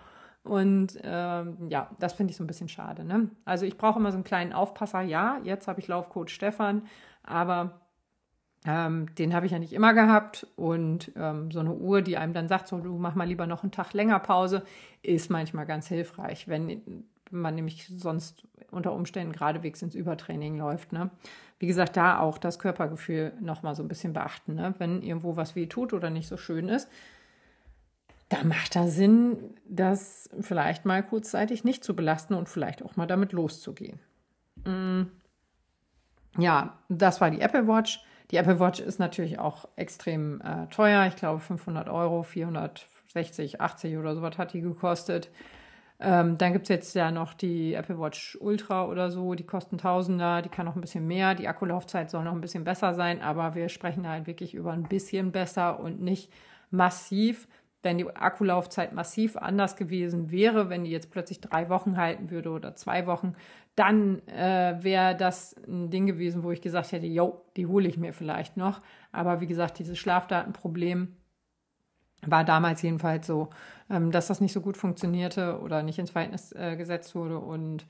Und 0.48 0.98
ähm, 1.02 1.68
ja, 1.68 1.90
das 1.98 2.14
finde 2.14 2.30
ich 2.30 2.36
so 2.36 2.44
ein 2.44 2.48
bisschen 2.48 2.68
schade. 2.68 3.04
Ne? 3.04 3.30
Also 3.44 3.66
ich 3.66 3.76
brauche 3.76 3.98
immer 3.98 4.10
so 4.10 4.16
einen 4.16 4.24
kleinen 4.24 4.52
Aufpasser. 4.52 5.02
Ja, 5.02 5.38
jetzt 5.44 5.68
habe 5.68 5.80
ich 5.80 5.88
Laufcoach 5.88 6.30
Stefan, 6.30 6.82
aber 7.22 7.80
Ähm, 8.66 9.14
den 9.14 9.34
habe 9.34 9.46
ich 9.46 9.52
ja 9.52 9.58
nicht 9.60 9.72
immer 9.72 9.94
gehabt. 9.94 10.46
Und 10.56 11.12
ähm, 11.16 11.50
so 11.52 11.60
eine 11.60 11.72
Uhr, 11.72 12.02
die 12.02 12.16
einem 12.16 12.32
dann 12.32 12.48
sagt, 12.48 12.66
so, 12.66 12.78
du 12.80 12.98
mach 12.98 13.14
mal 13.14 13.28
lieber 13.28 13.46
noch 13.46 13.62
einen 13.62 13.70
Tag 13.70 13.92
länger 13.92 14.18
Pause, 14.18 14.64
ist 15.02 15.30
manchmal 15.30 15.64
ganz 15.64 15.86
hilfreich, 15.86 16.48
wenn 16.48 17.04
man 17.30 17.54
nämlich 17.54 17.86
sonst 17.86 18.48
unter 18.72 18.92
Umständen 18.92 19.32
geradewegs 19.32 19.80
ins 19.82 19.94
Übertraining 19.94 20.58
läuft. 20.58 20.92
Ne? 20.92 21.10
Wie 21.60 21.68
gesagt, 21.68 21.96
da 21.96 22.18
auch 22.18 22.36
das 22.36 22.58
Körpergefühl 22.58 23.32
nochmal 23.40 23.76
so 23.76 23.82
ein 23.84 23.88
bisschen 23.88 24.12
beachten. 24.12 24.54
Ne? 24.56 24.74
Wenn 24.78 25.02
irgendwo 25.02 25.36
was 25.36 25.54
weh 25.54 25.66
tut 25.66 25.92
oder 25.92 26.10
nicht 26.10 26.26
so 26.26 26.36
schön 26.36 26.68
ist, 26.68 26.90
da 28.28 28.44
macht 28.44 28.76
da 28.76 28.88
Sinn, 28.88 29.54
das 29.68 30.28
vielleicht 30.40 30.84
mal 30.84 31.02
kurzzeitig 31.02 31.64
nicht 31.64 31.82
zu 31.82 31.96
belasten 31.96 32.34
und 32.34 32.48
vielleicht 32.48 32.82
auch 32.82 32.96
mal 32.96 33.06
damit 33.06 33.32
loszugehen. 33.32 34.00
Mm. 34.64 35.04
Ja, 36.36 36.78
das 36.88 37.20
war 37.20 37.30
die 37.30 37.40
Apple 37.40 37.66
Watch. 37.66 38.00
Die 38.30 38.36
Apple 38.36 38.60
Watch 38.60 38.80
ist 38.80 38.98
natürlich 38.98 39.38
auch 39.38 39.66
extrem 39.76 40.40
äh, 40.42 40.66
teuer. 40.66 41.06
Ich 41.06 41.16
glaube 41.16 41.40
500 41.40 41.88
Euro, 41.88 42.22
460, 42.22 43.60
80 43.60 43.96
oder 43.96 44.14
sowas 44.14 44.36
hat 44.36 44.52
die 44.52 44.60
gekostet. 44.60 45.30
Ähm, 46.00 46.38
dann 46.38 46.52
gibt 46.52 46.64
es 46.64 46.68
jetzt 46.68 46.94
ja 46.94 47.10
noch 47.10 47.34
die 47.34 47.74
Apple 47.74 47.98
Watch 47.98 48.38
Ultra 48.40 48.86
oder 48.86 49.10
so, 49.10 49.34
die 49.34 49.46
kosten 49.46 49.78
Tausender, 49.78 50.42
die 50.42 50.48
kann 50.48 50.66
noch 50.66 50.76
ein 50.76 50.80
bisschen 50.80 51.06
mehr. 51.06 51.34
Die 51.34 51.48
Akkulaufzeit 51.48 52.08
soll 52.10 52.22
noch 52.22 52.32
ein 52.32 52.40
bisschen 52.40 52.62
besser 52.62 52.94
sein, 52.94 53.20
aber 53.20 53.56
wir 53.56 53.68
sprechen 53.68 54.06
halt 54.08 54.26
wirklich 54.28 54.54
über 54.54 54.72
ein 54.72 54.84
bisschen 54.84 55.32
besser 55.32 55.80
und 55.80 56.00
nicht 56.00 56.30
massiv. 56.70 57.48
Wenn 57.82 57.98
die 57.98 58.08
Akkulaufzeit 58.08 58.92
massiv 58.92 59.36
anders 59.36 59.76
gewesen 59.76 60.30
wäre, 60.30 60.68
wenn 60.68 60.84
die 60.84 60.90
jetzt 60.90 61.10
plötzlich 61.10 61.40
drei 61.40 61.68
Wochen 61.68 61.96
halten 61.96 62.30
würde 62.30 62.50
oder 62.50 62.74
zwei 62.74 63.06
Wochen, 63.06 63.34
dann 63.76 64.26
äh, 64.26 64.76
wäre 64.80 65.16
das 65.16 65.54
ein 65.68 65.90
Ding 65.90 66.06
gewesen, 66.06 66.42
wo 66.42 66.50
ich 66.50 66.60
gesagt 66.60 66.90
hätte, 66.90 67.06
jo, 67.06 67.44
die 67.56 67.66
hole 67.66 67.88
ich 67.88 67.96
mir 67.96 68.12
vielleicht 68.12 68.56
noch. 68.56 68.82
Aber 69.12 69.40
wie 69.40 69.46
gesagt, 69.46 69.78
dieses 69.78 69.98
Schlafdatenproblem 69.98 71.16
war 72.26 72.44
damals 72.44 72.82
jedenfalls 72.82 73.26
so, 73.26 73.50
ähm, 73.88 74.10
dass 74.10 74.26
das 74.26 74.40
nicht 74.40 74.52
so 74.52 74.60
gut 74.60 74.76
funktionierte 74.76 75.60
oder 75.60 75.84
nicht 75.84 76.00
ins 76.00 76.10
Verhältnis 76.10 76.50
äh, 76.52 76.76
gesetzt 76.76 77.14
wurde 77.14 77.38
und 77.38 77.86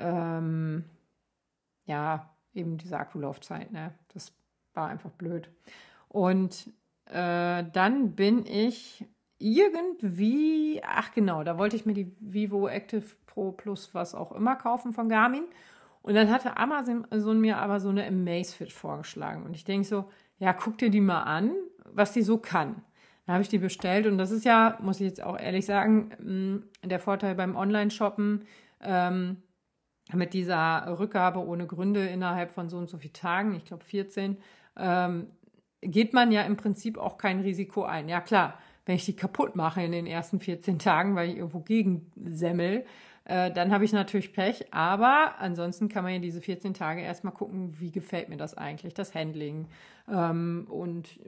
ähm, 0.00 0.84
ja, 1.86 2.34
eben 2.54 2.76
diese 2.76 2.98
Akkulaufzeit, 2.98 3.70
ne? 3.72 3.92
Das 4.12 4.32
war 4.74 4.88
einfach 4.88 5.10
blöd. 5.10 5.48
Und 6.08 6.68
äh, 7.06 7.64
dann 7.72 8.14
bin 8.14 8.44
ich 8.46 9.06
irgendwie, 9.38 10.82
ach 10.84 11.12
genau, 11.12 11.44
da 11.44 11.58
wollte 11.58 11.76
ich 11.76 11.86
mir 11.86 11.94
die 11.94 12.12
Vivo 12.20 12.68
Active 12.68 13.04
Pro 13.26 13.52
Plus 13.52 13.94
was 13.94 14.14
auch 14.14 14.32
immer 14.32 14.56
kaufen 14.56 14.92
von 14.92 15.08
Garmin. 15.08 15.44
Und 16.02 16.14
dann 16.14 16.30
hatte 16.30 16.56
Amazon 16.56 17.06
mir 17.40 17.58
aber 17.58 17.80
so 17.80 17.90
eine 17.90 18.06
Amazfit 18.06 18.72
vorgeschlagen. 18.72 19.44
Und 19.44 19.54
ich 19.54 19.64
denke 19.64 19.86
so, 19.86 20.10
ja, 20.38 20.52
guck 20.52 20.78
dir 20.78 20.90
die 20.90 21.00
mal 21.00 21.22
an, 21.22 21.52
was 21.84 22.12
die 22.12 22.22
so 22.22 22.38
kann. 22.38 22.82
Dann 23.26 23.34
habe 23.34 23.42
ich 23.42 23.48
die 23.48 23.58
bestellt 23.58 24.06
und 24.06 24.16
das 24.16 24.30
ist 24.30 24.44
ja, 24.44 24.78
muss 24.80 25.00
ich 25.00 25.06
jetzt 25.06 25.22
auch 25.22 25.38
ehrlich 25.38 25.66
sagen, 25.66 26.62
mm, 26.82 26.88
der 26.88 26.98
Vorteil 26.98 27.34
beim 27.34 27.56
Online-Shoppen 27.56 28.46
ähm, 28.80 29.36
mit 30.14 30.32
dieser 30.32 30.98
Rückgabe 30.98 31.44
ohne 31.46 31.66
Gründe 31.66 32.06
innerhalb 32.06 32.52
von 32.52 32.70
so 32.70 32.78
und 32.78 32.88
so 32.88 32.96
vielen 32.96 33.12
Tagen, 33.12 33.54
ich 33.54 33.66
glaube 33.66 33.84
14, 33.84 34.38
ähm, 34.78 35.26
geht 35.82 36.14
man 36.14 36.32
ja 36.32 36.42
im 36.42 36.56
Prinzip 36.56 36.96
auch 36.96 37.18
kein 37.18 37.40
Risiko 37.40 37.84
ein. 37.84 38.08
Ja 38.08 38.22
klar, 38.22 38.58
wenn 38.88 38.96
ich 38.96 39.04
die 39.04 39.14
kaputt 39.14 39.54
mache 39.54 39.82
in 39.82 39.92
den 39.92 40.06
ersten 40.06 40.40
14 40.40 40.78
Tagen, 40.78 41.14
weil 41.14 41.28
ich 41.28 41.36
irgendwo 41.36 41.60
gegen 41.60 42.10
semmel, 42.24 42.86
äh, 43.26 43.52
dann 43.52 43.70
habe 43.70 43.84
ich 43.84 43.92
natürlich 43.92 44.32
Pech. 44.32 44.72
Aber 44.72 45.34
ansonsten 45.38 45.90
kann 45.90 46.04
man 46.04 46.14
ja 46.14 46.18
diese 46.20 46.40
14 46.40 46.72
Tage 46.72 47.02
erstmal 47.02 47.34
gucken, 47.34 47.78
wie 47.78 47.92
gefällt 47.92 48.30
mir 48.30 48.38
das 48.38 48.56
eigentlich, 48.56 48.94
das 48.94 49.14
Handling 49.14 49.68
ähm, 50.10 50.66
und 50.70 51.20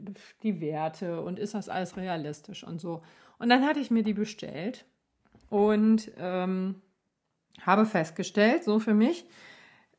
die 0.43 0.63
Werte 0.63 1.21
und 1.21 1.39
ist 1.39 1.53
das 1.53 1.69
alles 1.69 1.99
realistisch 1.99 2.65
und 2.65 2.81
so. 2.81 3.03
Und 3.39 3.51
dann 3.51 3.63
hatte 3.67 3.79
ich 3.79 3.91
mir 3.91 4.03
die 4.03 4.15
bestellt 4.15 4.87
und 5.51 6.11
ähm, 6.17 6.77
habe 7.61 7.85
festgestellt, 7.85 8.65
so 8.65 8.79
für 8.79 8.95
mich, 8.95 9.27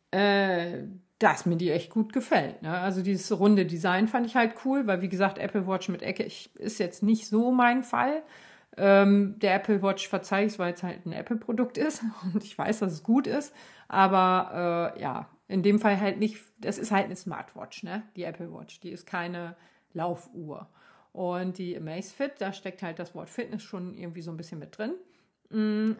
äh, 0.09 0.79
dass 1.21 1.45
mir 1.45 1.55
die 1.55 1.69
echt 1.69 1.91
gut 1.91 2.13
gefällt. 2.13 2.63
Ne? 2.63 2.71
Also 2.71 3.03
dieses 3.03 3.37
runde 3.37 3.65
Design 3.65 4.07
fand 4.07 4.25
ich 4.25 4.35
halt 4.35 4.53
cool, 4.65 4.87
weil 4.87 5.01
wie 5.01 5.09
gesagt, 5.09 5.37
Apple 5.37 5.67
Watch 5.67 5.87
mit 5.87 6.01
Ecke 6.01 6.23
ist 6.23 6.79
jetzt 6.79 7.03
nicht 7.03 7.27
so 7.27 7.51
mein 7.51 7.83
Fall. 7.83 8.23
Ähm, 8.75 9.37
der 9.37 9.55
Apple 9.55 9.83
Watch 9.83 10.07
verzeihe 10.07 10.47
ich, 10.47 10.57
weil 10.57 10.73
es 10.73 10.81
halt 10.81 11.05
ein 11.05 11.11
Apple-Produkt 11.11 11.77
ist 11.77 12.03
und 12.33 12.43
ich 12.43 12.57
weiß, 12.57 12.79
dass 12.79 12.93
es 12.93 13.03
gut 13.03 13.27
ist. 13.27 13.53
Aber 13.87 14.95
äh, 14.95 15.01
ja, 15.01 15.29
in 15.47 15.61
dem 15.61 15.79
Fall 15.79 15.99
halt 15.99 16.17
nicht, 16.17 16.37
das 16.59 16.79
ist 16.79 16.91
halt 16.91 17.05
eine 17.05 17.15
Smartwatch, 17.15 17.83
ne? 17.83 18.03
Die 18.15 18.23
Apple 18.23 18.51
Watch. 18.51 18.79
Die 18.79 18.89
ist 18.89 19.05
keine 19.05 19.55
Laufuhr. 19.93 20.69
Und 21.11 21.57
die 21.57 21.77
Amazfit, 21.77 22.33
da 22.39 22.53
steckt 22.53 22.81
halt 22.81 22.97
das 22.97 23.13
Wort 23.13 23.29
Fitness 23.29 23.61
schon 23.61 23.93
irgendwie 23.93 24.21
so 24.21 24.31
ein 24.31 24.37
bisschen 24.37 24.59
mit 24.59 24.77
drin. 24.77 24.93
Mm, 25.49 25.99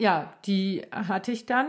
ja, 0.00 0.32
die 0.46 0.82
hatte 0.90 1.32
ich 1.32 1.46
dann 1.46 1.68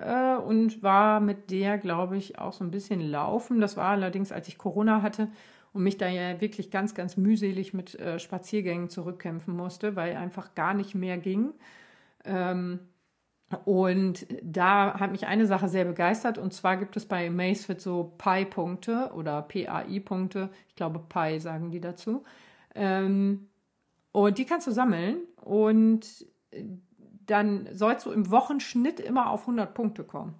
äh, 0.00 0.42
und 0.42 0.82
war 0.82 1.20
mit 1.20 1.50
der, 1.50 1.78
glaube 1.78 2.16
ich, 2.16 2.38
auch 2.38 2.52
so 2.52 2.64
ein 2.64 2.70
bisschen 2.70 3.00
laufen. 3.00 3.60
Das 3.60 3.76
war 3.76 3.90
allerdings, 3.90 4.32
als 4.32 4.48
ich 4.48 4.58
Corona 4.58 5.02
hatte 5.02 5.28
und 5.72 5.82
mich 5.82 5.98
da 5.98 6.08
ja 6.08 6.40
wirklich 6.40 6.70
ganz, 6.70 6.94
ganz 6.94 7.16
mühselig 7.16 7.74
mit 7.74 7.98
äh, 7.98 8.18
Spaziergängen 8.18 8.88
zurückkämpfen 8.88 9.54
musste, 9.56 9.96
weil 9.96 10.16
einfach 10.16 10.54
gar 10.54 10.74
nicht 10.74 10.94
mehr 10.94 11.18
ging. 11.18 11.52
Ähm, 12.24 12.80
und 13.64 14.26
da 14.42 14.98
hat 14.98 15.12
mich 15.12 15.26
eine 15.26 15.46
Sache 15.46 15.68
sehr 15.68 15.84
begeistert 15.84 16.38
und 16.38 16.52
zwar 16.52 16.76
gibt 16.76 16.96
es 16.96 17.06
bei 17.06 17.30
Macefit 17.30 17.80
so 17.80 18.14
Pi-Punkte 18.18 19.12
oder 19.14 19.42
PAI-Punkte. 19.42 20.50
Ich 20.68 20.74
glaube, 20.74 20.98
Pi 20.98 21.38
sagen 21.40 21.70
die 21.70 21.80
dazu. 21.80 22.24
Ähm, 22.74 23.48
und 24.12 24.38
die 24.38 24.44
kannst 24.44 24.66
du 24.66 24.70
sammeln 24.70 25.18
und 25.42 26.26
dann 27.26 27.68
sollst 27.72 28.06
du 28.06 28.10
im 28.10 28.30
Wochenschnitt 28.30 29.00
immer 29.00 29.30
auf 29.30 29.42
100 29.42 29.74
Punkte 29.74 30.04
kommen. 30.04 30.34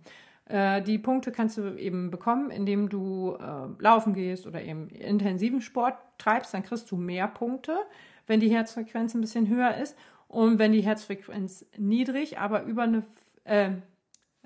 Äh, 0.47 0.83
die 0.83 0.99
Punkte 0.99 1.33
kannst 1.33 1.57
du 1.57 1.75
eben 1.77 2.11
bekommen, 2.11 2.51
indem 2.51 2.89
du 2.89 3.37
äh, 3.41 3.83
laufen 3.83 4.15
gehst 4.15 4.47
oder 4.47 4.63
eben 4.63 4.89
intensiven 4.89 5.61
Sport 5.61 5.97
treibst, 6.19 6.53
dann 6.53 6.63
kriegst 6.63 6.91
du 6.91 6.97
mehr 6.97 7.29
Punkte, 7.29 7.77
wenn 8.27 8.41
die 8.41 8.51
Herzfrequenz 8.51 9.15
ein 9.15 9.21
bisschen 9.21 9.49
höher 9.49 9.77
ist. 9.77 9.97
Und 10.29 10.59
wenn 10.59 10.73
die 10.73 10.83
Herzfrequenz 10.83 11.67
niedrig, 11.79 12.39
aber 12.39 12.65
über 12.65 12.83
eine 12.83 13.05
äh, 13.45 13.71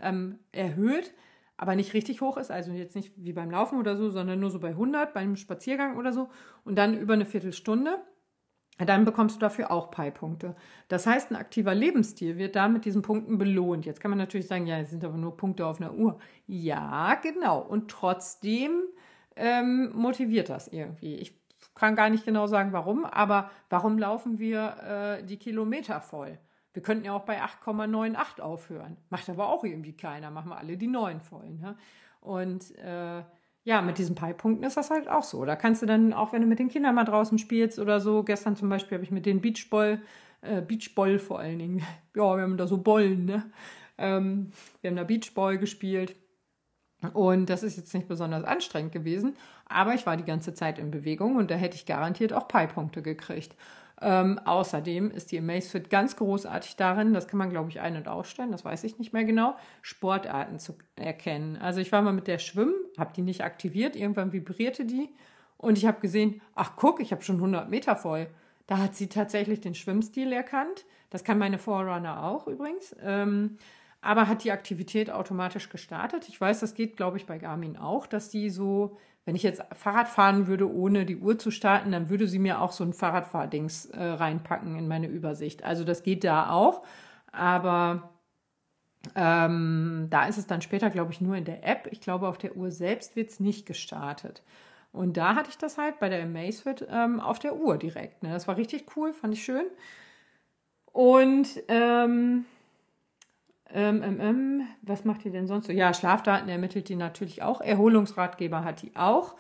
ähm, 0.01 0.39
erhöht, 0.53 1.13
aber 1.57 1.75
nicht 1.75 1.95
richtig 1.95 2.21
hoch 2.21 2.37
ist, 2.37 2.51
also 2.51 2.71
jetzt 2.71 2.95
nicht 2.95 3.13
wie 3.17 3.33
beim 3.33 3.51
Laufen 3.51 3.79
oder 3.79 3.97
so, 3.97 4.11
sondern 4.11 4.39
nur 4.39 4.51
so 4.51 4.61
bei 4.61 4.69
100 4.69 5.13
beim 5.13 5.35
Spaziergang 5.35 5.97
oder 5.97 6.13
so 6.13 6.29
und 6.65 6.77
dann 6.77 6.97
über 6.97 7.15
eine 7.15 7.27
Viertelstunde, 7.27 7.99
dann 8.87 9.05
bekommst 9.05 9.37
du 9.37 9.41
dafür 9.41 9.71
auch 9.71 9.91
Pi-Punkte. 9.91 10.55
Das 10.87 11.07
heißt, 11.07 11.31
ein 11.31 11.37
aktiver 11.37 11.75
Lebensstil 11.75 12.39
wird 12.39 12.55
da 12.55 12.69
mit 12.69 12.85
diesen 12.85 13.03
Punkten 13.03 13.39
belohnt. 13.39 13.87
Jetzt 13.87 14.01
kann 14.01 14.11
man 14.11 14.19
natürlich 14.19 14.47
sagen, 14.47 14.67
ja, 14.67 14.79
es 14.79 14.91
sind 14.91 15.05
aber 15.05 15.17
nur 15.17 15.37
Punkte 15.37 15.67
auf 15.67 15.81
einer 15.81 15.95
Uhr. 15.95 16.19
Ja, 16.47 17.15
genau. 17.17 17.59
Und 17.61 17.91
trotzdem 17.91 18.83
ähm, 19.37 19.91
motiviert 19.95 20.49
das 20.49 20.69
irgendwie. 20.69 21.17
Ich 21.17 21.37
kann 21.75 21.97
gar 21.97 22.11
nicht 22.11 22.25
genau 22.25 22.47
sagen, 22.47 22.73
warum, 22.73 23.05
aber 23.05 23.51
warum 23.69 23.99
laufen 23.99 24.39
wir 24.39 25.19
äh, 25.21 25.25
die 25.25 25.39
Kilometer 25.39 26.01
voll? 26.01 26.39
Wir 26.73 26.83
könnten 26.83 27.05
ja 27.05 27.13
auch 27.13 27.25
bei 27.25 27.43
8,98 27.43 28.41
aufhören. 28.41 28.97
Macht 29.11 29.29
aber 29.29 29.49
auch 29.49 29.65
irgendwie 29.65 29.97
keiner. 29.97 30.31
Machen 30.31 30.51
wir 30.51 30.59
alle 30.59 30.77
die 30.77 30.87
9 30.87 31.21
voll. 31.21 31.51
Ne? 31.51 31.77
Und 32.21 32.77
äh, 32.79 33.23
ja, 33.65 33.83
mit 33.83 33.99
diesen 33.99 34.15
Pi-Punkten 34.15 34.65
ist 34.65 34.77
das 34.77 34.91
halt 34.91 35.09
auch 35.09 35.23
so. 35.23 35.45
Da 35.45 35.57
kannst 35.57 35.83
du 35.83 35.87
dann, 35.87 36.13
auch 36.13 36.33
wenn 36.33 36.41
du 36.41 36.47
mit 36.49 36.59
den 36.59 36.69
Kindern 36.69 36.95
mal 36.95 37.05
draußen 37.05 37.39
spielst 37.39 37.79
oder 37.79 38.01
so, 38.01 38.23
gestern 38.23 38.57
zum 38.57 38.69
Beispiel 38.69 38.97
habe 38.97 39.05
ich 39.05 39.11
mit 39.11 39.27
den 39.27 39.41
Beachball, 39.41 40.01
äh, 40.41 40.63
Beachball 40.63 41.19
vor 41.19 41.39
allen 41.41 41.59
Dingen, 41.59 41.79
ja, 42.17 42.37
wir 42.37 42.43
haben 42.43 42.57
da 42.57 42.67
so 42.67 42.79
Bollen, 42.79 43.25
ne? 43.27 43.51
Ähm, 43.99 44.53
wir 44.81 44.91
haben 44.91 44.97
da 44.97 45.05
Beachball 45.05 45.59
gespielt. 45.59 46.17
Und 47.13 47.49
das 47.49 47.63
ist 47.63 47.77
jetzt 47.77 47.95
nicht 47.95 48.09
besonders 48.09 48.43
anstrengend 48.43 48.93
gewesen, 48.93 49.37
aber 49.67 49.95
ich 49.95 50.05
war 50.05 50.17
die 50.17 50.25
ganze 50.25 50.53
Zeit 50.53 50.81
in 50.81 50.91
Bewegung 50.91 51.37
und 51.37 51.49
da 51.51 51.55
hätte 51.55 51.77
ich 51.77 51.87
garantiert 51.87 52.33
auch 52.33 52.49
Pi-Punkte 52.49 53.03
gekriegt. 53.03 53.55
Ähm, 54.01 54.39
außerdem 54.39 55.11
ist 55.11 55.33
die 55.33 55.39
Amazfit 55.39 55.91
ganz 55.91 56.17
großartig 56.17 56.77
darin, 56.77 57.13
das 57.13 57.27
kann 57.27 57.39
man 57.39 57.51
glaube 57.51 57.71
ich 57.71 57.81
ein- 57.81 57.97
und 57.97 58.07
ausstellen, 58.07 58.53
das 58.53 58.65
weiß 58.65 58.85
ich 58.85 58.99
nicht 58.99 59.13
mehr 59.13 59.25
genau, 59.25 59.57
Sportarten 59.83 60.61
zu 60.61 60.77
erkennen. 60.95 61.57
Also 61.57 61.81
ich 61.81 61.91
war 61.91 62.03
mal 62.03 62.13
mit 62.13 62.29
der 62.29 62.39
schwimmen, 62.39 62.75
habe 62.97 63.13
die 63.15 63.23
nicht 63.23 63.43
aktiviert, 63.43 63.97
irgendwann 63.97 64.33
vibrierte 64.33 64.85
die 64.85 65.09
und 65.57 65.77
ich 65.77 65.87
habe 65.87 66.01
gesehen, 66.01 66.41
ach 66.55 66.73
guck, 66.77 67.01
ich 67.01 67.11
habe 67.11 67.23
schon 67.23 67.37
100 67.37 67.69
Meter 67.69 67.97
voll. 67.97 68.29
Da 68.69 68.79
hat 68.79 68.95
sie 68.95 69.09
tatsächlich 69.09 69.61
den 69.61 69.75
Schwimmstil 69.75 70.33
erkannt. 70.33 70.85
Das 71.11 71.25
kann 71.25 71.39
meine 71.39 71.59
Forerunner 71.59 72.23
auch 72.25 72.47
übrigens. 72.47 72.95
Ähm, 73.03 73.57
aber 74.01 74.29
hat 74.29 74.45
die 74.45 74.53
Aktivität 74.53 75.11
automatisch 75.11 75.71
gestartet. 75.71 76.29
Ich 76.29 76.41
weiß, 76.41 76.61
das 76.61 76.75
geht, 76.75 76.97
glaube 76.97 77.17
ich, 77.17 77.27
bei 77.27 77.39
Garmin 77.39 77.77
auch, 77.77 78.07
dass 78.07 78.31
die 78.31 78.51
so 78.51 78.97
wenn 79.29 79.37
ich 79.37 79.43
jetzt 79.43 79.63
Fahrrad 79.75 80.09
fahren 80.09 80.47
würde, 80.47 80.73
ohne 80.73 81.05
die 81.05 81.19
Uhr 81.19 81.39
zu 81.39 81.51
starten, 81.51 81.93
dann 81.93 82.09
würde 82.09 82.27
sie 82.27 82.39
mir 82.39 82.63
auch 82.63 82.73
so 82.73 82.83
ein 82.83 82.95
Fahrradfahrdings 82.95 83.85
äh, 83.85 84.03
reinpacken 84.03 84.75
in 84.79 84.89
meine 84.89 85.07
Übersicht. 85.07 85.65
Also 85.65 85.85
das 85.85 86.03
geht 86.03 86.25
da 86.25 86.49
auch, 86.49 86.83
aber 87.31 88.09
ähm, 89.15 90.07
da 90.09 90.25
ist 90.25 90.39
es 90.39 90.47
dann 90.47 90.63
später, 90.63 90.89
glaube 90.89 91.13
ich, 91.13 91.21
nur 91.21 91.37
in 91.37 91.45
der 91.45 91.63
App. 91.63 91.89
Ich 91.91 92.01
glaube, 92.01 92.27
auf 92.27 92.39
der 92.39 92.57
Uhr 92.57 92.71
selbst 92.71 93.17
wird 93.17 93.29
es 93.29 93.39
nicht 93.39 93.67
gestartet. 93.67 94.43
Und 94.93 95.19
da 95.19 95.35
hatte 95.35 95.51
ich 95.51 95.59
das 95.59 95.77
halt 95.77 96.01
bei 96.01 96.09
der 96.09 96.23
Amazfit 96.23 96.87
ähm, 96.91 97.21
auf 97.21 97.39
der 97.39 97.55
Uhr 97.55 97.77
direkt. 97.77 98.23
Ne? 98.23 98.31
Das 98.31 98.49
war 98.49 98.57
richtig 98.57 98.97
cool, 98.97 99.13
fand 99.13 99.35
ich 99.35 99.45
schön. 99.45 99.67
Und 100.87 101.49
ähm, 101.69 102.47
ähm, 103.73 104.03
ähm, 104.03 104.21
ähm, 104.21 104.63
was 104.83 105.05
macht 105.05 105.25
die 105.25 105.31
denn 105.31 105.47
sonst 105.47 105.67
so? 105.67 105.73
Ja, 105.73 105.93
Schlafdaten 105.93 106.49
ermittelt 106.49 106.89
die 106.89 106.97
natürlich 106.97 107.43
auch. 107.43 107.61
Erholungsratgeber 107.61 108.65
hat 108.65 108.83
die 108.83 108.97
auch. 108.97 109.35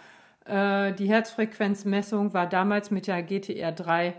Äh, 0.44 0.92
die 0.92 1.08
Herzfrequenzmessung 1.08 2.34
war 2.34 2.46
damals 2.46 2.90
mit 2.90 3.06
der 3.06 3.22
GTR 3.22 3.72
3 3.72 4.14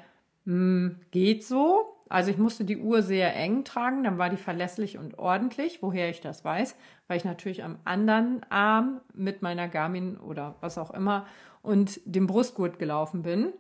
mh, 0.46 0.54
hm, 0.54 1.00
geht 1.12 1.46
so. 1.46 1.96
Also 2.10 2.32
ich 2.32 2.40
musste 2.40 2.66
die 2.66 2.78
Uhr 2.78 3.04
sehr 3.04 3.36
eng 3.36 3.64
tragen, 3.64 4.04
dann 4.04 4.18
war 4.18 4.32
die 4.32 4.38
verlässlich 4.38 4.98
und 4.98 5.20
ordentlich. 5.20 5.84
Woher 5.84 6.10
ich 6.10 6.22
das 6.22 6.44
weiß, 6.44 6.76
weil 7.08 7.18
ich 7.18 7.26
natürlich 7.26 7.64
am 7.64 7.78
anderen 7.86 8.44
Arm 8.50 9.02
mit 9.14 9.44
meiner 9.44 9.68
Garmin 9.68 10.18
oder 10.18 10.56
was 10.60 10.80
auch 10.80 10.90
immer 10.90 11.28
und 11.62 12.02
dem 12.06 12.26
Brustgurt 12.26 12.80
gelaufen 12.80 13.22
bin. 13.22 13.54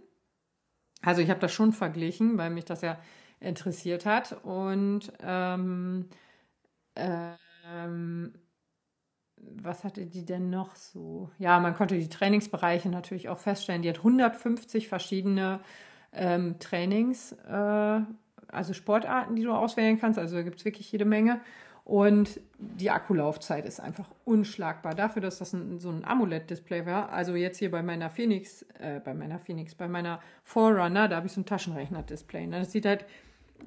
Also 1.04 1.22
ich 1.22 1.30
habe 1.30 1.40
das 1.40 1.54
schon 1.54 1.74
verglichen, 1.74 2.40
weil 2.40 2.50
mich 2.50 2.66
das 2.66 2.82
ja 2.82 2.98
interessiert 3.40 4.06
hat. 4.06 4.38
Und 4.44 5.14
ähm, 5.22 6.06
ähm, 7.00 8.34
was 9.38 9.84
hatte 9.84 10.06
die 10.06 10.26
denn 10.26 10.50
noch 10.50 10.76
so? 10.76 11.30
Ja, 11.38 11.60
man 11.60 11.76
konnte 11.76 11.98
die 11.98 12.10
Trainingsbereiche 12.10 12.90
natürlich 12.90 13.30
auch 13.30 13.40
feststellen. 13.40 13.82
Die 13.82 13.90
hat 13.90 13.98
150 13.98 14.88
verschiedene 14.88 15.60
ähm, 16.14 16.60
Trainings, 16.60 17.34
äh, 17.48 18.02
also 18.52 18.74
Sportarten, 18.74 19.36
die 19.36 19.44
du 19.44 19.54
auswählen 19.54 20.00
kannst. 20.00 20.20
Also 20.20 20.36
da 20.38 20.42
gibt 20.42 20.60
es 20.60 20.66
wirklich 20.66 20.92
jede 20.92 21.06
Menge. 21.06 21.40
Und 21.86 22.40
die 22.60 22.92
Akkulaufzeit 22.92 23.66
ist 23.66 23.80
einfach 23.80 24.10
unschlagbar. 24.24 24.94
Dafür, 24.94 25.24
dass 25.24 25.40
das 25.40 25.54
ein, 25.54 25.80
so 25.80 25.90
ein 25.90 26.06
Amulett-Display 26.06 26.86
war. 26.86 27.10
Also 27.12 27.36
jetzt 27.36 27.58
hier 27.58 27.72
bei 27.72 27.82
meiner 27.82 28.12
Phoenix, 28.12 28.64
äh, 28.80 29.00
bei 29.04 29.16
meiner 29.16 29.40
Phoenix, 29.40 29.74
bei 29.74 29.88
meiner 29.88 30.20
Forerunner, 30.44 31.08
da 31.08 31.16
habe 31.16 31.26
ich 31.26 31.34
so 31.34 31.42
ein 31.42 31.46
Taschenrechner-Display. 31.46 32.46
Ne? 32.46 32.60
Das 32.60 32.72
sieht 32.72 32.86
halt, 32.86 33.06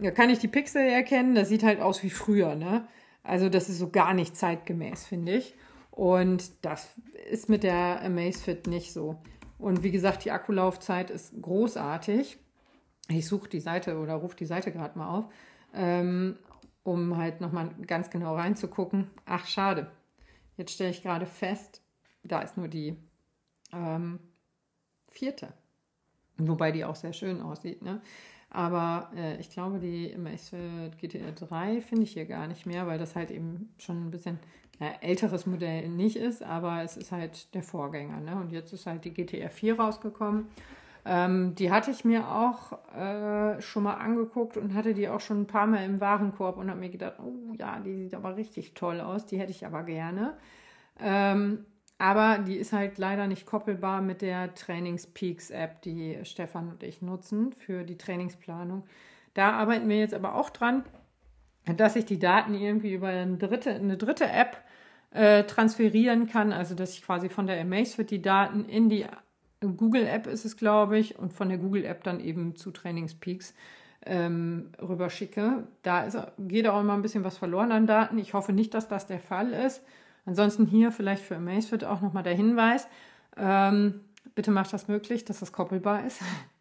da 0.01 0.13
kann 0.13 0.31
ich 0.31 0.39
die 0.39 0.49
Pixel 0.49 0.83
erkennen, 0.83 1.35
das 1.35 1.49
sieht 1.49 1.65
halt 1.65 1.81
aus 1.81 2.03
wie 2.03 2.11
früher, 2.11 2.55
ne? 2.55 2.87
Also 3.23 3.49
das 3.49 3.69
ist 3.69 3.79
so 3.79 3.91
gar 3.91 4.15
nicht 4.15 4.37
zeitgemäß, 4.37 5.07
finde 5.07 5.37
ich. 5.37 5.55
Und 5.91 6.65
das 6.65 6.89
ist 7.31 7.49
mit 7.49 7.63
der 7.63 8.03
Amazfit 8.03 8.67
nicht 8.67 8.93
so. 8.93 9.21
Und 9.59 9.83
wie 9.83 9.91
gesagt, 9.91 10.25
die 10.25 10.33
Akkulaufzeit 10.33 11.11
ist 11.11 11.41
großartig. 11.41 12.39
Ich 13.09 13.27
suche 13.27 13.49
die 13.49 13.61
Seite 13.61 13.99
oder 13.99 14.15
rufe 14.15 14.37
die 14.37 14.47
Seite 14.47 14.73
gerade 14.73 14.99
mal 14.99 15.09
auf, 15.19 15.25
ähm, 15.75 16.39
um 16.83 17.17
halt 17.17 17.41
nochmal 17.41 17.71
ganz 17.87 18.11
genau 18.11 18.35
reinzugucken. 18.35 19.11
Ach, 19.27 19.47
schade. 19.47 19.91
Jetzt 20.57 20.73
stelle 20.73 20.91
ich 20.91 21.03
gerade 21.03 21.27
fest, 21.27 21.83
da 22.25 22.41
ist 22.41 22.57
nur 22.57 22.69
die 22.69 22.97
ähm, 23.73 24.19
vierte. 25.09 25.53
Wobei 26.39 26.73
die 26.73 26.85
auch 26.85 26.97
sehr 26.97 27.13
schön 27.13 27.41
aussieht. 27.41 27.83
Ne? 27.83 28.01
Aber 28.55 29.11
äh, 29.17 29.41
ich 29.41 29.49
glaube, 29.49 29.79
die 29.79 30.15
Amazfit 30.15 30.99
GTR 31.01 31.33
3 31.33 31.81
finde 31.81 32.05
ich 32.05 32.13
hier 32.13 32.27
gar 32.27 32.47
nicht 32.47 32.67
mehr, 32.67 32.87
weil 32.87 32.99
das 32.99 33.17
halt 33.17 33.31
eben 33.31 33.73
schon 33.79 34.07
ein 34.07 34.11
bisschen 34.11 34.39
ja, 34.79 34.89
älteres 35.01 35.47
Modell 35.47 35.89
nicht 35.89 36.17
ist, 36.17 36.43
aber 36.43 36.83
es 36.83 36.99
ist 36.99 37.13
halt 37.13 37.55
der 37.55 37.63
Vorgänger. 37.63 38.21
Ne? 38.21 38.37
Und 38.37 38.53
jetzt 38.53 38.75
ist 38.75 38.87
halt 38.87 39.07
die 39.07 39.15
GTR 39.15 39.49
4 39.49 39.81
rausgekommen. 39.81 40.49
Ähm, 41.07 41.55
die 41.55 41.73
hatte 41.73 41.91
ich 41.91 42.05
mir 42.05 42.29
auch 42.29 42.79
äh, 42.95 43.61
schon 43.63 43.85
mal 43.85 43.95
angeguckt 43.95 44.59
und 44.59 44.75
hatte 44.75 44.93
die 44.93 45.09
auch 45.09 45.21
schon 45.21 45.41
ein 45.41 45.47
paar 45.47 45.67
Mal 45.67 45.85
im 45.85 46.01
Warenkorb 46.01 46.59
und 46.59 46.69
habe 46.69 46.79
mir 46.79 46.91
gedacht, 46.91 47.15
oh 47.21 47.55
ja, 47.59 47.81
die 47.81 47.95
sieht 47.95 48.15
aber 48.15 48.37
richtig 48.37 48.75
toll 48.75 49.01
aus, 49.01 49.25
die 49.25 49.39
hätte 49.39 49.51
ich 49.51 49.65
aber 49.65 49.83
gerne. 49.83 50.35
Ähm, 51.01 51.65
aber 52.03 52.39
die 52.39 52.57
ist 52.57 52.73
halt 52.73 52.99
leider 52.99 53.29
nicht 53.29 53.47
koppelbar 53.47 54.03
mit 54.03 54.23
der 54.23 54.57
Trainingspeaks-App, 54.57 55.83
die 55.83 56.19
Stefan 56.25 56.69
und 56.71 56.83
ich 56.83 57.01
nutzen 57.01 57.53
für 57.53 57.85
die 57.85 57.97
Trainingsplanung. 57.97 58.83
Da 59.35 59.53
arbeiten 59.53 59.89
wir 59.89 60.01
jetzt 60.01 60.13
aber 60.13 60.35
auch 60.35 60.51
dran, 60.51 60.83
dass 61.77 61.95
ich 61.95 62.05
die 62.05 62.19
Daten 62.19 62.55
irgendwie 62.55 62.93
über 62.93 63.07
eine 63.07 63.37
dritte, 63.37 63.71
eine 63.71 63.97
dritte 63.97 64.29
App 64.29 64.57
äh, 65.13 65.45
transferieren 65.45 66.27
kann. 66.27 66.53
Also 66.53 66.75
dass 66.75 66.95
ich 66.95 67.05
quasi 67.05 67.29
von 67.29 67.47
der 67.47 67.61
Amazfit 67.61 68.11
die 68.11 68.21
Daten 68.21 68.65
in 68.65 68.89
die 68.89 69.07
Google-App 69.61 70.27
ist 70.27 70.45
es, 70.45 70.57
glaube 70.57 70.99
ich, 70.99 71.21
und 71.21 71.33
von 71.33 71.51
der 71.51 71.59
Google-App 71.59 72.03
dann 72.03 72.19
eben 72.19 72.57
zu 72.57 72.73
Trainingspeaks 72.73 73.55
ähm, 74.07 74.73
rüberschicke. 74.83 75.69
Da 75.85 76.03
ist, 76.03 76.19
geht 76.37 76.67
auch 76.67 76.81
immer 76.81 76.95
ein 76.95 77.03
bisschen 77.03 77.23
was 77.23 77.39
verloren 77.39 77.71
an 77.71 77.87
Daten. 77.87 78.19
Ich 78.19 78.35
hoffe 78.35 78.53
nicht, 78.53 78.75
dass 78.75 78.89
das 78.89 79.07
der 79.07 79.21
Fall 79.21 79.53
ist. 79.53 79.85
Ansonsten 80.25 80.67
hier 80.67 80.93
vielleicht 80.93 81.23
für 81.23 81.37
Amazfit 81.37 81.85
auch 81.85 82.01
nochmal 82.01 82.23
der 82.23 82.35
Hinweis. 82.35 82.87
Ähm, 83.37 84.01
bitte 84.35 84.51
macht 84.51 84.73
das 84.73 84.89
möglich, 84.89 85.25
dass 85.25 85.41
das 85.41 85.53
koppelbar 85.53 86.07
ist. 86.07 86.21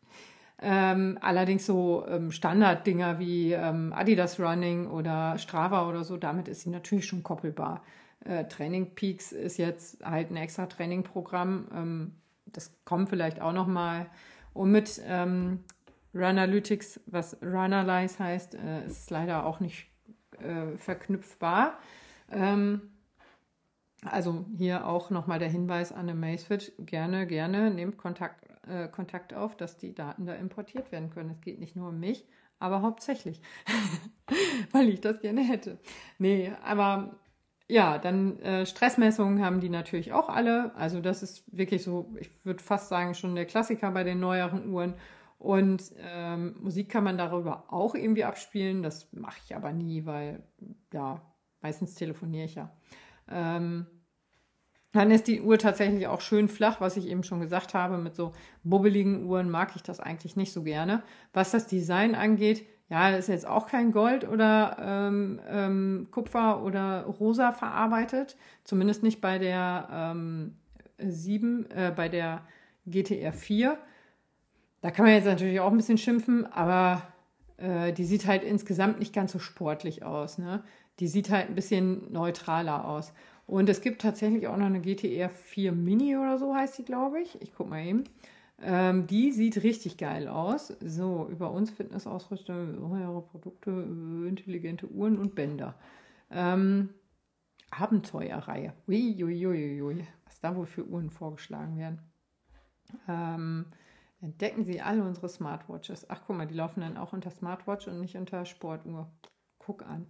ähm, 0.61 1.17
allerdings 1.21 1.65
so 1.65 2.05
ähm, 2.07 2.31
Standarddinger 2.31 3.19
wie 3.19 3.53
ähm, 3.53 3.93
Adidas 3.93 4.39
Running 4.39 4.87
oder 4.87 5.37
Strava 5.37 5.87
oder 5.87 6.03
so, 6.03 6.17
damit 6.17 6.47
ist 6.47 6.61
sie 6.61 6.69
natürlich 6.69 7.05
schon 7.05 7.23
koppelbar. 7.23 7.83
Äh, 8.25 8.45
Training 8.45 8.93
Peaks 8.95 9.31
ist 9.31 9.57
jetzt 9.57 10.03
halt 10.03 10.31
ein 10.31 10.37
extra 10.37 10.65
Trainingprogramm. 10.65 11.67
Ähm, 11.73 12.15
das 12.45 12.71
kommt 12.85 13.09
vielleicht 13.09 13.41
auch 13.41 13.53
nochmal. 13.53 14.07
Und 14.53 14.71
mit 14.71 15.01
ähm, 15.05 15.63
Runalytics, 16.13 16.99
was 17.05 17.37
Runalyze 17.41 18.19
heißt, 18.19 18.55
äh, 18.55 18.85
ist 18.85 19.03
es 19.03 19.09
leider 19.09 19.45
auch 19.45 19.59
nicht 19.59 19.87
äh, 20.39 20.77
verknüpfbar. 20.77 21.79
Ähm, 22.29 22.90
also 24.03 24.45
hier 24.57 24.87
auch 24.87 25.09
nochmal 25.09 25.39
der 25.39 25.49
Hinweis 25.49 25.91
an 25.91 26.09
Amazfit. 26.09 26.73
Gerne, 26.79 27.27
gerne 27.27 27.71
nehmt 27.71 27.97
Kontakt, 27.97 28.45
äh, 28.67 28.87
Kontakt 28.87 29.33
auf, 29.33 29.55
dass 29.55 29.77
die 29.77 29.93
Daten 29.93 30.25
da 30.25 30.33
importiert 30.33 30.91
werden 30.91 31.09
können. 31.09 31.29
Es 31.31 31.41
geht 31.41 31.59
nicht 31.59 31.75
nur 31.75 31.89
um 31.89 31.99
mich, 31.99 32.25
aber 32.59 32.81
hauptsächlich, 32.81 33.41
weil 34.71 34.89
ich 34.89 35.01
das 35.01 35.19
gerne 35.19 35.41
hätte. 35.41 35.79
Nee, 36.17 36.51
aber 36.63 37.19
ja, 37.67 37.99
dann 37.99 38.39
äh, 38.39 38.65
Stressmessungen 38.65 39.43
haben 39.45 39.61
die 39.61 39.69
natürlich 39.69 40.11
auch 40.11 40.29
alle. 40.29 40.75
Also 40.75 40.99
das 40.99 41.23
ist 41.23 41.43
wirklich 41.55 41.83
so, 41.83 42.13
ich 42.19 42.29
würde 42.43 42.61
fast 42.61 42.89
sagen, 42.89 43.13
schon 43.13 43.35
der 43.35 43.45
Klassiker 43.45 43.91
bei 43.91 44.03
den 44.03 44.19
neueren 44.19 44.69
Uhren. 44.69 44.95
Und 45.37 45.81
ähm, 45.97 46.55
Musik 46.59 46.89
kann 46.89 47.03
man 47.03 47.17
darüber 47.17 47.65
auch 47.69 47.95
irgendwie 47.95 48.25
abspielen. 48.25 48.83
Das 48.83 49.11
mache 49.13 49.39
ich 49.45 49.55
aber 49.55 49.71
nie, 49.71 50.05
weil 50.05 50.43
ja, 50.93 51.21
meistens 51.61 51.95
telefoniere 51.95 52.45
ich 52.45 52.55
ja. 52.55 52.71
Ähm, 53.33 53.85
dann 54.91 55.09
ist 55.09 55.27
die 55.27 55.41
Uhr 55.41 55.57
tatsächlich 55.57 56.07
auch 56.07 56.21
schön 56.21 56.49
flach, 56.49 56.81
was 56.81 56.97
ich 56.97 57.07
eben 57.07 57.23
schon 57.23 57.39
gesagt 57.39 57.73
habe. 57.73 57.97
Mit 57.97 58.15
so 58.15 58.33
bubbeligen 58.63 59.25
Uhren 59.25 59.49
mag 59.49 59.71
ich 59.75 59.83
das 59.83 59.99
eigentlich 59.99 60.35
nicht 60.35 60.51
so 60.51 60.63
gerne. 60.63 61.01
Was 61.33 61.51
das 61.51 61.67
Design 61.67 62.13
angeht, 62.13 62.65
ja, 62.89 63.09
ist 63.09 63.29
jetzt 63.29 63.47
auch 63.47 63.67
kein 63.67 63.93
Gold 63.93 64.27
oder 64.27 64.75
ähm, 64.81 65.39
ähm, 65.47 66.07
Kupfer 66.11 66.61
oder 66.61 67.03
Rosa 67.03 67.53
verarbeitet. 67.53 68.35
Zumindest 68.65 69.01
nicht 69.01 69.21
bei 69.21 69.39
der 69.39 69.87
ähm, 69.89 70.57
7, 70.97 71.71
äh, 71.71 71.93
bei 71.95 72.09
der 72.09 72.41
GTR 72.85 73.31
4. 73.31 73.77
Da 74.81 74.91
kann 74.91 75.05
man 75.05 75.13
jetzt 75.13 75.25
natürlich 75.25 75.61
auch 75.61 75.71
ein 75.71 75.77
bisschen 75.77 75.99
schimpfen, 75.99 76.45
aber 76.51 77.03
äh, 77.55 77.93
die 77.93 78.03
sieht 78.03 78.27
halt 78.27 78.43
insgesamt 78.43 78.99
nicht 78.99 79.13
ganz 79.13 79.31
so 79.31 79.39
sportlich 79.39 80.03
aus. 80.03 80.37
Ne? 80.37 80.61
Die 81.01 81.07
sieht 81.07 81.31
halt 81.31 81.49
ein 81.49 81.55
bisschen 81.55 82.11
neutraler 82.13 82.87
aus. 82.87 83.11
Und 83.47 83.67
es 83.69 83.81
gibt 83.81 84.03
tatsächlich 84.03 84.47
auch 84.47 84.55
noch 84.55 84.67
eine 84.67 84.81
GTR 84.81 85.29
4 85.29 85.71
Mini 85.71 86.15
oder 86.15 86.37
so 86.37 86.55
heißt 86.55 86.77
die, 86.77 86.85
glaube 86.85 87.19
ich. 87.19 87.41
Ich 87.41 87.53
gucke 87.53 87.71
mal 87.71 87.83
eben. 87.83 88.03
Ähm, 88.61 89.07
die 89.07 89.31
sieht 89.31 89.63
richtig 89.63 89.97
geil 89.97 90.27
aus. 90.27 90.67
So, 90.79 91.27
über 91.29 91.51
uns 91.51 91.71
Fitnessausrüstung, 91.71 92.95
höhere 92.95 93.23
Produkte, 93.23 93.71
intelligente 93.71 94.87
Uhren 94.89 95.17
und 95.17 95.33
Bänder. 95.33 95.73
Ähm, 96.29 96.89
Abenteuerreihe. 97.71 98.73
Uiuiuiui, 98.87 100.05
was 100.25 100.39
da 100.39 100.55
wohl 100.55 100.67
für 100.67 100.85
Uhren 100.85 101.09
vorgeschlagen 101.09 101.79
werden. 101.79 101.99
Ähm, 103.07 103.65
entdecken 104.21 104.65
Sie 104.65 104.81
alle 104.81 105.03
unsere 105.03 105.29
Smartwatches. 105.29 106.07
Ach, 106.11 106.21
guck 106.27 106.37
mal, 106.37 106.45
die 106.45 106.53
laufen 106.53 106.81
dann 106.81 106.97
auch 106.97 107.11
unter 107.11 107.31
Smartwatch 107.31 107.87
und 107.87 107.99
nicht 107.99 108.17
unter 108.17 108.45
Sportuhr. 108.45 109.11
Guck 109.57 109.81
an. 109.83 110.05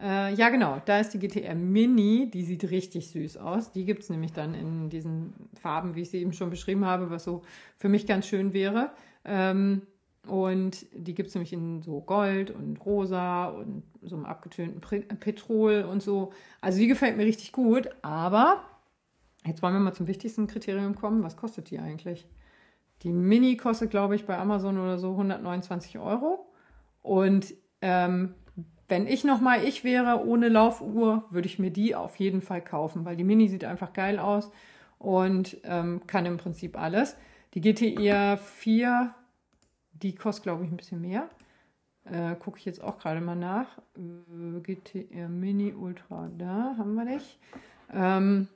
Äh, 0.00 0.34
ja, 0.34 0.48
genau, 0.48 0.80
da 0.84 1.00
ist 1.00 1.10
die 1.10 1.18
GTR 1.18 1.54
Mini, 1.54 2.30
die 2.32 2.44
sieht 2.44 2.70
richtig 2.70 3.10
süß 3.10 3.36
aus. 3.36 3.72
Die 3.72 3.84
gibt 3.84 4.02
es 4.02 4.10
nämlich 4.10 4.32
dann 4.32 4.54
in 4.54 4.90
diesen 4.90 5.32
Farben, 5.60 5.94
wie 5.94 6.02
ich 6.02 6.10
sie 6.10 6.18
eben 6.18 6.32
schon 6.32 6.50
beschrieben 6.50 6.84
habe, 6.84 7.10
was 7.10 7.24
so 7.24 7.42
für 7.78 7.88
mich 7.88 8.06
ganz 8.06 8.26
schön 8.26 8.52
wäre. 8.52 8.90
Ähm, 9.24 9.82
und 10.26 10.86
die 10.92 11.14
gibt 11.14 11.28
es 11.28 11.34
nämlich 11.34 11.52
in 11.52 11.82
so 11.82 12.00
Gold 12.00 12.50
und 12.50 12.84
Rosa 12.84 13.46
und 13.46 13.82
so 14.02 14.16
einem 14.16 14.24
abgetönten 14.24 14.80
Petrol 15.18 15.82
und 15.82 16.02
so. 16.02 16.32
Also 16.60 16.78
die 16.78 16.86
gefällt 16.86 17.16
mir 17.16 17.24
richtig 17.24 17.52
gut. 17.52 17.88
Aber 18.02 18.62
jetzt 19.44 19.62
wollen 19.62 19.74
wir 19.74 19.80
mal 19.80 19.94
zum 19.94 20.06
wichtigsten 20.06 20.46
Kriterium 20.46 20.94
kommen. 20.94 21.24
Was 21.24 21.36
kostet 21.36 21.70
die 21.70 21.80
eigentlich? 21.80 22.26
Die 23.02 23.12
Mini 23.12 23.56
kostet, 23.56 23.90
glaube 23.90 24.14
ich, 24.14 24.24
bei 24.24 24.38
Amazon 24.38 24.78
oder 24.78 24.98
so 24.98 25.10
129 25.10 25.98
Euro. 25.98 26.46
Und 27.02 27.52
ähm, 27.80 28.34
wenn 28.92 29.06
ich 29.06 29.24
nochmal 29.24 29.64
ich 29.64 29.84
wäre 29.84 30.22
ohne 30.22 30.50
Laufuhr, 30.50 31.24
würde 31.30 31.46
ich 31.46 31.58
mir 31.58 31.70
die 31.70 31.94
auf 31.94 32.16
jeden 32.16 32.42
Fall 32.42 32.60
kaufen, 32.60 33.06
weil 33.06 33.16
die 33.16 33.24
Mini 33.24 33.48
sieht 33.48 33.64
einfach 33.64 33.94
geil 33.94 34.18
aus 34.18 34.52
und 34.98 35.56
ähm, 35.64 36.02
kann 36.06 36.26
im 36.26 36.36
Prinzip 36.36 36.78
alles. 36.78 37.16
Die 37.54 37.62
GTR 37.62 38.36
4, 38.36 39.14
die 39.94 40.14
kostet, 40.14 40.42
glaube 40.42 40.66
ich, 40.66 40.70
ein 40.70 40.76
bisschen 40.76 41.00
mehr. 41.00 41.30
Äh, 42.04 42.34
Gucke 42.34 42.58
ich 42.58 42.66
jetzt 42.66 42.84
auch 42.84 42.98
gerade 42.98 43.22
mal 43.22 43.34
nach. 43.34 43.78
Äh, 43.96 44.60
GTR 44.60 45.30
Mini 45.30 45.72
Ultra, 45.72 46.28
da 46.36 46.74
haben 46.76 46.92
wir 46.92 47.06
dich. 47.06 47.38
Ähm, 47.94 48.46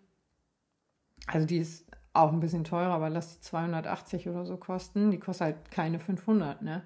also 1.28 1.46
die 1.46 1.56
ist 1.56 1.86
auch 2.12 2.30
ein 2.30 2.40
bisschen 2.40 2.64
teurer, 2.64 2.92
aber 2.92 3.08
lass 3.08 3.36
die 3.36 3.40
280 3.40 4.28
oder 4.28 4.44
so 4.44 4.58
kosten. 4.58 5.10
Die 5.10 5.18
kostet 5.18 5.44
halt 5.46 5.70
keine 5.70 5.98
500, 5.98 6.60
ne? 6.60 6.82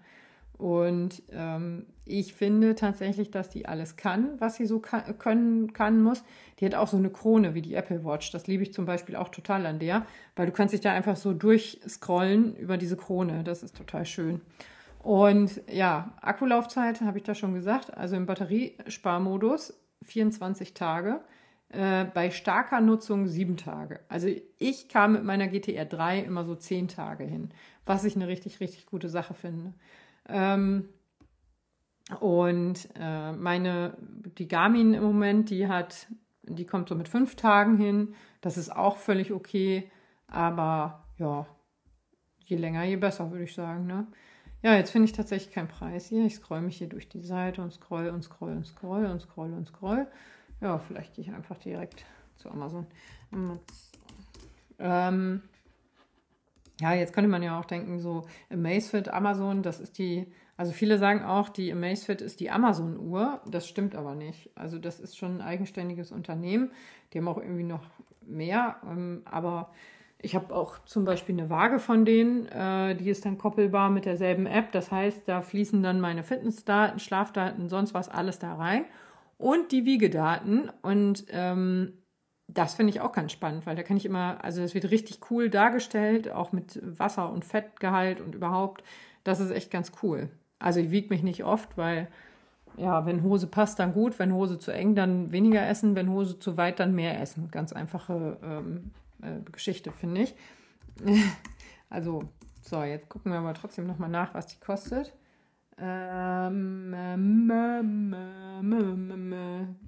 Und 0.61 1.23
ähm, 1.33 1.87
ich 2.05 2.35
finde 2.35 2.75
tatsächlich, 2.75 3.31
dass 3.31 3.49
die 3.49 3.65
alles 3.65 3.97
kann, 3.97 4.39
was 4.41 4.57
sie 4.57 4.67
so 4.67 4.79
kann, 4.79 5.17
können 5.19 5.73
kann 5.73 6.03
muss. 6.03 6.23
Die 6.59 6.67
hat 6.67 6.75
auch 6.75 6.89
so 6.89 6.99
eine 6.99 7.09
Krone 7.09 7.55
wie 7.55 7.63
die 7.63 7.73
Apple 7.73 8.05
Watch. 8.05 8.31
Das 8.31 8.47
liebe 8.47 8.63
ich 8.63 8.75
zum 8.75 8.85
Beispiel 8.85 9.17
auch 9.17 9.31
total 9.31 9.65
an 9.65 9.79
der, 9.79 10.05
weil 10.37 10.45
du 10.45 10.53
kannst 10.53 10.75
dich 10.75 10.83
da 10.83 10.93
einfach 10.93 11.17
so 11.17 11.33
durchscrollen 11.33 12.57
über 12.57 12.77
diese 12.77 12.99
Krone. 12.99 13.43
Das 13.43 13.63
ist 13.63 13.75
total 13.75 14.05
schön. 14.05 14.43
Und 14.99 15.63
ja, 15.73 16.13
Akkulaufzeit 16.21 17.01
habe 17.01 17.17
ich 17.17 17.25
da 17.25 17.35
schon 17.35 17.55
gesagt. 17.55 17.97
Also 17.97 18.17
im 18.17 18.27
Batteriesparmodus 18.27 19.81
24 20.03 20.75
Tage. 20.75 21.23
Äh, 21.71 22.07
bei 22.13 22.31
starker 22.31 22.81
Nutzung 22.81 23.29
sieben 23.29 23.57
Tage. 23.57 24.01
Also 24.09 24.29
ich 24.59 24.89
kam 24.89 25.13
mit 25.13 25.25
meiner 25.25 25.47
GTR 25.47 25.85
3 25.85 26.19
immer 26.19 26.45
so 26.45 26.57
zehn 26.57 26.89
Tage 26.89 27.25
hin, 27.25 27.51
was 27.87 28.05
ich 28.05 28.17
eine 28.17 28.27
richtig, 28.27 28.59
richtig 28.59 28.87
gute 28.87 29.09
Sache 29.09 29.35
finde. 29.35 29.73
Ähm, 30.31 30.89
und 32.19 32.89
äh, 32.99 33.33
meine, 33.33 33.97
die 34.39 34.49
Garmin 34.49 34.95
im 34.95 35.03
Moment, 35.03 35.51
die 35.51 35.69
hat, 35.69 36.09
die 36.43 36.67
kommt 36.67 36.89
so 36.89 36.95
mit 36.95 37.09
fünf 37.09 37.37
Tagen 37.37 37.77
hin. 37.77 38.15
Das 38.41 38.57
ist 38.57 38.75
auch 38.75 38.97
völlig 38.97 39.33
okay. 39.33 39.91
Aber 40.27 41.05
ja, 41.19 41.47
je 42.45 42.57
länger, 42.57 42.85
je 42.85 42.97
besser, 42.97 43.31
würde 43.31 43.45
ich 43.45 43.55
sagen. 43.55 43.87
Ne? 43.87 44.07
Ja, 44.63 44.75
jetzt 44.75 44.91
finde 44.91 45.07
ich 45.07 45.13
tatsächlich 45.13 45.55
keinen 45.55 45.69
Preis 45.69 46.07
hier. 46.07 46.25
Ich 46.25 46.37
scroll 46.37 46.61
mich 46.61 46.79
hier 46.79 46.89
durch 46.89 47.09
die 47.09 47.23
Seite 47.23 47.63
und 47.63 47.73
scroll 47.73 48.09
und 48.09 48.23
scroll 48.23 48.53
und 48.53 48.67
scroll 48.67 49.07
und 49.07 49.21
scroll 49.21 49.53
und 49.53 49.69
scroll. 49.69 50.07
Ja, 50.61 50.79
vielleicht 50.79 51.15
gehe 51.15 51.25
ich 51.25 51.33
einfach 51.33 51.57
direkt 51.59 52.05
zu 52.37 52.51
Amazon. 52.51 52.87
Ähm, 54.79 55.43
ja, 56.81 56.95
jetzt 56.95 57.13
könnte 57.13 57.29
man 57.29 57.43
ja 57.43 57.59
auch 57.59 57.65
denken, 57.65 57.99
so 57.99 58.25
Amazfit, 58.51 59.09
Amazon, 59.09 59.63
das 59.63 59.81
ist 59.81 59.99
die, 59.99 60.27
also 60.57 60.73
viele 60.73 60.99
sagen 60.99 61.23
auch, 61.23 61.49
die 61.49 61.73
Amazfit 61.73 62.21
ist 62.23 62.41
die 62.41 62.51
Amazon-Uhr. 62.51 63.41
Das 63.47 63.69
stimmt 63.69 63.95
aber 63.95 64.15
nicht. 64.15 64.51
Also 64.55 64.79
das 64.79 64.99
ist 64.99 65.17
schon 65.17 65.37
ein 65.37 65.41
eigenständiges 65.43 66.11
Unternehmen. 66.11 66.71
Die 67.13 67.19
haben 67.19 67.29
auch 67.29 67.39
irgendwie 67.39 67.65
noch 67.65 67.83
mehr. 68.27 68.77
Ähm, 68.89 69.23
aber 69.25 69.71
ich 70.23 70.35
habe 70.35 70.55
auch 70.55 70.79
zum 70.85 71.05
Beispiel 71.05 71.39
eine 71.39 71.51
Waage 71.51 71.79
von 71.79 72.05
denen, 72.05 72.47
äh, 72.47 72.95
die 72.95 73.11
ist 73.11 73.25
dann 73.25 73.39
koppelbar 73.39 73.91
mit 73.91 74.05
derselben 74.05 74.47
App. 74.47 74.73
Das 74.73 74.91
heißt, 74.91 75.23
da 75.27 75.43
fließen 75.43 75.83
dann 75.83 76.01
meine 76.01 76.23
Fitnessdaten, 76.23 76.99
Schlafdaten, 76.99 77.69
sonst 77.69 77.95
was 77.95 78.09
alles 78.09 78.39
da 78.39 78.55
rein 78.55 78.85
und 79.39 79.73
die 79.73 79.85
Wiegedaten. 79.85 80.71
Und 80.83 81.25
ähm, 81.31 81.95
das 82.55 82.75
finde 82.75 82.91
ich 82.91 83.01
auch 83.01 83.13
ganz 83.13 83.33
spannend, 83.33 83.67
weil 83.67 83.77
da 83.77 83.83
kann 83.83 83.97
ich 83.97 84.07
immer, 84.07 84.43
also 84.43 84.63
das 84.63 84.75
wird 84.75 84.91
richtig 84.91 85.21
cool 85.31 85.51
dargestellt, 85.51 86.31
auch 86.31 86.53
mit 86.53 86.81
Wasser- 86.83 87.31
und 87.31 87.45
Fettgehalt 87.45 88.21
und 88.21 88.35
überhaupt. 88.35 88.83
Das 89.25 89.41
ist 89.41 89.51
echt 89.51 89.71
ganz 89.71 89.93
cool. 90.03 90.31
Also 90.59 90.81
ich 90.81 90.91
wiege 90.91 91.09
mich 91.11 91.23
nicht 91.23 91.45
oft, 91.45 91.77
weil 91.77 92.09
ja, 92.77 93.05
wenn 93.07 93.23
Hose 93.23 93.47
passt, 93.47 93.79
dann 93.79 93.93
gut, 93.93 94.19
wenn 94.19 94.33
Hose 94.33 94.59
zu 94.59 94.73
eng, 94.73 94.95
dann 94.95 95.33
weniger 95.33 95.67
essen, 95.67 95.95
wenn 95.97 96.11
Hose 96.11 96.39
zu 96.39 96.57
weit, 96.57 96.81
dann 96.81 96.95
mehr 96.95 97.21
essen. 97.21 97.51
Ganz 97.51 97.73
einfache 97.73 98.39
ähm, 98.43 98.93
äh, 99.23 99.41
Geschichte, 99.51 99.93
finde 99.93 100.23
ich. 100.23 100.35
also, 101.91 102.25
so, 102.63 102.83
jetzt 102.83 103.09
gucken 103.09 103.33
wir 103.33 103.39
aber 103.39 103.55
trotzdem 103.55 103.87
nochmal 103.87 104.11
nach, 104.11 104.35
was 104.35 104.47
die 104.47 104.61
kostet. 104.61 105.15
Ähm, 105.79 106.95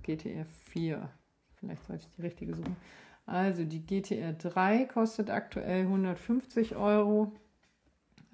GTR 0.02 0.44
4. 0.44 1.10
Vielleicht 1.62 1.84
sollte 1.86 2.04
ich 2.04 2.16
die 2.16 2.22
richtige 2.22 2.54
suchen. 2.54 2.76
Also 3.24 3.64
die 3.64 3.84
GTR 3.84 4.32
3 4.32 4.86
kostet 4.86 5.30
aktuell 5.30 5.82
150 5.82 6.76
Euro. 6.76 7.32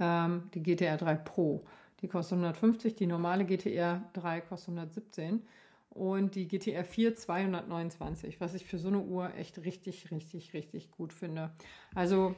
Ähm, 0.00 0.50
die 0.54 0.62
GTR 0.62 0.96
3 0.96 1.14
Pro, 1.16 1.64
die 2.00 2.08
kostet 2.08 2.38
150. 2.38 2.94
Die 2.96 3.06
normale 3.06 3.44
GTR 3.44 4.02
3 4.14 4.40
kostet 4.40 4.70
117. 4.70 5.42
Und 5.90 6.34
die 6.36 6.46
GTR 6.46 6.84
4 6.84 7.16
229, 7.16 8.40
was 8.40 8.54
ich 8.54 8.66
für 8.66 8.78
so 8.78 8.88
eine 8.88 9.00
Uhr 9.00 9.34
echt 9.34 9.58
richtig, 9.58 10.10
richtig, 10.10 10.54
richtig 10.54 10.90
gut 10.90 11.12
finde. 11.12 11.50
Also 11.94 12.34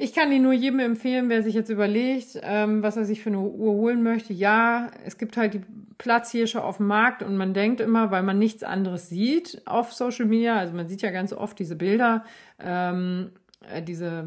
ich 0.00 0.14
kann 0.14 0.30
die 0.30 0.38
nur 0.38 0.54
jedem 0.54 0.78
empfehlen, 0.78 1.28
wer 1.28 1.42
sich 1.42 1.54
jetzt 1.54 1.68
überlegt, 1.68 2.40
ähm, 2.42 2.82
was 2.82 2.96
er 2.96 3.04
sich 3.04 3.20
für 3.20 3.28
eine 3.28 3.40
Uhr 3.40 3.72
holen 3.72 4.02
möchte. 4.02 4.32
Ja, 4.32 4.90
es 5.04 5.18
gibt 5.18 5.36
halt 5.36 5.52
die 5.52 5.62
Platzhirsche 5.98 6.64
auf 6.64 6.78
dem 6.78 6.86
Markt 6.86 7.22
und 7.22 7.36
man 7.36 7.52
denkt 7.52 7.80
immer, 7.80 8.10
weil 8.10 8.22
man 8.22 8.38
nichts 8.38 8.62
anderes 8.62 9.10
sieht 9.10 9.60
auf 9.66 9.92
Social 9.92 10.24
Media, 10.24 10.56
also 10.56 10.74
man 10.74 10.88
sieht 10.88 11.02
ja 11.02 11.10
ganz 11.10 11.34
oft 11.34 11.58
diese 11.58 11.76
Bilder, 11.76 12.24
ähm, 12.58 13.32
äh, 13.70 13.82
diese, 13.82 14.24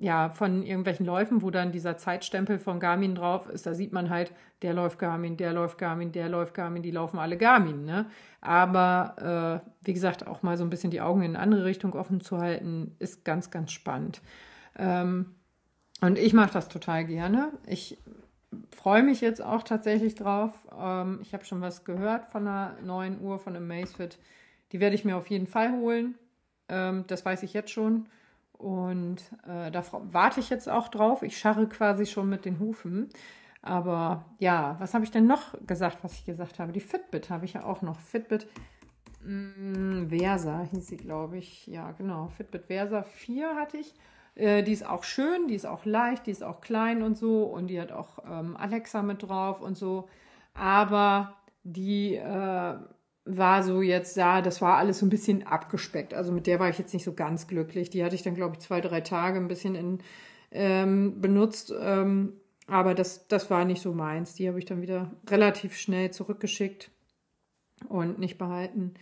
ja, 0.00 0.28
von 0.30 0.64
irgendwelchen 0.64 1.06
Läufen, 1.06 1.40
wo 1.40 1.50
dann 1.50 1.70
dieser 1.70 1.96
Zeitstempel 1.96 2.58
von 2.58 2.80
Garmin 2.80 3.14
drauf 3.14 3.48
ist, 3.48 3.64
da 3.64 3.74
sieht 3.74 3.92
man 3.92 4.10
halt, 4.10 4.32
der 4.62 4.74
läuft 4.74 4.98
Garmin, 4.98 5.36
der 5.36 5.52
läuft 5.52 5.78
Garmin, 5.78 6.10
der 6.10 6.28
läuft 6.28 6.52
Garmin, 6.52 6.82
die 6.82 6.90
laufen 6.90 7.20
alle 7.20 7.36
Garmin, 7.36 7.84
ne? 7.84 8.06
Aber 8.40 9.62
äh, 9.62 9.86
wie 9.86 9.92
gesagt, 9.92 10.26
auch 10.26 10.42
mal 10.42 10.56
so 10.56 10.64
ein 10.64 10.70
bisschen 10.70 10.90
die 10.90 11.00
Augen 11.00 11.22
in 11.22 11.36
eine 11.36 11.38
andere 11.38 11.64
Richtung 11.64 11.92
offen 11.92 12.20
zu 12.20 12.38
halten, 12.38 12.96
ist 12.98 13.24
ganz, 13.24 13.52
ganz 13.52 13.70
spannend. 13.70 14.20
Ähm, 14.76 15.34
und 16.00 16.18
ich 16.18 16.32
mache 16.32 16.52
das 16.52 16.68
total 16.68 17.04
gerne. 17.04 17.52
Ich 17.66 17.98
freue 18.70 19.02
mich 19.02 19.20
jetzt 19.20 19.42
auch 19.42 19.62
tatsächlich 19.62 20.14
drauf. 20.14 20.52
Ähm, 20.78 21.20
ich 21.22 21.32
habe 21.32 21.44
schon 21.44 21.60
was 21.60 21.84
gehört 21.84 22.26
von 22.26 22.46
einer 22.46 22.76
neuen 22.82 23.20
Uhr 23.20 23.38
von 23.38 23.56
einem 23.56 23.66
Macefit. 23.66 24.18
Die 24.72 24.80
werde 24.80 24.94
ich 24.94 25.04
mir 25.04 25.16
auf 25.16 25.28
jeden 25.28 25.46
Fall 25.46 25.72
holen. 25.72 26.16
Ähm, 26.68 27.04
das 27.06 27.24
weiß 27.24 27.42
ich 27.42 27.52
jetzt 27.52 27.70
schon. 27.70 28.06
Und 28.52 29.22
äh, 29.46 29.70
da 29.70 29.84
warte 29.92 30.40
ich 30.40 30.50
jetzt 30.50 30.68
auch 30.68 30.88
drauf. 30.88 31.22
Ich 31.22 31.38
scharre 31.38 31.68
quasi 31.68 32.06
schon 32.06 32.28
mit 32.28 32.44
den 32.44 32.58
Hufen. 32.58 33.08
Aber 33.62 34.24
ja, 34.38 34.76
was 34.78 34.94
habe 34.94 35.04
ich 35.04 35.10
denn 35.10 35.26
noch 35.26 35.54
gesagt, 35.66 35.98
was 36.02 36.12
ich 36.14 36.24
gesagt 36.24 36.58
habe? 36.58 36.72
Die 36.72 36.80
Fitbit 36.80 37.30
habe 37.30 37.44
ich 37.44 37.54
ja 37.54 37.64
auch 37.64 37.82
noch. 37.82 37.98
Fitbit 37.98 38.46
mh, 39.24 40.04
mm, 40.04 40.08
Versa 40.08 40.66
hieß 40.70 40.86
sie, 40.86 40.96
glaube 40.96 41.38
ich. 41.38 41.66
Ja, 41.66 41.92
genau. 41.92 42.28
Fitbit 42.28 42.66
Versa 42.66 43.02
4 43.02 43.56
hatte 43.56 43.78
ich. 43.78 43.94
Äh, 44.36 44.62
die 44.62 44.72
ist 44.72 44.86
auch 44.86 45.02
schön, 45.02 45.48
die 45.48 45.54
ist 45.54 45.66
auch 45.66 45.84
leicht, 45.84 46.26
die 46.26 46.30
ist 46.30 46.44
auch 46.44 46.60
klein 46.60 47.02
und 47.02 47.16
so 47.16 47.44
und 47.44 47.66
die 47.68 47.80
hat 47.80 47.90
auch 47.90 48.18
ähm, 48.30 48.56
Alexa 48.56 49.02
mit 49.02 49.22
drauf 49.22 49.60
und 49.60 49.76
so. 49.76 50.08
Aber 50.54 51.36
die 51.64 52.14
äh, 52.14 52.74
war 53.24 53.62
so 53.64 53.82
jetzt, 53.82 54.16
ja, 54.16 54.40
das 54.40 54.62
war 54.62 54.76
alles 54.76 55.00
so 55.00 55.06
ein 55.06 55.10
bisschen 55.10 55.46
abgespeckt. 55.46 56.14
Also 56.14 56.32
mit 56.32 56.46
der 56.46 56.60
war 56.60 56.68
ich 56.68 56.78
jetzt 56.78 56.94
nicht 56.94 57.04
so 57.04 57.12
ganz 57.12 57.48
glücklich. 57.48 57.90
Die 57.90 58.04
hatte 58.04 58.14
ich 58.14 58.22
dann, 58.22 58.36
glaube 58.36 58.54
ich, 58.54 58.60
zwei, 58.60 58.80
drei 58.80 59.00
Tage 59.00 59.38
ein 59.38 59.48
bisschen 59.48 59.74
in, 59.74 59.98
ähm, 60.52 61.20
benutzt. 61.20 61.74
Ähm, 61.78 62.34
aber 62.68 62.94
das, 62.94 63.26
das 63.28 63.50
war 63.50 63.64
nicht 63.64 63.82
so 63.82 63.92
meins. 63.92 64.34
Die 64.34 64.48
habe 64.48 64.58
ich 64.58 64.64
dann 64.64 64.82
wieder 64.82 65.10
relativ 65.28 65.76
schnell 65.76 66.12
zurückgeschickt 66.12 66.90
und 67.88 68.18
nicht 68.18 68.38
behalten. 68.38 68.94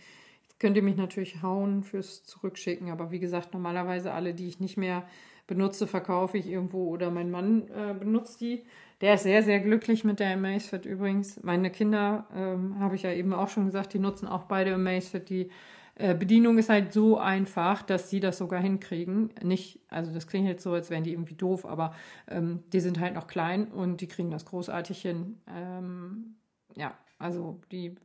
Könnt 0.59 0.77
ihr 0.77 0.83
mich 0.83 0.95
natürlich 0.95 1.41
hauen 1.41 1.83
fürs 1.83 2.23
Zurückschicken, 2.23 2.89
aber 2.89 3.11
wie 3.11 3.19
gesagt, 3.19 3.53
normalerweise 3.53 4.13
alle, 4.13 4.33
die 4.33 4.47
ich 4.47 4.59
nicht 4.59 4.77
mehr 4.77 5.05
benutze, 5.47 5.85
verkaufe 5.85 6.37
ich 6.37 6.47
irgendwo 6.47 6.89
oder 6.89 7.11
mein 7.11 7.29
Mann 7.29 7.67
äh, 7.69 7.93
benutzt 7.93 8.41
die. 8.41 8.63
Der 9.01 9.15
ist 9.15 9.23
sehr, 9.23 9.43
sehr 9.43 9.59
glücklich 9.59 10.03
mit 10.03 10.19
der 10.19 10.33
Amazfit 10.33 10.85
übrigens. 10.85 11.43
Meine 11.43 11.69
Kinder, 11.69 12.25
ähm, 12.33 12.79
habe 12.79 12.95
ich 12.95 13.03
ja 13.03 13.11
eben 13.11 13.33
auch 13.33 13.49
schon 13.49 13.65
gesagt, 13.65 13.93
die 13.93 13.99
nutzen 13.99 14.27
auch 14.27 14.43
beide 14.43 14.73
Amazfit. 14.73 15.29
Die 15.29 15.51
äh, 15.95 16.15
Bedienung 16.15 16.57
ist 16.57 16.69
halt 16.69 16.93
so 16.93 17.17
einfach, 17.17 17.81
dass 17.81 18.09
sie 18.09 18.19
das 18.19 18.37
sogar 18.37 18.61
hinkriegen. 18.61 19.31
Nicht, 19.43 19.79
also 19.89 20.13
das 20.13 20.27
klingt 20.27 20.47
jetzt 20.47 20.63
so, 20.63 20.73
als 20.73 20.89
wären 20.89 21.03
die 21.03 21.11
irgendwie 21.11 21.35
doof, 21.35 21.65
aber 21.65 21.93
ähm, 22.27 22.63
die 22.73 22.79
sind 22.79 22.99
halt 22.99 23.13
noch 23.13 23.27
klein 23.27 23.67
und 23.67 24.01
die 24.01 24.07
kriegen 24.07 24.31
das 24.31 24.45
großartig 24.45 25.01
hin. 25.01 25.37
Ähm, 25.53 26.35
ja, 26.75 26.97
also 27.17 27.59
die 27.71 27.95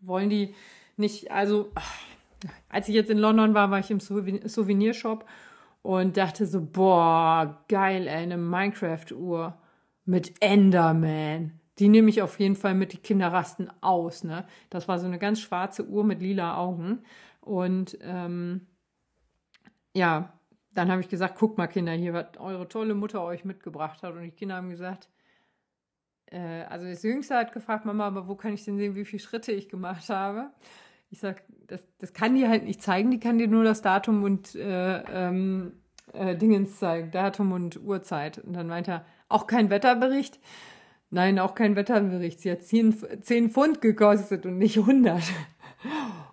wollen 0.00 0.30
die 0.30 0.54
nicht, 0.96 1.30
also 1.30 1.72
als 2.68 2.88
ich 2.88 2.94
jetzt 2.94 3.10
in 3.10 3.18
London 3.18 3.54
war, 3.54 3.70
war 3.70 3.78
ich 3.78 3.90
im 3.90 4.00
Souvenirshop 4.00 5.24
und 5.82 6.16
dachte 6.16 6.46
so, 6.46 6.60
boah, 6.64 7.64
geil, 7.68 8.06
ey, 8.06 8.22
eine 8.22 8.36
Minecraft-Uhr 8.36 9.56
mit 10.04 10.34
Enderman. 10.40 11.60
Die 11.78 11.88
nehme 11.88 12.10
ich 12.10 12.22
auf 12.22 12.38
jeden 12.38 12.56
Fall 12.56 12.74
mit, 12.74 12.92
die 12.92 12.98
Kinder 12.98 13.32
rasten 13.32 13.70
aus, 13.80 14.24
ne? 14.24 14.46
Das 14.70 14.88
war 14.88 14.98
so 14.98 15.06
eine 15.06 15.18
ganz 15.18 15.40
schwarze 15.40 15.86
Uhr 15.86 16.04
mit 16.04 16.20
lila 16.20 16.56
Augen. 16.56 17.02
Und 17.40 17.98
ähm, 18.02 18.66
ja, 19.94 20.32
dann 20.74 20.90
habe 20.90 21.00
ich 21.00 21.08
gesagt, 21.08 21.36
guck 21.38 21.58
mal, 21.58 21.66
Kinder, 21.66 21.92
hier, 21.92 22.12
was 22.12 22.38
eure 22.38 22.68
tolle 22.68 22.94
Mutter 22.94 23.22
euch 23.22 23.44
mitgebracht 23.44 24.02
hat. 24.02 24.14
Und 24.14 24.22
die 24.22 24.30
Kinder 24.30 24.56
haben 24.56 24.70
gesagt, 24.70 25.08
äh, 26.32 26.64
also 26.68 26.86
das 26.86 27.02
Jüngste 27.02 27.36
hat 27.36 27.52
gefragt, 27.52 27.84
Mama, 27.84 28.06
aber 28.06 28.26
wo 28.26 28.34
kann 28.34 28.52
ich 28.54 28.64
denn 28.64 28.78
sehen, 28.78 28.94
wie 28.94 29.04
viele 29.04 29.20
Schritte 29.20 29.52
ich 29.52 29.68
gemacht 29.68 30.08
habe? 30.08 30.50
Ich 31.10 31.20
sag, 31.20 31.42
das, 31.66 31.84
das 31.98 32.12
kann 32.14 32.34
die 32.34 32.48
halt 32.48 32.64
nicht 32.64 32.82
zeigen, 32.82 33.10
die 33.10 33.20
kann 33.20 33.38
dir 33.38 33.48
nur 33.48 33.64
das 33.64 33.82
Datum 33.82 34.24
und 34.24 34.54
äh, 34.54 34.98
ähm, 35.02 35.72
äh, 36.12 36.34
Dingens 36.36 36.78
zeigen, 36.78 37.10
Datum 37.10 37.52
und 37.52 37.82
Uhrzeit. 37.82 38.38
Und 38.38 38.54
dann 38.54 38.66
meint 38.66 38.88
er, 38.88 39.04
auch 39.28 39.46
kein 39.46 39.70
Wetterbericht? 39.70 40.40
Nein, 41.10 41.38
auch 41.38 41.54
kein 41.54 41.76
Wetterbericht. 41.76 42.40
Sie 42.40 42.50
hat 42.50 42.62
10, 42.62 43.22
10 43.22 43.50
Pfund 43.50 43.82
gekostet 43.82 44.46
und 44.46 44.56
nicht 44.56 44.78
100. 44.78 45.22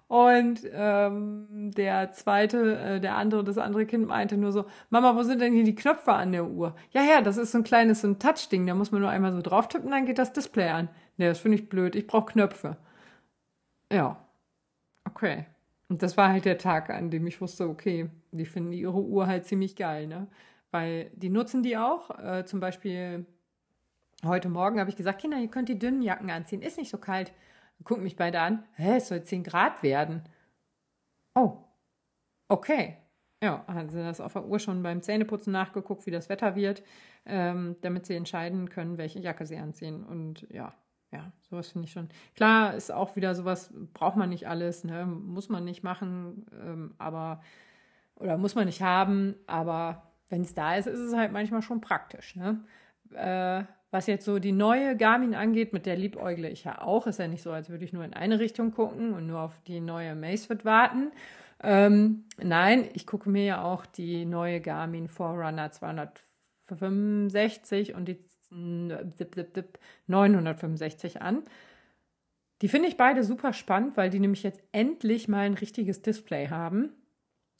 Und 0.10 0.62
ähm, 0.74 1.72
der 1.76 2.12
zweite, 2.14 2.80
äh, 2.80 2.99
der 2.99 3.16
andere, 3.16 3.43
das 3.43 3.60
andere 3.60 3.86
Kind 3.86 4.07
meinte 4.07 4.38
nur 4.38 4.51
so, 4.51 4.66
Mama, 4.89 5.16
wo 5.16 5.22
sind 5.22 5.39
denn 5.39 5.53
hier 5.53 5.64
die 5.64 5.76
Knöpfe 5.76 6.14
an 6.14 6.32
der 6.32 6.45
Uhr? 6.45 6.76
Ja, 6.89 7.03
ja, 7.03 7.22
das 7.22 7.38
ist 7.38 7.51
so 7.51 7.60
ein 7.60 7.64
kleines 7.64 8.01
so 8.01 8.07
ein 8.07 8.18
Touch-Ding, 8.18 8.66
da 8.66 8.74
muss 8.74 8.91
man 8.91 9.01
nur 9.01 9.12
einmal 9.12 9.34
so 9.34 9.43
drauf 9.43 9.68
tippen, 9.68 9.91
dann 9.91 10.07
geht 10.07 10.18
das 10.18 10.34
Display 10.34 10.70
an. 10.70 10.89
Nee, 11.18 11.28
das 11.28 11.38
finde 11.38 11.60
ich 11.60 11.70
blöd, 11.70 11.95
ich 11.95 12.07
brauche 12.07 12.34
Knöpfe. 12.34 12.78
Ja, 13.91 14.18
okay. 15.05 15.45
Und 15.89 16.01
das 16.01 16.18
war 16.18 16.30
halt 16.30 16.45
der 16.45 16.57
Tag, 16.57 16.89
an 16.89 17.12
dem 17.12 17.28
ich 17.28 17.39
wusste, 17.39 17.70
okay, 17.70 18.10
die 18.32 18.45
finden 18.45 18.72
ihre 18.72 18.99
Uhr 18.99 19.28
halt 19.28 19.45
ziemlich 19.45 19.76
geil, 19.76 20.07
ne? 20.07 20.26
Weil 20.72 21.12
die 21.16 21.30
nutzen 21.30 21.62
die 21.62 21.78
auch. 21.78 22.18
Äh, 22.20 22.45
zum 22.45 22.60
Beispiel 22.60 23.28
heute 24.24 24.49
Morgen 24.49 24.80
habe 24.80 24.89
ich 24.89 24.95
gesagt, 24.95 25.22
Kinder, 25.22 25.38
ihr 25.38 25.49
könnt 25.49 25.70
die 25.70 25.78
dünnen 25.78 26.01
Jacken 26.01 26.32
anziehen, 26.32 26.64
ist 26.64 26.80
nicht 26.80 26.89
so 26.89 26.97
kalt. 26.97 27.32
Gucken 27.84 28.03
mich 28.03 28.15
beide 28.15 28.41
an, 28.41 28.65
hä, 28.75 28.97
es 28.97 29.07
soll 29.07 29.23
10 29.23 29.43
Grad 29.43 29.84
werden. 29.84 30.23
Oh, 31.36 31.57
okay. 32.47 32.97
Ja, 33.41 33.63
haben 33.67 33.89
sie 33.89 34.03
das 34.03 34.19
auf 34.19 34.34
der 34.34 34.45
Uhr 34.45 34.59
schon 34.59 34.84
beim 34.84 35.01
Zähneputzen 35.01 35.53
nachgeguckt, 35.53 36.05
wie 36.05 36.11
das 36.11 36.27
Wetter 36.27 36.55
wird, 36.55 36.84
ähm, 37.25 37.77
damit 37.82 38.05
sie 38.05 38.15
entscheiden 38.15 38.69
können, 38.69 38.97
welche 38.97 39.19
Jacke 39.19 39.45
sie 39.45 39.57
anziehen. 39.57 40.03
Und 40.03 40.45
ja, 40.49 40.73
ja, 41.11 41.32
sowas 41.49 41.69
finde 41.69 41.86
ich 41.88 41.93
schon. 41.93 42.09
Klar, 42.36 42.75
ist 42.75 42.91
auch 42.91 43.15
wieder 43.15 43.34
sowas, 43.36 43.73
braucht 43.93 44.17
man 44.17 44.30
nicht 44.30 44.47
alles, 44.47 44.84
ne? 44.84 45.05
muss 45.05 45.47
man 45.47 45.63
nicht 45.63 45.84
machen, 45.84 46.45
ähm, 46.51 46.95
aber, 46.97 47.41
oder 48.15 48.38
muss 48.38 48.55
man 48.55 48.65
nicht 48.65 48.82
haben, 48.82 49.36
aber 49.47 50.11
wenn 50.27 50.41
es 50.41 50.53
da 50.53 50.75
ist, 50.75 50.88
ist 50.88 50.99
es 50.99 51.15
halt 51.15 51.32
manchmal 51.32 51.61
schon 51.61 51.82
praktisch. 51.82 52.36
Ne? 52.36 52.63
Äh, 53.13 53.63
was 53.91 54.07
jetzt 54.07 54.25
so 54.25 54.39
die 54.39 54.51
neue 54.51 54.95
Garmin 54.95 55.35
angeht, 55.35 55.73
mit 55.73 55.85
der 55.85 55.97
liebäugle 55.97 56.49
ich 56.49 56.63
ja 56.63 56.81
auch. 56.81 57.07
Ist 57.07 57.19
ja 57.19 57.27
nicht 57.27 57.41
so, 57.41 57.51
als 57.51 57.69
würde 57.69 57.85
ich 57.85 57.93
nur 57.93 58.03
in 58.03 58.13
eine 58.13 58.39
Richtung 58.39 58.71
gucken 58.71 59.13
und 59.13 59.27
nur 59.27 59.39
auf 59.39 59.61
die 59.67 59.79
neue 59.79 60.15
Macefit 60.15 60.65
warten. 60.65 61.11
Ähm, 61.61 62.25
nein, 62.37 62.89
ich 62.93 63.05
gucke 63.05 63.29
mir 63.29 63.45
ja 63.45 63.63
auch 63.63 63.85
die 63.85 64.25
neue 64.25 64.61
Garmin 64.61 65.07
Forerunner 65.07 65.71
265 65.71 67.95
und 67.95 68.07
die 68.07 68.17
965 70.07 71.21
an. 71.21 71.43
Die 72.61 72.67
finde 72.67 72.89
ich 72.89 72.97
beide 72.97 73.23
super 73.23 73.53
spannend, 73.53 73.95
weil 73.95 74.09
die 74.09 74.19
nämlich 74.19 74.43
jetzt 74.43 74.61
endlich 74.71 75.27
mal 75.27 75.45
ein 75.45 75.53
richtiges 75.53 76.01
Display 76.01 76.49
haben 76.49 76.91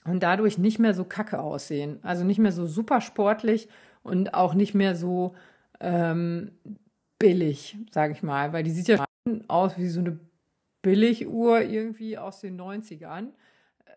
und 0.06 0.24
dadurch 0.24 0.58
nicht 0.58 0.80
mehr 0.80 0.94
so 0.94 1.06
kacke 1.06 1.40
aussehen. 1.40 2.00
Also 2.04 2.24
nicht 2.24 2.40
mehr 2.40 2.52
so 2.52 2.66
super 2.66 3.02
sportlich 3.02 3.70
und 4.04 4.34
auch 4.34 4.54
nicht 4.54 4.74
mehr 4.74 4.96
so 4.96 5.36
ähm, 5.80 6.52
billig, 7.20 7.78
sage 7.92 8.14
ich 8.14 8.24
mal, 8.24 8.54
weil 8.54 8.64
die 8.64 8.72
sieht 8.72 8.88
ja 8.88 9.06
aus 9.48 9.78
wie 9.78 9.88
so 9.88 10.00
eine 10.00 10.20
Billiguhr 10.82 11.62
irgendwie 11.62 12.18
aus 12.18 12.42
den 12.42 12.60
90ern. 12.60 13.30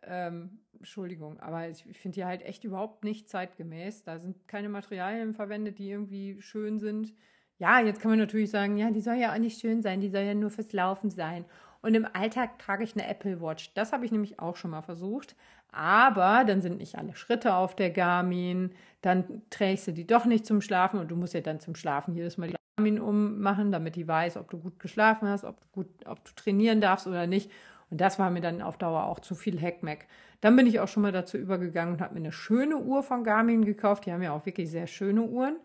Ähm, 0.03 0.59
Entschuldigung, 0.79 1.39
aber 1.39 1.69
ich 1.69 1.85
finde 1.99 2.17
die 2.17 2.25
halt 2.25 2.43
echt 2.43 2.65
überhaupt 2.65 3.05
nicht 3.05 3.29
zeitgemäß. 3.29 4.03
Da 4.03 4.19
sind 4.19 4.49
keine 4.49 4.69
Materialien 4.69 5.33
verwendet, 5.33 5.79
die 5.79 5.91
irgendwie 5.91 6.41
schön 6.41 6.81
sind. 6.81 7.15
Ja, 7.59 7.79
jetzt 7.79 8.01
kann 8.01 8.11
man 8.11 8.19
natürlich 8.19 8.51
sagen, 8.51 8.77
ja, 8.77 8.91
die 8.91 9.01
soll 9.01 9.15
ja 9.15 9.33
auch 9.33 9.39
nicht 9.39 9.61
schön 9.61 9.83
sein, 9.83 10.01
die 10.01 10.11
soll 10.11 10.23
ja 10.23 10.35
nur 10.35 10.51
fürs 10.51 10.73
Laufen 10.73 11.11
sein. 11.11 11.45
Und 11.83 11.95
im 11.95 12.07
Alltag 12.13 12.59
trage 12.59 12.83
ich 12.83 12.95
eine 12.95 13.07
Apple 13.07 13.41
Watch. 13.41 13.73
Das 13.75 13.93
habe 13.93 14.05
ich 14.05 14.11
nämlich 14.11 14.41
auch 14.41 14.57
schon 14.57 14.73
mal 14.73 14.83
versucht. 14.83 15.37
Aber 15.73 16.45
dann 16.45 16.61
sind 16.61 16.79
nicht 16.79 16.97
alle 16.97 17.17
Schritte 17.17 17.55
auf 17.55 17.75
der 17.75 17.91
Garmin. 17.91 18.71
Dann 19.01 19.43
trägst 19.51 19.87
du 19.87 19.93
die 19.93 20.07
doch 20.07 20.27
nicht 20.27 20.47
zum 20.47 20.61
Schlafen 20.61 21.01
und 21.01 21.11
du 21.11 21.17
musst 21.17 21.35
ja 21.35 21.41
dann 21.41 21.61
zum 21.61 21.75
Schlafen 21.75 22.15
jedes 22.15 22.37
Mal 22.37 22.49
die 22.49 22.57
Garmin 22.77 23.01
ummachen, 23.01 23.73
damit 23.73 23.97
die 23.97 24.07
weiß, 24.07 24.37
ob 24.37 24.51
du 24.51 24.59
gut 24.59 24.79
geschlafen 24.79 25.29
hast, 25.29 25.45
ob 25.45 25.61
du, 25.61 25.67
gut, 25.73 25.89
ob 26.07 26.25
du 26.25 26.33
trainieren 26.37 26.81
darfst 26.81 27.07
oder 27.07 27.27
nicht. 27.27 27.51
Und 27.91 28.01
das 28.01 28.19
war 28.19 28.31
mir 28.31 28.41
dann 28.41 28.63
auf 28.63 28.77
Dauer 28.77 29.05
auch 29.05 29.21
zu 29.21 29.35
viel 29.35 29.61
Hackmack. 29.61 30.07
Dann 30.41 30.57
bin 30.57 30.67
ich 30.67 30.81
auch 30.81 30.89
schon 30.89 31.03
mal 31.03 31.13
dazu 31.13 31.39
übergegangen 31.39 31.95
und 31.95 32.01
habe 32.01 32.15
mir 32.15 32.21
eine 32.21 32.33
schöne 32.33 32.77
Uhr 32.77 33.03
von 33.03 33.25
Garmin 33.25 33.65
gekauft. 33.65 34.07
Die 34.07 34.13
haben 34.13 34.23
ja 34.23 34.33
auch 34.33 34.45
wirklich 34.45 34.71
sehr 34.71 34.87
schöne 34.87 35.23
Uhren, 35.23 35.57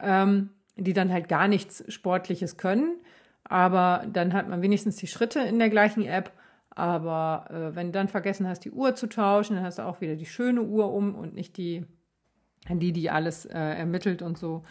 ähm, 0.00 0.50
die 0.76 0.92
dann 0.92 1.12
halt 1.12 1.28
gar 1.28 1.48
nichts 1.48 1.84
Sportliches 1.92 2.56
können. 2.56 2.96
Aber 3.44 4.06
dann 4.12 4.32
hat 4.32 4.48
man 4.48 4.62
wenigstens 4.62 4.96
die 4.96 5.06
Schritte 5.06 5.40
in 5.40 5.58
der 5.58 5.70
gleichen 5.70 6.04
App. 6.04 6.32
Aber 6.74 7.46
äh, 7.50 7.76
wenn 7.76 7.88
du 7.88 7.92
dann 7.92 8.08
vergessen 8.08 8.48
hast, 8.48 8.64
die 8.64 8.70
Uhr 8.70 8.94
zu 8.94 9.08
tauschen, 9.08 9.56
dann 9.56 9.64
hast 9.64 9.78
du 9.78 9.82
auch 9.82 10.00
wieder 10.00 10.16
die 10.16 10.26
schöne 10.26 10.62
Uhr 10.62 10.92
um 10.92 11.14
und 11.14 11.34
nicht 11.34 11.56
die, 11.56 11.84
die, 12.68 12.92
die 12.92 13.10
alles 13.10 13.46
äh, 13.46 13.58
ermittelt 13.58 14.22
und 14.22 14.38
so. 14.38 14.62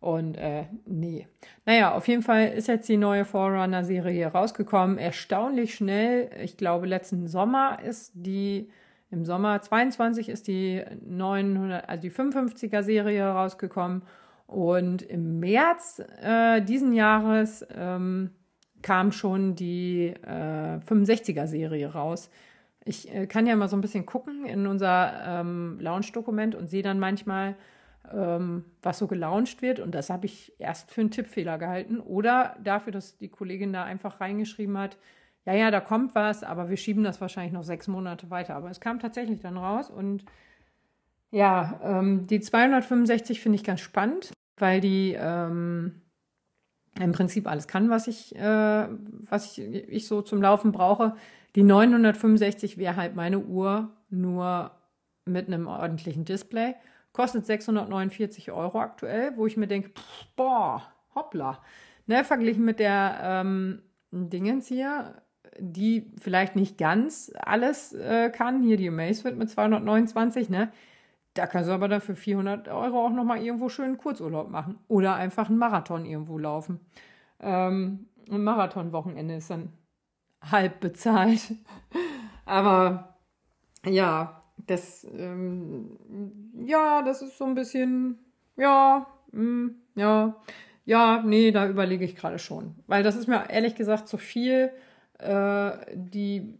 Und 0.00 0.36
äh, 0.36 0.66
nee. 0.84 1.26
Naja, 1.64 1.94
auf 1.94 2.06
jeden 2.06 2.22
Fall 2.22 2.48
ist 2.48 2.68
jetzt 2.68 2.88
die 2.88 2.98
neue 2.98 3.24
Forerunner-Serie 3.24 4.26
rausgekommen. 4.28 4.98
Erstaunlich 4.98 5.74
schnell. 5.74 6.30
Ich 6.42 6.56
glaube, 6.56 6.86
letzten 6.86 7.26
Sommer 7.26 7.78
ist 7.82 8.12
die, 8.14 8.68
im 9.10 9.24
Sommer 9.24 9.62
22 9.62 10.28
ist 10.28 10.48
die 10.48 10.84
900, 11.04 11.88
also 11.88 12.02
die 12.02 12.10
55er-Serie 12.10 13.26
rausgekommen. 13.26 14.02
Und 14.46 15.02
im 15.02 15.40
März 15.40 16.02
äh, 16.22 16.60
diesen 16.60 16.92
Jahres 16.92 17.66
ähm, 17.74 18.30
kam 18.86 19.10
schon 19.10 19.56
die 19.56 20.14
äh, 20.22 20.78
65er-Serie 20.78 21.92
raus. 21.92 22.30
Ich 22.84 23.12
äh, 23.12 23.26
kann 23.26 23.44
ja 23.48 23.56
mal 23.56 23.66
so 23.66 23.76
ein 23.76 23.80
bisschen 23.80 24.06
gucken 24.06 24.46
in 24.46 24.68
unser 24.68 25.40
ähm, 25.40 25.78
Launch-Dokument 25.80 26.54
und 26.54 26.68
sehe 26.68 26.84
dann 26.84 27.00
manchmal, 27.00 27.56
ähm, 28.14 28.64
was 28.82 28.98
so 28.98 29.08
gelauncht 29.08 29.60
wird. 29.60 29.80
Und 29.80 29.92
das 29.92 30.08
habe 30.08 30.26
ich 30.26 30.52
erst 30.60 30.92
für 30.92 31.00
einen 31.00 31.10
Tippfehler 31.10 31.58
gehalten 31.58 31.98
oder 31.98 32.54
dafür, 32.62 32.92
dass 32.92 33.18
die 33.18 33.28
Kollegin 33.28 33.72
da 33.72 33.82
einfach 33.82 34.20
reingeschrieben 34.20 34.78
hat, 34.78 34.98
ja, 35.46 35.54
ja, 35.54 35.72
da 35.72 35.80
kommt 35.80 36.14
was, 36.14 36.44
aber 36.44 36.70
wir 36.70 36.76
schieben 36.76 37.02
das 37.02 37.20
wahrscheinlich 37.20 37.52
noch 37.52 37.64
sechs 37.64 37.88
Monate 37.88 38.30
weiter. 38.30 38.54
Aber 38.54 38.70
es 38.70 38.78
kam 38.78 39.00
tatsächlich 39.00 39.40
dann 39.40 39.56
raus 39.56 39.90
und 39.90 40.24
ja, 41.32 41.80
ähm, 41.82 42.24
die 42.28 42.38
265 42.38 43.40
finde 43.40 43.56
ich 43.56 43.64
ganz 43.64 43.80
spannend, 43.80 44.30
weil 44.58 44.80
die 44.80 45.16
ähm, 45.18 46.02
im 47.00 47.12
Prinzip 47.12 47.46
alles 47.46 47.66
kann, 47.66 47.90
was 47.90 48.06
ich, 48.06 48.34
äh, 48.36 48.88
was 49.30 49.58
ich, 49.58 49.64
ich 49.88 50.06
so 50.06 50.22
zum 50.22 50.40
Laufen 50.40 50.72
brauche. 50.72 51.14
Die 51.54 51.62
965 51.62 52.78
wäre 52.78 52.96
halt 52.96 53.16
meine 53.16 53.38
Uhr 53.38 53.90
nur 54.10 54.72
mit 55.24 55.46
einem 55.46 55.66
ordentlichen 55.66 56.24
Display. 56.24 56.74
Kostet 57.12 57.46
649 57.46 58.52
Euro 58.52 58.80
aktuell, 58.80 59.32
wo 59.36 59.46
ich 59.46 59.56
mir 59.56 59.66
denke, 59.66 59.90
boah, 60.36 60.82
hoppla. 61.14 61.62
Ne, 62.06 62.24
verglichen 62.24 62.64
mit 62.64 62.78
der 62.78 63.18
ähm, 63.22 63.82
Dingens 64.12 64.68
hier, 64.68 65.22
die 65.58 66.12
vielleicht 66.20 66.56
nicht 66.56 66.78
ganz 66.78 67.32
alles 67.34 67.92
äh, 67.94 68.30
kann. 68.30 68.62
Hier 68.62 68.76
die 68.76 68.88
Amazfit 68.88 69.36
mit 69.36 69.50
229, 69.50 70.50
ne? 70.50 70.70
Da 71.36 71.46
kannst 71.46 71.68
du 71.68 71.74
aber 71.74 71.88
dann 71.88 72.00
für 72.00 72.16
400 72.16 72.68
Euro 72.68 73.06
auch 73.06 73.10
nochmal 73.10 73.42
irgendwo 73.42 73.68
schön 73.68 73.86
einen 73.86 73.98
Kurzurlaub 73.98 74.50
machen. 74.50 74.78
Oder 74.88 75.14
einfach 75.16 75.48
einen 75.48 75.58
Marathon 75.58 76.06
irgendwo 76.06 76.38
laufen. 76.38 76.80
Ähm, 77.40 78.08
ein 78.30 78.42
Marathonwochenende 78.42 79.36
ist 79.36 79.50
dann 79.50 79.72
halb 80.42 80.80
bezahlt. 80.80 81.54
aber 82.46 83.16
ja, 83.84 84.42
das, 84.66 85.06
ähm, 85.12 85.98
ja, 86.64 87.02
das 87.02 87.22
ist 87.22 87.36
so 87.36 87.44
ein 87.44 87.54
bisschen, 87.54 88.18
ja, 88.56 89.06
mh, 89.32 89.42
mm, 89.42 89.74
ja, 89.96 90.36
ja, 90.86 91.22
nee, 91.24 91.50
da 91.50 91.68
überlege 91.68 92.04
ich 92.04 92.16
gerade 92.16 92.38
schon. 92.38 92.76
Weil 92.86 93.02
das 93.02 93.16
ist 93.16 93.26
mir 93.26 93.50
ehrlich 93.50 93.74
gesagt 93.74 94.08
zu 94.08 94.16
viel. 94.18 94.70
Äh, 95.18 95.72
die, 95.94 96.58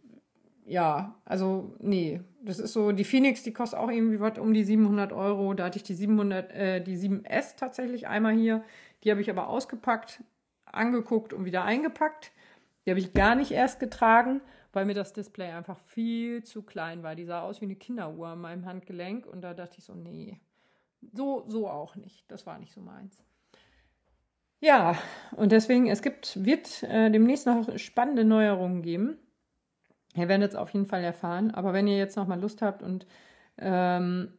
ja, 0.66 1.14
also, 1.24 1.74
nee, 1.78 2.20
das 2.42 2.58
ist 2.58 2.72
so, 2.72 2.92
die 2.92 3.04
Phoenix, 3.04 3.42
die 3.42 3.52
kostet 3.52 3.78
auch 3.78 3.90
irgendwie 3.90 4.20
was 4.20 4.38
um 4.38 4.52
die 4.52 4.64
700 4.64 5.12
Euro. 5.12 5.54
Da 5.54 5.64
hatte 5.64 5.78
ich 5.78 5.84
die 5.84 5.94
700, 5.94 6.52
äh, 6.52 6.80
die 6.82 6.96
7S 6.96 7.56
tatsächlich 7.56 8.08
einmal 8.08 8.34
hier. 8.34 8.64
Die 9.04 9.10
habe 9.10 9.20
ich 9.20 9.30
aber 9.30 9.48
ausgepackt, 9.48 10.22
angeguckt 10.64 11.32
und 11.32 11.44
wieder 11.44 11.64
eingepackt. 11.64 12.32
Die 12.84 12.90
habe 12.90 13.00
ich 13.00 13.14
gar 13.14 13.34
nicht 13.34 13.52
erst 13.52 13.80
getragen 13.80 14.40
weil 14.76 14.84
mir 14.84 14.94
das 14.94 15.14
Display 15.14 15.52
einfach 15.52 15.78
viel 15.78 16.44
zu 16.44 16.62
klein 16.62 17.02
war. 17.02 17.14
Die 17.14 17.24
sah 17.24 17.40
aus 17.40 17.62
wie 17.62 17.64
eine 17.64 17.76
Kinderuhr 17.76 18.28
an 18.28 18.42
meinem 18.42 18.66
Handgelenk 18.66 19.24
und 19.26 19.40
da 19.40 19.54
dachte 19.54 19.76
ich 19.78 19.84
so, 19.84 19.94
nee, 19.94 20.38
so, 21.14 21.44
so 21.48 21.66
auch 21.66 21.96
nicht. 21.96 22.30
Das 22.30 22.44
war 22.44 22.58
nicht 22.58 22.74
so 22.74 22.82
meins. 22.82 23.24
Ja, 24.60 24.98
und 25.34 25.50
deswegen, 25.50 25.88
es 25.88 26.02
gibt, 26.02 26.44
wird 26.44 26.82
äh, 26.82 27.10
demnächst 27.10 27.46
noch 27.46 27.78
spannende 27.78 28.26
Neuerungen 28.26 28.82
geben. 28.82 29.16
Ihr 30.16 30.28
werdet 30.28 30.50
es 30.50 30.56
auf 30.56 30.70
jeden 30.70 30.86
Fall 30.86 31.04
erfahren. 31.04 31.50
Aber 31.52 31.72
wenn 31.72 31.86
ihr 31.86 31.96
jetzt 31.96 32.16
noch 32.16 32.26
mal 32.26 32.40
Lust 32.40 32.62
habt 32.62 32.82
und 32.82 33.06
ähm, 33.58 34.32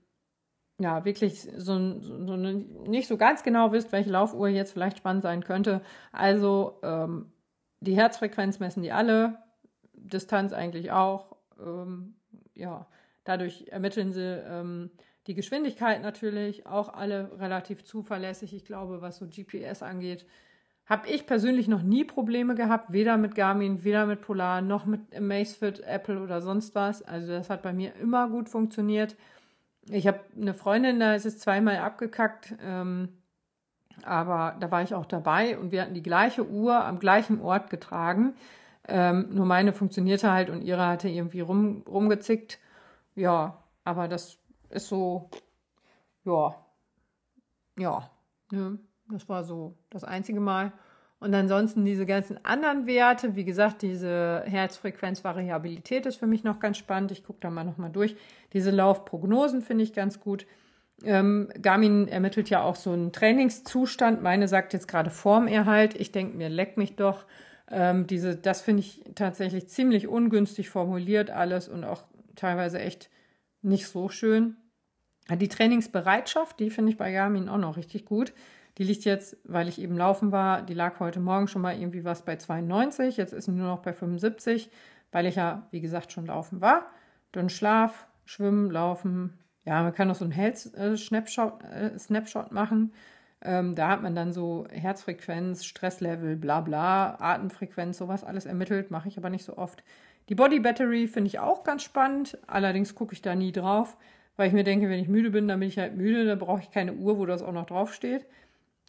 ja, 0.80 1.06
wirklich 1.06 1.42
so, 1.42 2.00
so, 2.00 2.26
so 2.26 2.36
nicht 2.36 3.08
so 3.08 3.18
ganz 3.18 3.44
genau 3.44 3.72
wisst, 3.72 3.92
welche 3.92 4.12
Laufuhr 4.12 4.48
jetzt 4.48 4.74
vielleicht 4.74 4.98
spannend 5.00 5.24
sein 5.24 5.44
könnte. 5.44 5.82
Also 6.12 6.80
ähm, 6.84 7.32
die 7.80 7.96
Herzfrequenz 7.96 8.60
messen 8.60 8.84
die 8.84 8.92
alle, 8.92 9.38
Distanz 9.94 10.54
eigentlich 10.54 10.92
auch. 10.92 11.36
Ähm, 11.60 12.16
ja, 12.54 12.88
dadurch 13.24 13.68
ermitteln 13.70 14.12
sie 14.14 14.22
ähm, 14.22 14.92
die 15.26 15.34
Geschwindigkeit 15.34 16.02
natürlich, 16.02 16.68
auch 16.68 16.94
alle 16.94 17.32
relativ 17.40 17.84
zuverlässig. 17.84 18.54
Ich 18.54 18.66
glaube, 18.66 19.02
was 19.02 19.18
so 19.18 19.28
GPS 19.28 19.82
angeht, 19.82 20.26
habe 20.88 21.10
ich 21.10 21.26
persönlich 21.26 21.68
noch 21.68 21.82
nie 21.84 22.06
Probleme 22.06 22.56
gehabt, 22.56 22.94
weder 22.94 23.18
mit 23.18 23.36
Garmin, 23.36 23.84
weder 23.84 24.06
mit 24.06 24.22
Polar, 24.22 24.62
noch 24.62 24.86
mit 24.86 25.16
Amazfit, 25.16 25.82
Apple 25.82 26.22
oder 26.22 26.42
sonst 26.42 26.76
was. 26.76 27.02
Also 27.04 27.28
das 27.28 27.50
hat 27.50 27.62
bei 27.62 27.74
mir 27.74 27.96
immer 27.96 28.30
gut 28.30 28.50
funktioniert. 28.50 29.16
Ich 29.90 30.08
habe 30.08 30.22
eine 30.40 30.54
Freundin, 30.54 31.00
da 31.00 31.16
ist 31.16 31.26
es 31.26 31.40
zweimal 31.40 31.78
abgekackt, 31.78 32.56
ähm, 32.62 33.10
aber 34.04 34.56
da 34.60 34.72
war 34.72 34.82
ich 34.84 34.94
auch 34.96 35.06
dabei 35.06 35.58
und 35.58 35.72
wir 35.72 35.82
hatten 35.82 35.94
die 35.94 36.04
gleiche 36.04 36.48
Uhr 36.48 36.84
am 36.86 37.00
gleichen 37.00 37.42
Ort 37.42 37.70
getragen. 37.70 38.36
Ähm, 38.88 39.28
nur 39.32 39.46
meine 39.46 39.74
funktionierte 39.74 40.32
halt 40.32 40.50
und 40.50 40.62
ihre 40.62 40.88
hatte 40.88 41.10
irgendwie 41.10 41.42
rum, 41.42 41.84
rumgezickt. 41.88 42.60
Ja, 43.16 43.64
aber 43.84 44.08
das 44.08 44.40
ist 44.70 44.88
so, 44.90 45.30
ja, 46.26 46.56
ja, 47.78 48.10
ne? 48.52 48.80
Das 49.10 49.28
war 49.30 49.44
so 49.44 49.76
das 49.90 50.04
einzige 50.04 50.40
Mal. 50.40 50.72
Und 51.20 51.34
ansonsten 51.34 51.84
diese 51.84 52.06
ganzen 52.06 52.44
anderen 52.46 52.86
Werte, 52.86 53.36
wie 53.36 53.44
gesagt, 53.44 53.82
diese 53.82 54.44
Herzfrequenzvariabilität 54.46 56.06
ist 56.06 56.18
für 56.18 56.28
mich 56.28 56.44
noch 56.44 56.60
ganz 56.60 56.78
spannend. 56.78 57.12
Ich 57.12 57.24
gucke 57.24 57.40
da 57.42 57.50
mal 57.50 57.64
nochmal 57.64 57.90
durch. 57.90 58.16
Diese 58.54 58.70
Laufprognosen 58.70 59.62
finde 59.62 59.84
ich 59.84 59.94
ganz 59.94 60.20
gut. 60.20 60.46
Ähm, 61.04 61.50
Garmin 61.60 62.08
ermittelt 62.08 62.50
ja 62.50 62.62
auch 62.62 62.76
so 62.76 62.92
einen 62.92 63.12
Trainingszustand. 63.12 64.22
Meine 64.22 64.48
sagt 64.48 64.74
jetzt 64.74 64.88
gerade 64.88 65.10
Formerhalt. 65.10 65.96
Ich 65.96 66.12
denke 66.12 66.38
mir, 66.38 66.50
leck 66.50 66.78
mich 66.78 66.96
doch. 66.96 67.26
Ähm, 67.70 68.06
diese, 68.06 68.36
das 68.36 68.62
finde 68.62 68.82
ich 68.82 69.04
tatsächlich 69.16 69.68
ziemlich 69.70 70.08
ungünstig 70.08 70.70
formuliert 70.70 71.32
alles 71.32 71.68
und 71.68 71.84
auch 71.84 72.04
teilweise 72.36 72.80
echt 72.80 73.10
nicht 73.64 73.88
so 73.88 74.10
schön. 74.10 74.56
Die 75.36 75.50
Trainingsbereitschaft, 75.50 76.60
die 76.60 76.70
finde 76.70 76.92
ich 76.92 76.98
bei 76.98 77.12
Garmin 77.12 77.50
auch 77.50 77.58
noch 77.58 77.76
richtig 77.76 78.06
gut. 78.06 78.34
Die 78.78 78.84
liegt 78.84 79.06
jetzt, 79.06 79.38
weil 79.44 79.68
ich 79.68 79.82
eben 79.82 79.98
laufen 79.98 80.32
war, 80.32 80.62
die 80.62 80.76
lag 80.76 81.00
heute 81.00 81.20
Morgen 81.20 81.48
schon 81.48 81.64
mal 81.64 81.78
irgendwie 81.78 82.06
was 82.06 82.24
bei 82.24 82.36
92, 82.36 83.18
jetzt 83.18 83.34
ist 83.34 83.46
sie 83.46 83.52
nur 83.52 83.68
noch 83.68 83.80
bei 83.80 83.94
75, 83.94 84.70
weil 85.12 85.26
ich 85.26 85.36
ja, 85.36 85.68
wie 85.72 85.82
gesagt, 85.82 86.12
schon 86.12 86.28
laufen 86.28 86.62
war. 86.62 86.86
Dann 87.32 87.50
Schlaf, 87.50 88.08
Schwimmen, 88.26 88.70
Laufen. 88.70 89.34
Ja, 89.66 89.82
man 89.82 89.94
kann 89.94 90.12
auch 90.12 90.16
so 90.16 90.26
einen 90.26 90.32
Health-Snapshot 90.32 91.64
äh, 91.64 91.98
Snapshot 91.98 92.52
machen. 92.52 92.94
Ähm, 93.42 93.76
da 93.76 93.90
hat 93.90 94.02
man 94.02 94.16
dann 94.16 94.34
so 94.34 94.66
Herzfrequenz, 94.72 95.66
Stresslevel, 95.66 96.36
bla 96.36 96.62
bla, 96.62 97.18
Atemfrequenz, 97.20 97.98
sowas 97.98 98.24
alles 98.24 98.46
ermittelt, 98.46 98.92
mache 98.92 99.08
ich 99.08 99.18
aber 99.18 99.30
nicht 99.30 99.46
so 99.46 99.58
oft. 99.58 99.84
Die 100.30 100.36
Body 100.36 100.60
Battery 100.60 101.08
finde 101.08 101.28
ich 101.28 101.40
auch 101.40 101.64
ganz 101.64 101.84
spannend, 101.84 102.38
allerdings 102.48 102.96
gucke 102.96 103.14
ich 103.14 103.22
da 103.22 103.36
nie 103.36 103.52
drauf, 103.52 103.96
weil 104.36 104.48
ich 104.48 104.54
mir 104.54 104.64
denke, 104.64 104.90
wenn 104.90 105.00
ich 105.00 105.08
müde 105.08 105.30
bin, 105.32 105.48
dann 105.48 105.60
bin 105.60 105.70
ich 105.70 105.78
halt 105.78 105.96
müde, 105.96 106.26
da 106.26 106.36
brauche 106.36 106.62
ich 106.62 106.72
keine 106.72 106.94
Uhr, 106.94 107.18
wo 107.18 107.26
das 107.26 107.44
auch 107.44 107.54
noch 107.54 107.66
draufsteht. 107.66 108.26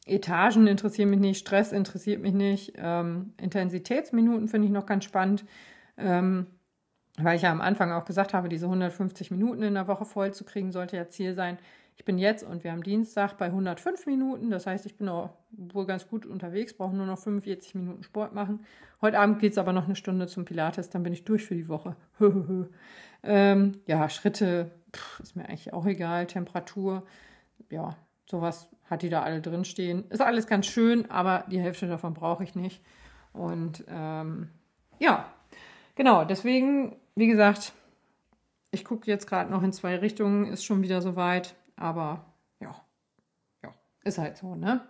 Etagen 0.09 0.66
interessieren 0.66 1.11
mich 1.11 1.20
nicht, 1.20 1.38
Stress 1.38 1.72
interessiert 1.72 2.20
mich 2.20 2.34
nicht, 2.34 2.74
ähm, 2.76 3.32
Intensitätsminuten 3.40 4.48
finde 4.48 4.66
ich 4.66 4.72
noch 4.72 4.86
ganz 4.86 5.04
spannend, 5.04 5.44
ähm, 5.96 6.46
weil 7.18 7.36
ich 7.36 7.42
ja 7.42 7.52
am 7.52 7.61
Anfang 7.61 7.92
auch 7.92 8.04
gesagt 8.04 8.34
habe, 8.34 8.48
diese 8.48 8.66
150 8.66 9.30
Minuten 9.30 9.62
in 9.62 9.74
der 9.74 9.88
Woche 9.88 10.04
voll 10.04 10.32
zu 10.32 10.44
kriegen, 10.44 10.72
sollte 10.72 10.96
ja 10.96 11.09
Ziel 11.09 11.34
sein. 11.34 11.59
Ich 11.98 12.04
bin 12.04 12.16
jetzt 12.16 12.44
und 12.44 12.62
wir 12.62 12.70
haben 12.70 12.84
Dienstag 12.84 13.38
bei 13.38 13.46
105 13.46 14.06
Minuten. 14.06 14.50
Das 14.50 14.68
heißt, 14.68 14.86
ich 14.86 14.96
bin 14.96 15.09
auch 15.09 15.30
wohl 15.50 15.84
ganz 15.84 16.06
gut 16.06 16.26
unterwegs, 16.26 16.72
brauche 16.72 16.94
nur 16.94 17.06
noch 17.06 17.18
45 17.18 17.74
Minuten 17.74 18.04
Sport 18.04 18.34
machen. 18.34 18.64
Heute 19.02 19.18
Abend 19.18 19.40
geht 19.40 19.50
es 19.52 19.59
aber 19.59 19.72
noch 19.72 19.86
eine 19.86 19.96
Stunde 19.96 20.28
zum 20.28 20.44
Pilates, 20.44 20.90
dann 20.90 21.02
bin 21.02 21.12
ich 21.12 21.24
durch 21.24 21.44
für 21.44 21.56
die 21.56 21.68
Woche. 21.68 21.96
ähm, 23.24 23.80
ja, 23.86 24.09
Schritte 24.09 24.70
pff, 24.94 25.20
ist 25.20 25.34
mir 25.34 25.46
eigentlich 25.46 25.72
auch 25.72 25.86
egal. 25.86 26.28
Temperatur, 26.28 27.04
ja, 27.68 27.96
sowas 28.29 28.68
hat 28.89 29.03
die 29.03 29.09
da 29.09 29.22
alle 29.22 29.41
drinstehen. 29.41 30.09
Ist 30.11 30.20
alles 30.20 30.47
ganz 30.47 30.66
schön, 30.66 31.11
aber 31.11 31.45
die 31.51 31.61
Hälfte 31.61 31.87
davon 31.87 32.14
brauche 32.14 32.45
ich 32.45 32.55
nicht. 32.55 32.83
Und 33.33 33.85
ähm, 33.89 34.51
ja, 34.99 35.31
genau, 35.95 36.24
deswegen, 36.24 36.97
wie 37.14 37.26
gesagt, 37.26 37.72
ich 38.70 38.85
gucke 38.85 39.07
jetzt 39.07 39.26
gerade 39.26 39.51
noch 39.51 39.62
in 39.62 39.72
zwei 39.72 39.97
Richtungen, 39.97 40.47
ist 40.47 40.64
schon 40.64 40.83
wieder 40.83 41.01
soweit. 41.01 41.55
Aber 41.76 42.24
ja, 42.61 42.74
ja, 43.62 43.74
ist 44.05 44.18
halt 44.18 44.37
so, 44.37 44.55
ne? 44.55 44.87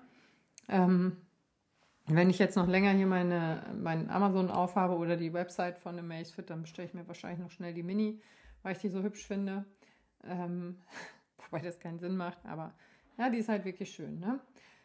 Ähm, 0.69 1.17
wenn 2.07 2.31
ich 2.31 2.39
jetzt 2.39 2.57
noch 2.57 2.67
länger 2.67 2.93
hier 2.93 3.07
meine, 3.07 3.63
meinen 3.75 4.09
Amazon 4.09 4.51
aufhabe 4.51 4.97
oder 4.97 5.17
die 5.17 5.35
Website 5.35 5.79
von 5.79 5.99
Amazfit, 5.99 6.49
dann 6.49 6.63
bestelle 6.63 6.89
ich 6.89 6.95
mir 6.95 7.07
wahrscheinlich 7.07 7.41
noch 7.41 7.51
schnell 7.51 7.75
die 7.75 7.83
Mini, 7.83 8.21
weil 8.63 8.73
ich 8.73 8.79
die 8.79 8.89
so 8.89 9.03
hübsch 9.03 9.27
finde. 9.27 9.67
Ähm, 10.25 10.79
wobei 11.51 11.63
das 11.63 11.79
keinen 11.79 11.99
Sinn 11.99 12.17
macht, 12.17 12.45
aber 12.47 12.73
ja, 13.19 13.29
die 13.29 13.39
ist 13.39 13.49
halt 13.49 13.65
wirklich 13.65 13.91
schön, 13.91 14.21
ne? 14.21 14.41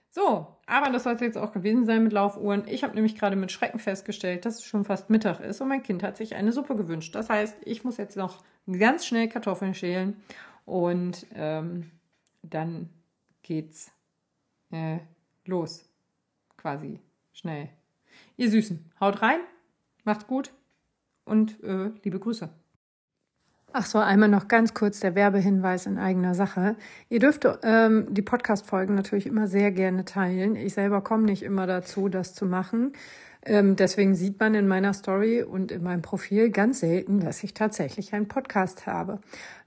So, 0.09 0.47
aber 0.67 0.91
das 0.91 1.03
soll 1.03 1.13
es 1.13 1.21
jetzt 1.21 1.39
auch 1.39 1.51
gewesen 1.51 1.85
sein 1.85 2.03
mit 2.03 2.13
Laufuhren. 2.13 2.67
Ich 2.67 2.83
habe 2.83 2.93
nämlich 2.93 3.15
gerade 3.15 3.35
mit 3.35 3.51
Schrecken 3.51 3.79
festgestellt, 3.79 4.45
dass 4.45 4.57
es 4.57 4.63
schon 4.63 4.85
fast 4.85 5.09
Mittag 5.09 5.39
ist 5.39 5.59
und 5.59 5.69
mein 5.69 5.81
Kind 5.81 6.03
hat 6.03 6.17
sich 6.17 6.35
eine 6.35 6.51
Suppe 6.51 6.75
gewünscht. 6.75 7.15
Das 7.15 7.29
heißt, 7.31 7.57
ich 7.65 7.83
muss 7.83 7.97
jetzt 7.97 8.15
noch 8.15 8.43
ganz 8.71 9.07
schnell 9.07 9.27
Kartoffeln 9.27 9.73
schälen 9.73 10.21
und 10.65 11.25
ähm, 11.33 11.89
dann 12.43 12.89
geht's 13.41 13.91
äh, 14.69 14.99
los. 15.45 15.89
Quasi 16.57 16.99
schnell. 17.33 17.69
Ihr 18.37 18.51
Süßen, 18.51 18.91
haut 18.99 19.23
rein, 19.23 19.39
macht's 20.03 20.27
gut 20.27 20.53
und 21.25 21.61
äh, 21.63 21.89
liebe 22.03 22.19
Grüße. 22.19 22.49
Ach 23.75 23.87
so, 23.87 23.97
einmal 23.97 24.29
noch 24.29 24.47
ganz 24.47 24.75
kurz 24.75 24.99
der 24.99 25.15
Werbehinweis 25.15 25.87
in 25.87 25.97
eigener 25.97 26.35
Sache. 26.35 26.75
Ihr 27.09 27.17
dürft 27.17 27.47
ähm, 27.63 28.05
die 28.11 28.21
Podcast-Folgen 28.21 28.93
natürlich 28.93 29.25
immer 29.25 29.47
sehr 29.47 29.71
gerne 29.71 30.05
teilen. 30.05 30.55
Ich 30.55 30.75
selber 30.75 31.01
komme 31.01 31.23
nicht 31.23 31.41
immer 31.41 31.65
dazu, 31.65 32.07
das 32.07 32.35
zu 32.35 32.45
machen. 32.45 32.93
Ähm, 33.43 33.75
deswegen 33.75 34.13
sieht 34.13 34.39
man 34.39 34.53
in 34.53 34.67
meiner 34.67 34.93
Story 34.93 35.41
und 35.41 35.71
in 35.71 35.81
meinem 35.81 36.03
Profil 36.03 36.51
ganz 36.51 36.81
selten, 36.81 37.19
dass 37.19 37.43
ich 37.43 37.55
tatsächlich 37.55 38.13
einen 38.13 38.27
Podcast 38.27 38.85
habe. 38.85 39.17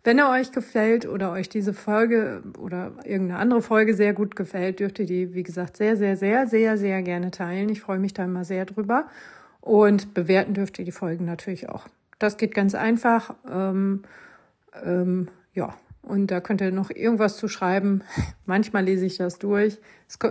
Wenn 0.04 0.20
er 0.20 0.30
euch 0.30 0.52
gefällt 0.52 1.09
oder 1.09 1.32
euch 1.32 1.48
diese 1.48 1.74
Folge 1.74 2.44
oder 2.61 2.92
irgendeine 3.04 3.40
andere 3.40 3.61
Folge 3.61 3.92
sehr 3.92 4.12
gut 4.12 4.36
gefällt, 4.36 4.78
dürft 4.78 5.00
ihr 5.00 5.07
die, 5.07 5.34
wie 5.34 5.42
gesagt, 5.42 5.76
sehr, 5.76 5.96
sehr, 5.96 6.16
sehr, 6.16 6.46
sehr, 6.46 6.78
sehr 6.78 7.02
gerne 7.02 7.32
teilen. 7.32 7.70
Ich 7.70 7.80
freue 7.80 7.98
mich 7.98 8.14
da 8.14 8.24
immer 8.24 8.44
sehr 8.44 8.66
drüber. 8.66 9.09
Und 9.61 10.14
bewerten 10.14 10.54
dürft 10.54 10.78
ihr 10.78 10.84
die 10.84 10.92
Folgen 10.92 11.24
natürlich 11.24 11.68
auch. 11.68 11.88
Das 12.18 12.36
geht 12.36 12.54
ganz 12.54 12.74
einfach. 12.74 13.34
Ähm, 13.50 14.02
ähm, 14.84 15.28
ja, 15.52 15.74
und 16.02 16.30
da 16.30 16.40
könnt 16.40 16.60
ihr 16.60 16.70
noch 16.70 16.90
irgendwas 16.90 17.36
zu 17.36 17.48
schreiben. 17.48 18.02
Manchmal 18.46 18.84
lese 18.84 19.06
ich 19.06 19.16
das 19.16 19.38
durch. 19.38 19.78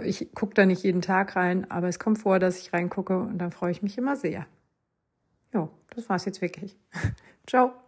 Ich 0.03 0.33
gucke 0.33 0.53
da 0.53 0.65
nicht 0.65 0.83
jeden 0.83 1.01
Tag 1.01 1.35
rein, 1.35 1.69
aber 1.69 1.87
es 1.87 1.99
kommt 1.99 2.19
vor, 2.19 2.39
dass 2.39 2.59
ich 2.59 2.73
reingucke 2.73 3.17
und 3.19 3.37
dann 3.37 3.51
freue 3.51 3.71
ich 3.71 3.81
mich 3.81 3.97
immer 3.97 4.15
sehr. 4.15 4.45
Ja, 5.53 5.69
das 5.89 6.09
war's 6.09 6.25
jetzt 6.25 6.41
wirklich. 6.41 6.77
Ciao. 7.47 7.84